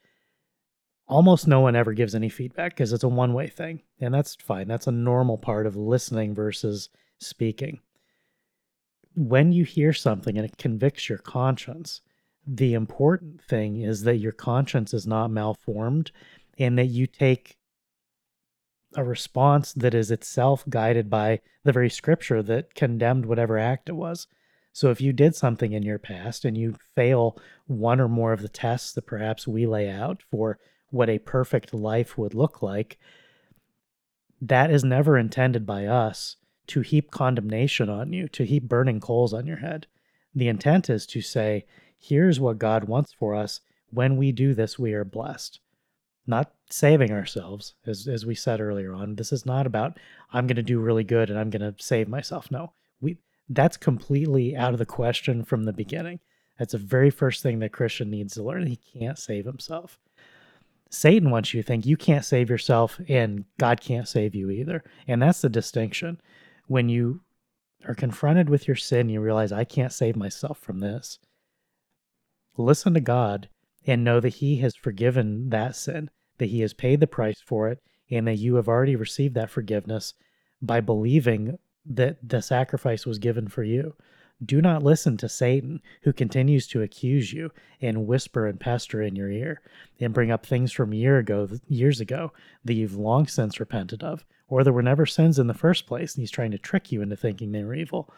[1.08, 3.82] almost no one ever gives any feedback because it's a one way thing.
[4.00, 4.68] And that's fine.
[4.68, 6.90] That's a normal part of listening versus
[7.20, 7.80] speaking.
[9.16, 12.02] When you hear something and it convicts your conscience,
[12.46, 16.12] the important thing is that your conscience is not malformed
[16.58, 17.58] and that you take
[18.96, 23.94] a response that is itself guided by the very scripture that condemned whatever act it
[23.94, 24.28] was.
[24.72, 27.38] So if you did something in your past and you fail
[27.68, 30.58] one or more of the tests that perhaps we lay out for
[30.90, 32.98] what a perfect life would look like,
[34.42, 36.38] that is never intended by us
[36.68, 39.88] to heap condemnation on you, to heap burning coals on your head.
[40.34, 41.66] The intent is to say,
[42.00, 43.62] here's what God wants for us.
[43.92, 45.60] When we do this, we are blessed.
[46.26, 49.16] Not saving ourselves, as, as we said earlier on.
[49.16, 50.00] This is not about,
[50.32, 52.50] I'm going to do really good and I'm going to save myself.
[52.50, 53.18] No, we,
[53.50, 56.20] that's completely out of the question from the beginning.
[56.58, 58.68] That's the very first thing that Christian needs to learn.
[58.68, 60.00] He can't save himself.
[60.90, 64.84] Satan wants you to think you can't save yourself and God can't save you either.
[65.08, 66.22] And that's the distinction.
[66.68, 67.22] When you
[67.86, 71.20] are confronted with your sin, you realize, I can't save myself from this.
[72.58, 73.50] Listen to God
[73.86, 77.70] and know that He has forgiven that sin, that He has paid the price for
[77.70, 80.14] it, and that you have already received that forgiveness
[80.62, 83.96] by believing that the sacrifice was given for you.
[84.44, 87.52] Do not listen to Satan, who continues to accuse you
[87.82, 89.62] and whisper and pester in your ear,
[90.00, 92.34] and bring up things from year ago, years ago
[92.66, 96.16] that you've long since repented of, or there were never sins in the first place,
[96.16, 98.14] and he's trying to trick you into thinking they were evil.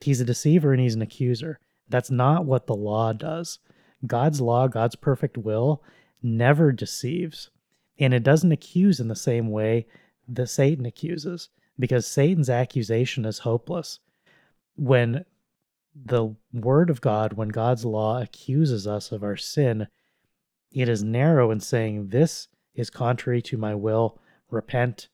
[0.00, 1.58] He's a deceiver and he's an accuser.
[1.88, 3.58] That's not what the law does.
[4.04, 5.82] God's law, God's perfect will,
[6.22, 7.50] never deceives,
[7.98, 9.86] and it doesn't accuse in the same way
[10.28, 11.48] that Satan accuses,
[11.78, 14.00] because Satan's accusation is hopeless
[14.76, 15.24] when
[15.94, 19.88] the word of God, when God's law accuses us of our sin,
[20.70, 24.18] it is narrow in saying, This is contrary to my will.
[24.50, 25.08] Repent,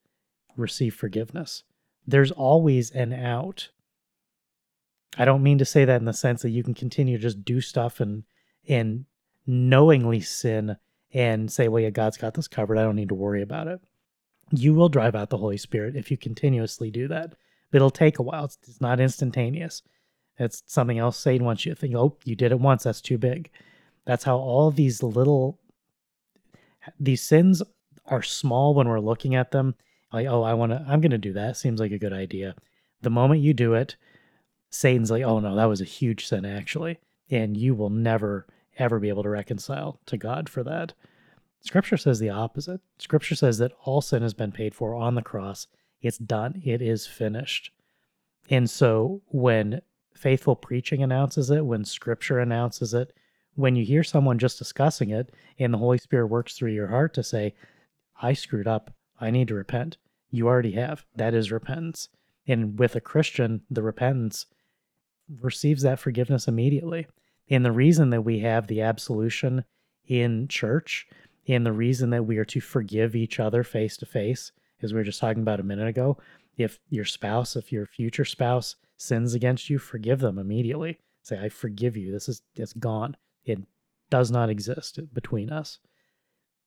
[0.56, 1.62] receive forgiveness.
[2.06, 3.70] There's always an out.
[5.16, 7.44] I don't mean to say that in the sense that you can continue to just
[7.44, 8.24] do stuff and
[8.68, 9.04] and
[9.46, 10.76] knowingly sin
[11.12, 12.78] and say, well, yeah, God's got this covered.
[12.78, 13.80] I don't need to worry about it.
[14.50, 17.34] You will drive out the Holy Spirit if you continuously do that
[17.72, 18.44] but it'll take a while.
[18.44, 19.82] It's, not instantaneous.
[20.38, 23.18] It's something else Satan wants you to think, oh, you did it once, that's too
[23.18, 23.50] big.
[24.04, 25.58] That's how all these little
[26.98, 27.62] these sins
[28.06, 29.74] are small when we're looking at them.
[30.12, 31.56] Like, oh, I want to, I'm going to do that.
[31.56, 32.56] Seems like a good idea.
[33.02, 33.96] The moment you do it,
[34.70, 36.98] Satan's like, oh no, that was a huge sin actually.
[37.32, 38.46] And you will never,
[38.78, 40.92] ever be able to reconcile to God for that.
[41.60, 42.80] Scripture says the opposite.
[42.98, 45.66] Scripture says that all sin has been paid for on the cross
[46.02, 46.60] it's done.
[46.64, 47.70] It is finished.
[48.50, 49.80] And so when
[50.14, 53.12] faithful preaching announces it, when scripture announces it,
[53.54, 57.14] when you hear someone just discussing it and the Holy Spirit works through your heart
[57.14, 57.54] to say,
[58.20, 58.92] I screwed up.
[59.20, 59.96] I need to repent.
[60.30, 61.04] You already have.
[61.14, 62.08] That is repentance.
[62.48, 64.46] And with a Christian, the repentance
[65.40, 67.06] receives that forgiveness immediately.
[67.50, 69.64] And the reason that we have the absolution
[70.06, 71.06] in church
[71.48, 74.52] and the reason that we are to forgive each other face to face
[74.82, 76.18] as we were just talking about a minute ago,
[76.56, 80.98] if your spouse, if your future spouse sins against you, forgive them immediately.
[81.22, 82.12] Say, I forgive you.
[82.12, 83.16] This is it's gone.
[83.44, 83.60] It
[84.10, 85.78] does not exist between us.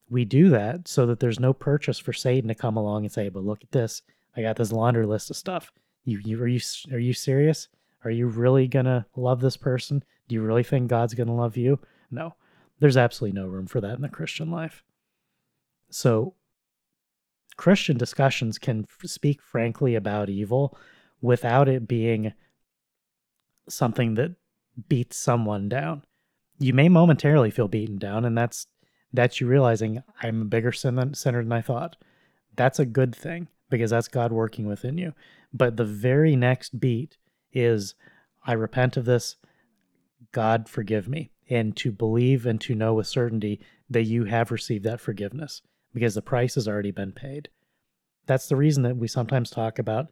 [0.10, 3.30] We do that so that there's no purchase for Satan to come along and say,
[3.30, 4.02] but look at this.
[4.36, 5.72] I got this laundry list of stuff.
[6.04, 6.60] You, you are you
[6.92, 7.68] are you serious?
[8.06, 10.03] Are you really gonna love this person?
[10.27, 11.80] Do you really think God's gonna love you?
[12.10, 12.36] No.
[12.80, 14.84] There's absolutely no room for that in the Christian life.
[15.90, 16.36] So
[17.57, 20.77] Christian discussions can speak frankly about evil
[21.22, 22.34] without it being
[23.69, 24.36] something that
[24.90, 26.03] beats someone down.
[26.60, 28.68] You may momentarily feel beaten down, and that's
[29.14, 31.95] that's you realizing I'm a bigger sin sinner than I thought.
[32.56, 35.14] That's a good thing because that's God working within you.
[35.53, 37.18] But the very next beat
[37.56, 37.95] is
[38.45, 39.38] I repent of this.
[40.32, 41.32] God forgive me.
[41.49, 43.60] And to believe and to know with certainty
[43.90, 45.61] that you have received that forgiveness
[45.94, 47.49] because the price has already been paid.
[48.26, 50.07] That's the reason that we sometimes talk about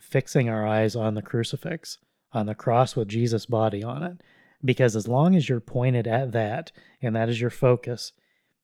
[0.00, 1.98] fixing our eyes on the crucifix,
[2.32, 4.20] on the cross with Jesus' body on it.
[4.64, 8.12] Because as long as you're pointed at that and that is your focus,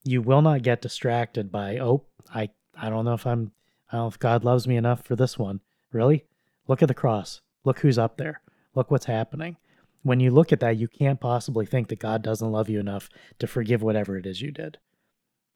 [0.02, 3.52] you will not get distracted by, oh, I, I don't know if I'm,
[3.90, 5.60] I don't know if God loves me enough for this one.
[5.92, 6.24] Really?
[6.66, 7.40] Look at the cross.
[7.64, 8.40] Look who's up there.
[8.74, 9.56] Look what's happening.
[10.02, 13.08] When you look at that, you can't possibly think that God doesn't love you enough
[13.38, 14.78] to forgive whatever it is you did.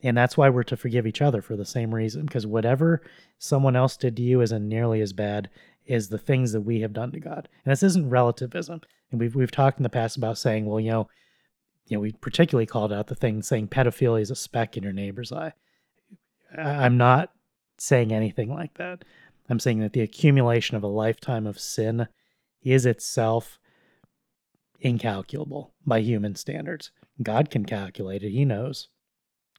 [0.03, 3.03] And that's why we're to forgive each other for the same reason, because whatever
[3.39, 5.49] someone else did to you isn't nearly as bad
[5.89, 7.49] as the things that we have done to God.
[7.65, 8.83] And this isn't relativism.
[9.11, 11.09] And we've we've talked in the past about saying, well, you know,
[11.87, 14.93] you know, we particularly called out the thing saying pedophilia is a speck in your
[14.93, 15.53] neighbor's eye.
[16.57, 17.33] I'm not
[17.79, 19.05] saying anything like that.
[19.49, 22.09] I'm saying that the accumulation of a lifetime of sin
[22.63, 23.59] is itself
[24.81, 26.91] incalculable by human standards.
[27.23, 28.89] God can calculate it, he knows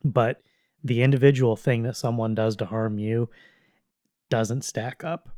[0.05, 0.41] but
[0.83, 3.29] the individual thing that someone does to harm you
[4.29, 5.29] doesn't stack up.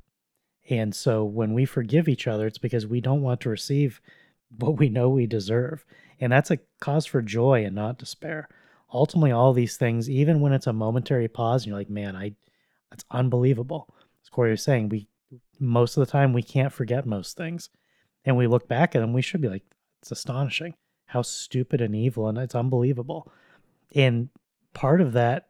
[0.70, 4.02] And so when we forgive each other, it's because we don't want to receive
[4.60, 5.86] what we know we deserve.
[6.20, 8.50] And that's a cause for joy and not despair.
[8.94, 12.36] Ultimately, all these things, even when it's a momentary pause and you're like, man, I
[12.90, 13.94] that's unbelievable.
[14.28, 15.08] As Corey was saying, we
[15.60, 17.70] most of the time we can't forget most things.
[18.26, 19.64] And we look back at them, we should be like,
[20.02, 20.76] it's astonishing
[21.06, 23.32] how stupid and evil and it's unbelievable.
[23.96, 24.30] And
[24.74, 25.48] part of that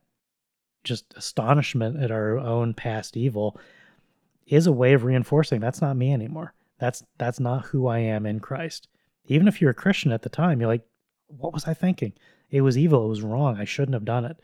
[0.84, 3.60] just astonishment at our own past evil
[4.46, 6.54] is a way of reinforcing that's not me anymore.
[6.80, 8.88] That's that's not who I am in Christ.
[9.26, 10.86] Even if you're a Christian at the time, you're like,
[11.26, 12.14] what was I thinking?
[12.52, 13.58] It was evil, it was wrong.
[13.58, 14.38] I shouldn't have done it.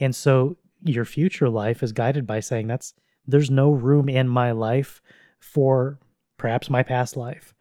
[0.00, 2.94] And so your future life is guided by saying that's
[3.26, 5.00] there's no room in my life
[5.38, 5.98] for
[6.36, 7.54] perhaps my past life.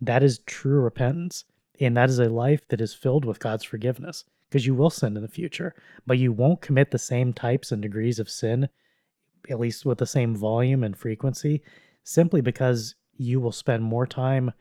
[0.00, 1.44] That is true repentance.
[1.80, 5.16] And that is a life that is filled with God's forgiveness because you will sin
[5.16, 5.74] in the future,
[6.06, 8.68] but you won't commit the same types and degrees of sin,
[9.50, 11.62] at least with the same volume and frequency,
[12.02, 14.52] simply because you will spend more time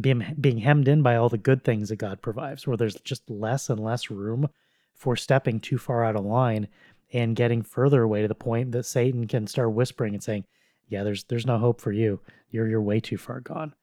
[0.00, 3.28] being, being hemmed in by all the good things that God provides, where there's just
[3.30, 4.48] less and less room
[4.94, 6.68] for stepping too far out of line
[7.12, 10.44] and getting further away to the point that Satan can start whispering and saying,
[10.88, 12.20] "Yeah, there's there's no hope for you.
[12.50, 13.74] You're you're way too far gone."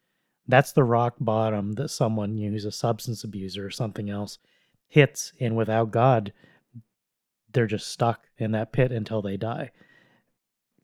[0.47, 4.39] That's the rock bottom that someone you know, who's a substance abuser or something else
[4.88, 6.34] hits, and without God,
[7.53, 9.72] they're just stuck in that pit until they die.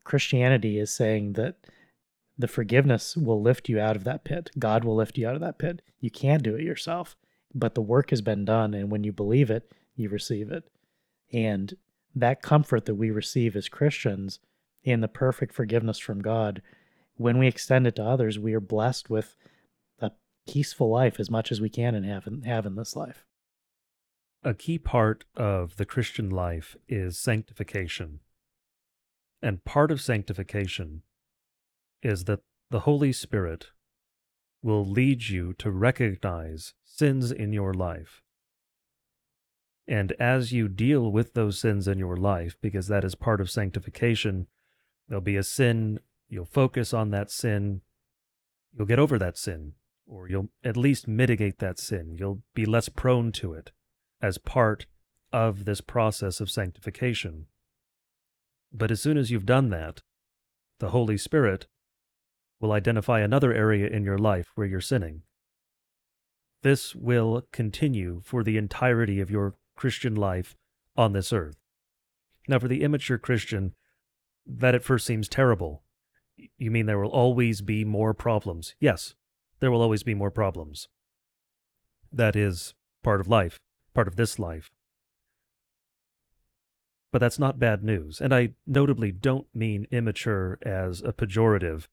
[0.04, 1.56] Christianity is saying that
[2.38, 4.50] the forgiveness will lift you out of that pit.
[4.58, 5.82] God will lift you out of that pit.
[6.00, 7.16] You can't do it yourself,
[7.54, 8.74] but the work has been done.
[8.74, 10.64] And when you believe it, you receive it.
[11.32, 11.74] And
[12.16, 14.40] that comfort that we receive as Christians
[14.82, 16.62] in the perfect forgiveness from God,
[17.16, 19.36] when we extend it to others, we are blessed with
[20.00, 20.10] a
[20.48, 23.24] peaceful life as much as we can and have in, have in this life.
[24.42, 28.20] A key part of the Christian life is sanctification.
[29.42, 31.02] And part of sanctification
[32.02, 32.40] is that
[32.70, 33.68] the Holy Spirit
[34.62, 38.22] will lead you to recognize sins in your life.
[39.88, 43.50] And as you deal with those sins in your life, because that is part of
[43.50, 44.48] sanctification,
[45.08, 47.82] there'll be a sin, you'll focus on that sin,
[48.76, 49.74] you'll get over that sin,
[50.06, 52.16] or you'll at least mitigate that sin.
[52.18, 53.70] You'll be less prone to it
[54.20, 54.86] as part
[55.32, 57.46] of this process of sanctification.
[58.72, 60.02] But as soon as you've done that,
[60.78, 61.66] the Holy Spirit
[62.60, 65.22] will identify another area in your life where you're sinning.
[66.62, 70.56] This will continue for the entirety of your Christian life
[70.96, 71.56] on this earth.
[72.48, 73.74] Now, for the immature Christian,
[74.46, 75.82] that at first seems terrible.
[76.58, 78.74] You mean there will always be more problems?
[78.80, 79.14] Yes,
[79.60, 80.88] there will always be more problems.
[82.12, 83.60] That is part of life,
[83.94, 84.70] part of this life.
[87.12, 91.86] But that's not bad news, and I notably don't mean immature as a pejorative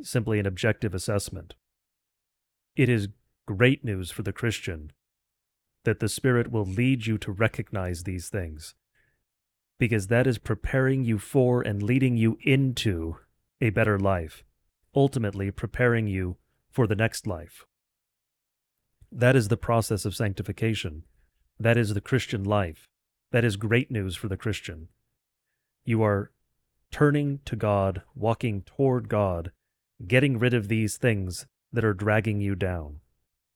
[0.00, 1.54] simply an objective assessment.
[2.74, 3.08] It is
[3.46, 4.92] great news for the Christian
[5.84, 8.74] that the Spirit will lead you to recognize these things,
[9.78, 13.16] because that is preparing you for and leading you into
[13.60, 14.44] a better life,
[14.94, 16.36] ultimately preparing you
[16.70, 17.66] for the next life.
[19.10, 21.02] That is the process of sanctification.
[21.58, 22.88] That is the Christian life.
[23.30, 24.88] That is great news for the Christian.
[25.84, 26.30] You are
[26.90, 29.52] turning to God, walking toward God,
[30.06, 33.00] getting rid of these things that are dragging you down,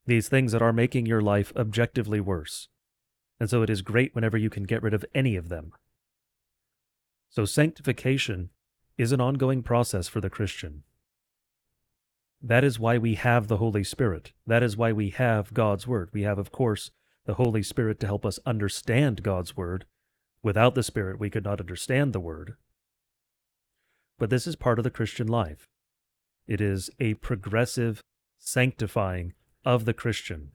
[0.06, 2.68] these things that are making your life objectively worse.
[3.38, 5.72] And so it is great whenever you can get rid of any of them.
[7.28, 8.50] So sanctification
[8.96, 10.84] is an ongoing process for the Christian.
[12.40, 14.32] That is why we have the Holy Spirit.
[14.46, 16.10] That is why we have God's Word.
[16.12, 16.90] We have, of course,
[17.24, 19.84] the Holy Spirit to help us understand God's Word.
[20.42, 22.54] Without the Spirit, we could not understand the Word.
[24.18, 25.66] But this is part of the Christian life.
[26.46, 28.00] It is a progressive
[28.38, 29.32] sanctifying
[29.66, 30.52] of the Christian.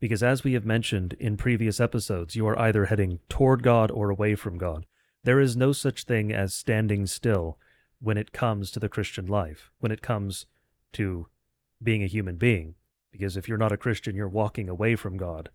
[0.00, 4.10] Because as we have mentioned in previous episodes, you are either heading toward God or
[4.10, 4.86] away from God.
[5.22, 7.58] There is no such thing as standing still
[8.00, 10.46] when it comes to the Christian life, when it comes
[10.94, 11.28] to
[11.82, 12.74] being a human being.
[13.12, 15.50] Because if you're not a Christian, you're walking away from God.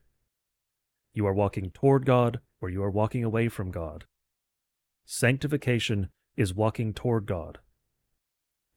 [1.13, 4.05] You are walking toward God or you are walking away from God.
[5.05, 7.57] Sanctification is walking toward God.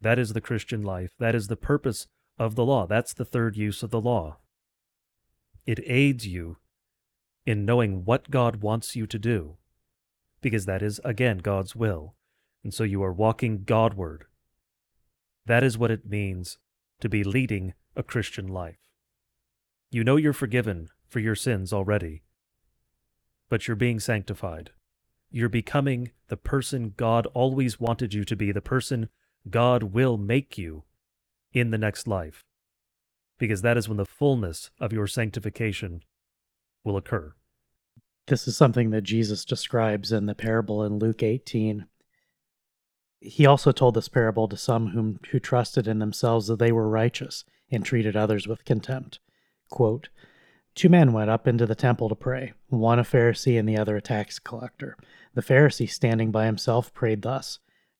[0.00, 1.12] That is the Christian life.
[1.18, 2.86] That is the purpose of the law.
[2.86, 4.38] That's the third use of the law.
[5.66, 6.56] It aids you
[7.46, 9.56] in knowing what God wants you to do,
[10.40, 12.14] because that is, again, God's will.
[12.64, 14.24] And so you are walking Godward.
[15.46, 16.58] That is what it means
[17.00, 18.78] to be leading a Christian life.
[19.90, 22.22] You know you're forgiven for your sins already,
[23.48, 24.70] but you're being sanctified.
[25.30, 29.08] You're becoming the person God always wanted you to be, the person
[29.50, 30.84] God will make you
[31.52, 32.44] in the next life,
[33.38, 36.02] because that is when the fullness of your sanctification
[36.84, 37.34] will occur.
[38.26, 41.86] This is something that Jesus describes in the parable in Luke 18.
[43.20, 46.88] He also told this parable to some whom who trusted in themselves that they were
[46.88, 49.18] righteous and treated others with contempt.
[49.70, 50.08] Quote,
[50.74, 53.96] Two men went up into the temple to pray, one a Pharisee and the other
[53.96, 54.96] a tax collector.
[55.34, 57.58] The Pharisee, standing by himself, prayed thus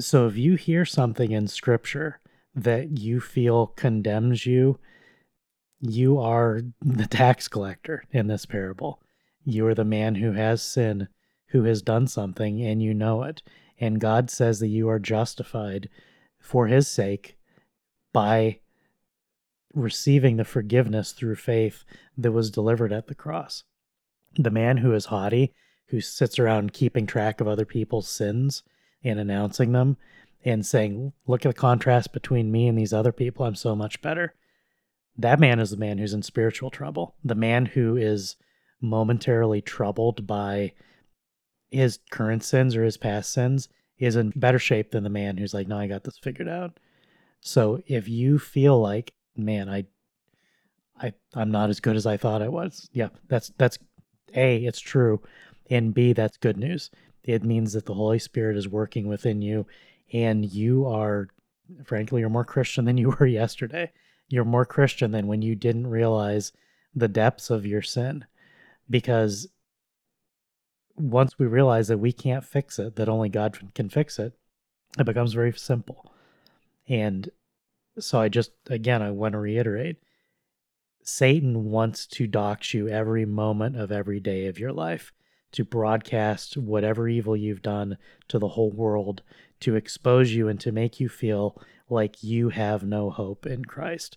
[0.00, 2.20] So if you hear something in scripture
[2.54, 4.78] that you feel condemns you,
[5.80, 9.02] you are the tax collector in this parable.
[9.44, 11.08] You are the man who has sin,
[11.48, 13.42] who has done something, and you know it.
[13.78, 15.88] And God says that you are justified
[16.38, 17.36] for his sake
[18.12, 18.60] by
[19.74, 21.84] receiving the forgiveness through faith
[22.16, 23.64] that was delivered at the cross.
[24.36, 25.54] The man who is haughty,
[25.88, 28.62] who sits around keeping track of other people's sins
[29.02, 29.96] and announcing them
[30.44, 33.44] and saying, Look at the contrast between me and these other people.
[33.44, 34.34] I'm so much better.
[35.16, 37.14] That man is the man who's in spiritual trouble.
[37.22, 38.36] The man who is
[38.80, 40.72] momentarily troubled by
[41.70, 43.68] his current sins or his past sins
[43.98, 46.78] is in better shape than the man who's like, No, I got this figured out.
[47.40, 49.86] So if you feel like, man, I
[51.00, 52.88] I I'm not as good as I thought I was.
[52.92, 53.78] Yeah, that's that's
[54.34, 55.22] A, it's true.
[55.68, 56.90] And B, that's good news.
[57.24, 59.66] It means that the Holy Spirit is working within you
[60.12, 61.28] and you are
[61.84, 63.92] frankly you're more Christian than you were yesterday.
[64.28, 66.52] You're more Christian than when you didn't realize
[66.94, 68.24] the depths of your sin.
[68.88, 69.48] Because
[70.96, 74.32] once we realize that we can't fix it, that only God can fix it,
[74.98, 76.12] it becomes very simple.
[76.88, 77.30] And
[77.98, 79.96] so I just, again, I want to reiterate
[81.02, 85.12] Satan wants to dox you every moment of every day of your life,
[85.52, 87.98] to broadcast whatever evil you've done
[88.28, 89.22] to the whole world,
[89.60, 94.16] to expose you and to make you feel like you have no hope in Christ.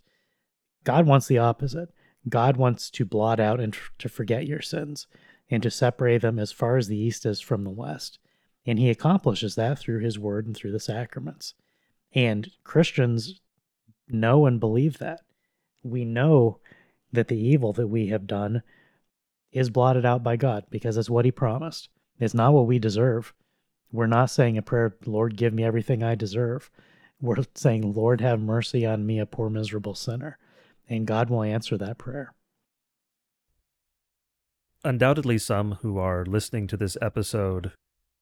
[0.84, 1.90] God wants the opposite.
[2.30, 5.08] God wants to blot out and to forget your sins
[5.50, 8.20] and to separate them as far as the east is from the west.
[8.66, 11.54] And he accomplishes that through his word and through the sacraments.
[12.16, 13.42] And Christians
[14.08, 15.22] know and believe that.
[15.84, 16.60] We know
[17.12, 18.64] that the evil that we have done
[19.54, 21.88] is blotted out by God because it's what he promised.
[22.20, 23.34] It's not what we deserve.
[23.92, 26.72] We're not saying a prayer, Lord, give me everything I deserve.
[27.22, 30.38] We're saying, Lord, have mercy on me, a poor, miserable sinner.
[30.90, 32.34] And God will answer that prayer.
[34.84, 37.72] Undoubtedly, some who are listening to this episode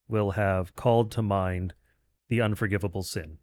[0.08, 1.74] will have called to mind
[2.30, 3.38] the unforgivable sin.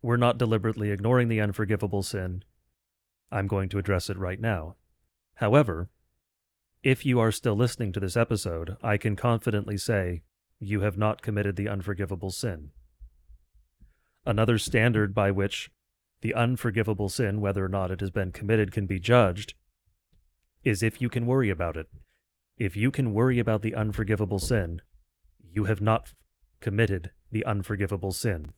[0.00, 2.42] We're not deliberately ignoring the unforgivable sin.
[3.30, 4.76] I'm going to address it right now.
[5.34, 5.90] However,
[6.82, 10.22] if you are still listening to this episode, I can confidently say
[10.58, 12.70] you have not committed the unforgivable sin.
[14.24, 15.70] Another standard by which
[16.22, 19.54] the unforgivable sin, whether or not it has been committed, can be judged
[20.62, 21.86] is if you can worry about it.
[22.58, 24.82] If you can worry about the unforgivable sin,
[25.42, 26.12] you have not
[26.60, 28.52] committed the unforgivable sin.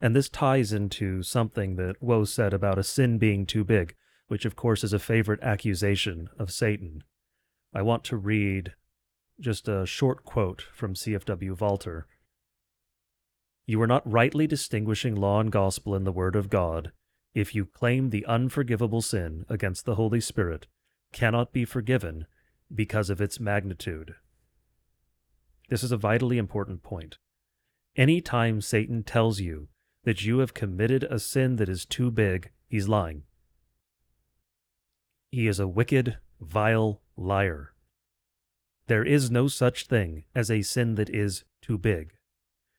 [0.00, 3.94] And this ties into something that Woe said about a sin being too big,
[4.28, 7.02] which of course is a favorite accusation of Satan.
[7.74, 8.74] I want to read
[9.40, 12.06] just a short quote from CFW Walther.
[13.66, 16.92] You are not rightly distinguishing law and gospel in the Word of God
[17.34, 20.66] if you claim the unforgivable sin against the Holy Spirit
[21.12, 22.26] cannot be forgiven
[22.72, 24.14] because of its magnitude.
[25.68, 27.18] This is a vitally important point.
[27.96, 29.68] Any time Satan tells you
[30.04, 33.22] that you have committed a sin that is too big, he's lying.
[35.34, 37.74] He is a wicked, vile liar.
[38.86, 42.12] There is no such thing as a sin that is too big,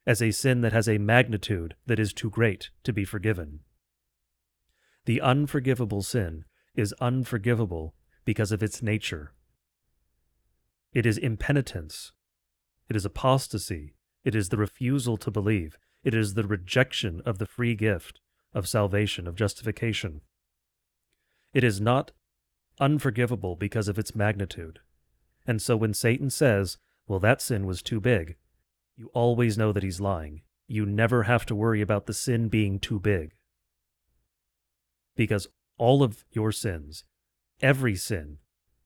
[0.08, 3.60] as a sin that has a magnitude that is too great to be forgiven.
[5.04, 6.46] The unforgivable sin
[6.76, 9.34] is unforgivable because of its nature.
[10.94, 12.14] It is impenitence.
[12.88, 13.96] It is apostasy.
[14.24, 15.78] It is the refusal to believe.
[16.06, 18.22] It is the rejection of the free gift
[18.54, 20.22] of salvation, of justification.
[21.54, 22.14] It is not
[22.80, 24.80] unforgivable because of its magnitude.
[25.46, 26.78] And so when Satan says,
[27.08, 28.36] well, that sin was too big,
[28.98, 30.42] you always know that he's lying.
[30.68, 33.34] You never have to worry about the sin being too big.
[35.16, 35.48] Because
[35.78, 37.04] all of your sins,
[37.62, 38.40] every sin,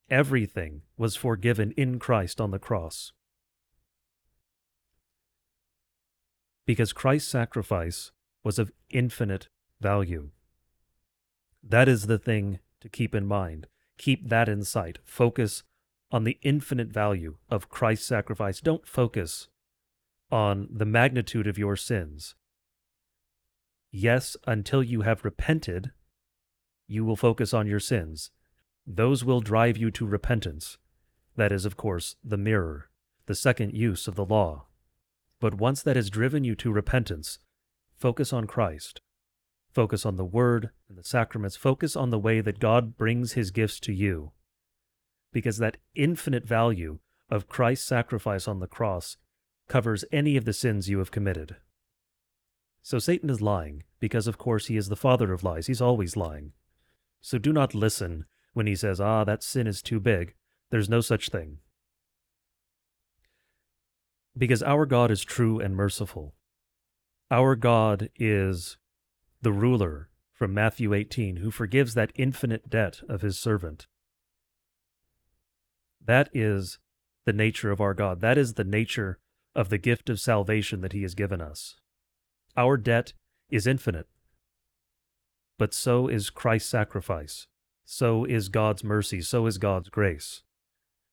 [0.10, 3.14] everything was forgiven in Christ on the cross.
[6.66, 8.12] Because Christ's sacrifice
[8.44, 9.48] was of infinite
[9.80, 10.32] value.
[11.64, 13.68] That is the thing to keep in mind.
[14.00, 14.98] Keep that in sight.
[15.04, 15.62] Focus
[16.10, 18.62] on the infinite value of Christ's sacrifice.
[18.62, 19.50] Don't focus
[20.32, 22.34] on the magnitude of your sins.
[23.92, 25.92] Yes, until you have repented,
[26.88, 28.32] you will focus on your sins.
[28.88, 30.78] Those will drive you to repentance.
[31.36, 32.90] That is, of course, the mirror,
[33.26, 34.68] the second use of the law.
[35.42, 37.40] But once that has driven you to repentance,
[37.98, 39.02] focus on Christ.
[39.80, 41.56] Focus on the Word and the sacraments.
[41.56, 44.34] Focus on the way that God brings His gifts to you.
[45.32, 47.00] Because that infinite value
[47.30, 49.16] of Christ's sacrifice on the cross
[49.70, 51.56] covers any of the sins you have committed.
[52.82, 55.68] So Satan is lying, because of course he is the father of lies.
[55.68, 56.52] He's always lying.
[57.22, 60.34] So do not listen when he says, ah, that sin is too big.
[60.72, 61.60] There's no such thing.
[64.38, 66.36] Because our God is true and merciful.
[67.32, 68.78] Our God is
[69.42, 73.88] the ruler from Matthew 18 who forgives that infinite debt of his servant.
[76.04, 76.80] That is
[77.26, 78.22] the nature of our God.
[78.22, 79.20] That is the nature
[79.56, 81.76] of the gift of salvation that he has given us.
[82.56, 83.14] Our debt
[83.50, 84.08] is infinite,
[85.58, 87.48] but so is Christ's sacrifice.
[87.86, 89.22] So is God's mercy.
[89.22, 90.44] So is God's grace.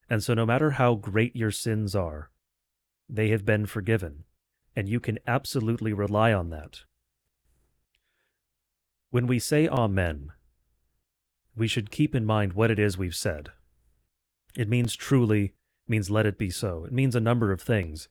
[0.09, 2.31] And so, no matter how great your sins are,
[3.09, 4.25] they have been forgiven,
[4.77, 6.83] and you can absolutely rely on that.
[9.17, 10.33] When we say Amen,
[11.57, 13.49] we should keep in mind what it is we've said.
[14.55, 15.55] It means truly,
[15.89, 16.85] means let it be so.
[16.85, 18.11] It means a number of things.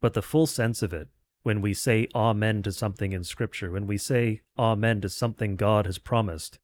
[0.00, 1.06] But the full sense of it,
[1.44, 5.86] when we say Amen to something in Scripture, when we say Amen to something God
[5.86, 6.58] has promised,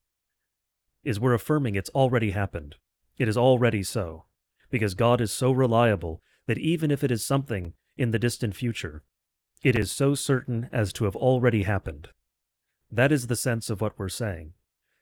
[1.04, 2.74] is we're affirming it's already happened.
[3.18, 4.24] It is already so.
[4.68, 9.04] Because God is so reliable that even if it is something in the distant future,
[9.62, 12.08] it is so certain as to have already happened.
[12.90, 14.54] That is the sense of what we're saying,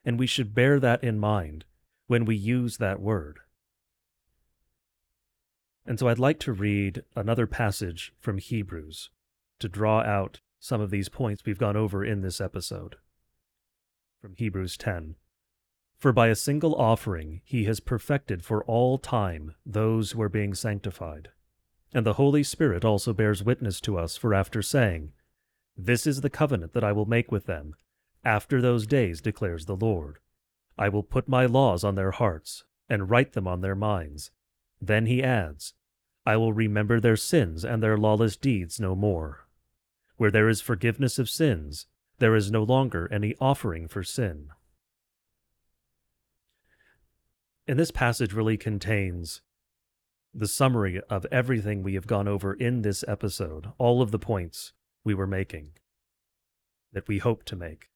[0.05, 1.65] and we should bear that in mind
[2.07, 3.41] when we use that word.
[5.87, 9.09] And so I'd like to read another passage from Hebrews
[9.59, 12.97] to draw out some of these points we've gone over in this episode.
[14.21, 15.15] From Hebrews 10
[15.97, 20.55] For by a single offering he has perfected for all time those who are being
[20.55, 21.31] sanctified.
[21.95, 25.13] And the Holy Spirit also bears witness to us, for after saying,
[25.81, 27.77] This is the covenant that I will make with them,
[28.25, 30.19] after those days declares the Lord.
[30.77, 34.33] I will put my laws on their hearts, and write them on their minds.
[34.81, 35.75] Then he adds,
[36.27, 39.47] I will remember their sins and their lawless deeds no more.
[40.17, 41.87] Where there is forgiveness of sins,
[42.19, 44.49] there is no longer any offering for sin.
[47.69, 49.43] And this passage really contains
[50.35, 54.73] the summary of everything we have gone over in this episode, all of the points
[55.09, 55.71] we were making,
[56.93, 57.89] that we hope to make.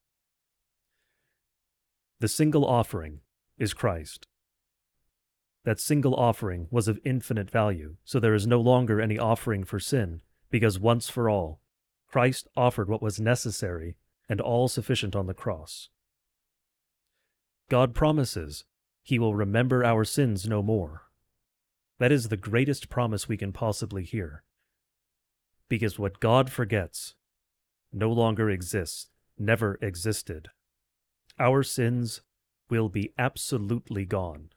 [2.20, 3.20] The single offering
[3.59, 4.28] is Christ.
[5.66, 9.78] That single offering was of infinite value, so there is no longer any offering for
[9.78, 11.60] sin, because once for all,
[12.09, 15.90] Christ offered what was necessary and all sufficient on the cross.
[17.68, 18.64] God promises
[19.02, 21.02] he will remember our sins no more.
[21.98, 24.44] That is the greatest promise we can possibly hear.
[25.73, 27.15] Because what God forgets
[27.94, 29.09] no longer exists,
[29.39, 30.49] never existed.
[31.39, 32.20] Our sins
[32.69, 34.51] will be absolutely gone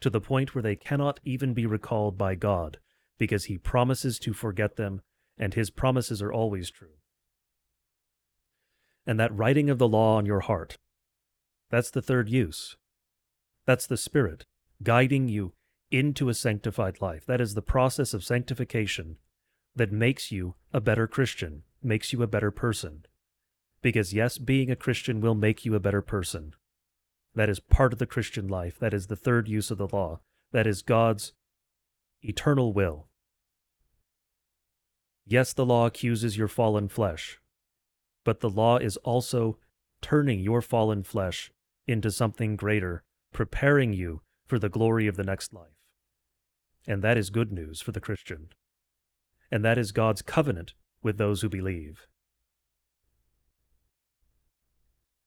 [0.00, 2.80] to the point where they cannot even be recalled by God,
[3.16, 5.02] because he promises to forget them,
[5.38, 6.98] and his promises are always true.
[9.06, 10.78] And that writing of the law on your heart,
[11.70, 12.76] that's the third use.
[13.66, 14.46] That's the Spirit
[14.82, 15.52] guiding you
[15.92, 17.24] into a sanctified life.
[17.24, 19.18] That is the process of sanctification
[19.78, 23.06] that makes you a better Christian, makes you a better person.
[23.80, 26.54] Because, yes, being a Christian will make you a better person.
[27.34, 28.78] That is part of the Christian life.
[28.78, 30.20] That is the third use of the law.
[30.52, 31.32] That is God's
[32.22, 33.06] eternal will.
[35.24, 37.38] Yes, the law accuses your fallen flesh,
[38.24, 39.58] but the law is also
[40.00, 41.52] turning your fallen flesh
[41.86, 43.02] into something greater,
[43.32, 45.76] preparing you for the glory of the next life.
[46.86, 48.48] And that is good news for the Christian.
[49.50, 52.06] And that is God's covenant with those who believe.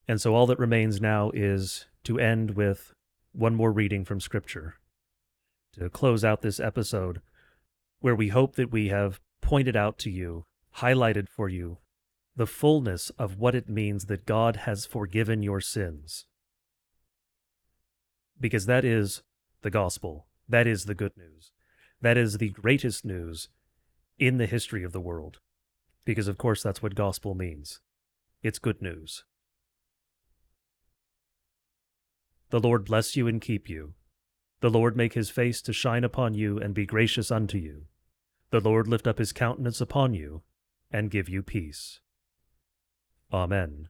[0.07, 2.93] And so all that remains now is to end with
[3.31, 4.75] one more reading from Scripture
[5.73, 7.21] to close out this episode,
[7.99, 10.45] where we hope that we have pointed out to you,
[10.77, 11.77] highlighted for you,
[12.35, 16.25] the fullness of what it means that God has forgiven your sins.
[18.39, 19.23] Because that is
[19.61, 20.27] the gospel.
[20.49, 21.51] That is the good news.
[22.01, 23.47] That is the greatest news
[24.21, 25.39] in the history of the world.
[26.03, 27.79] because of course that's what gospel means.
[28.41, 29.23] It's good news.
[32.49, 33.93] The Lord bless you and keep you.
[34.61, 37.85] The Lord make his face to shine upon you and be gracious unto you.
[38.49, 40.41] The Lord lift up his countenance upon you
[40.91, 41.99] and give you peace.
[43.31, 43.89] Amen.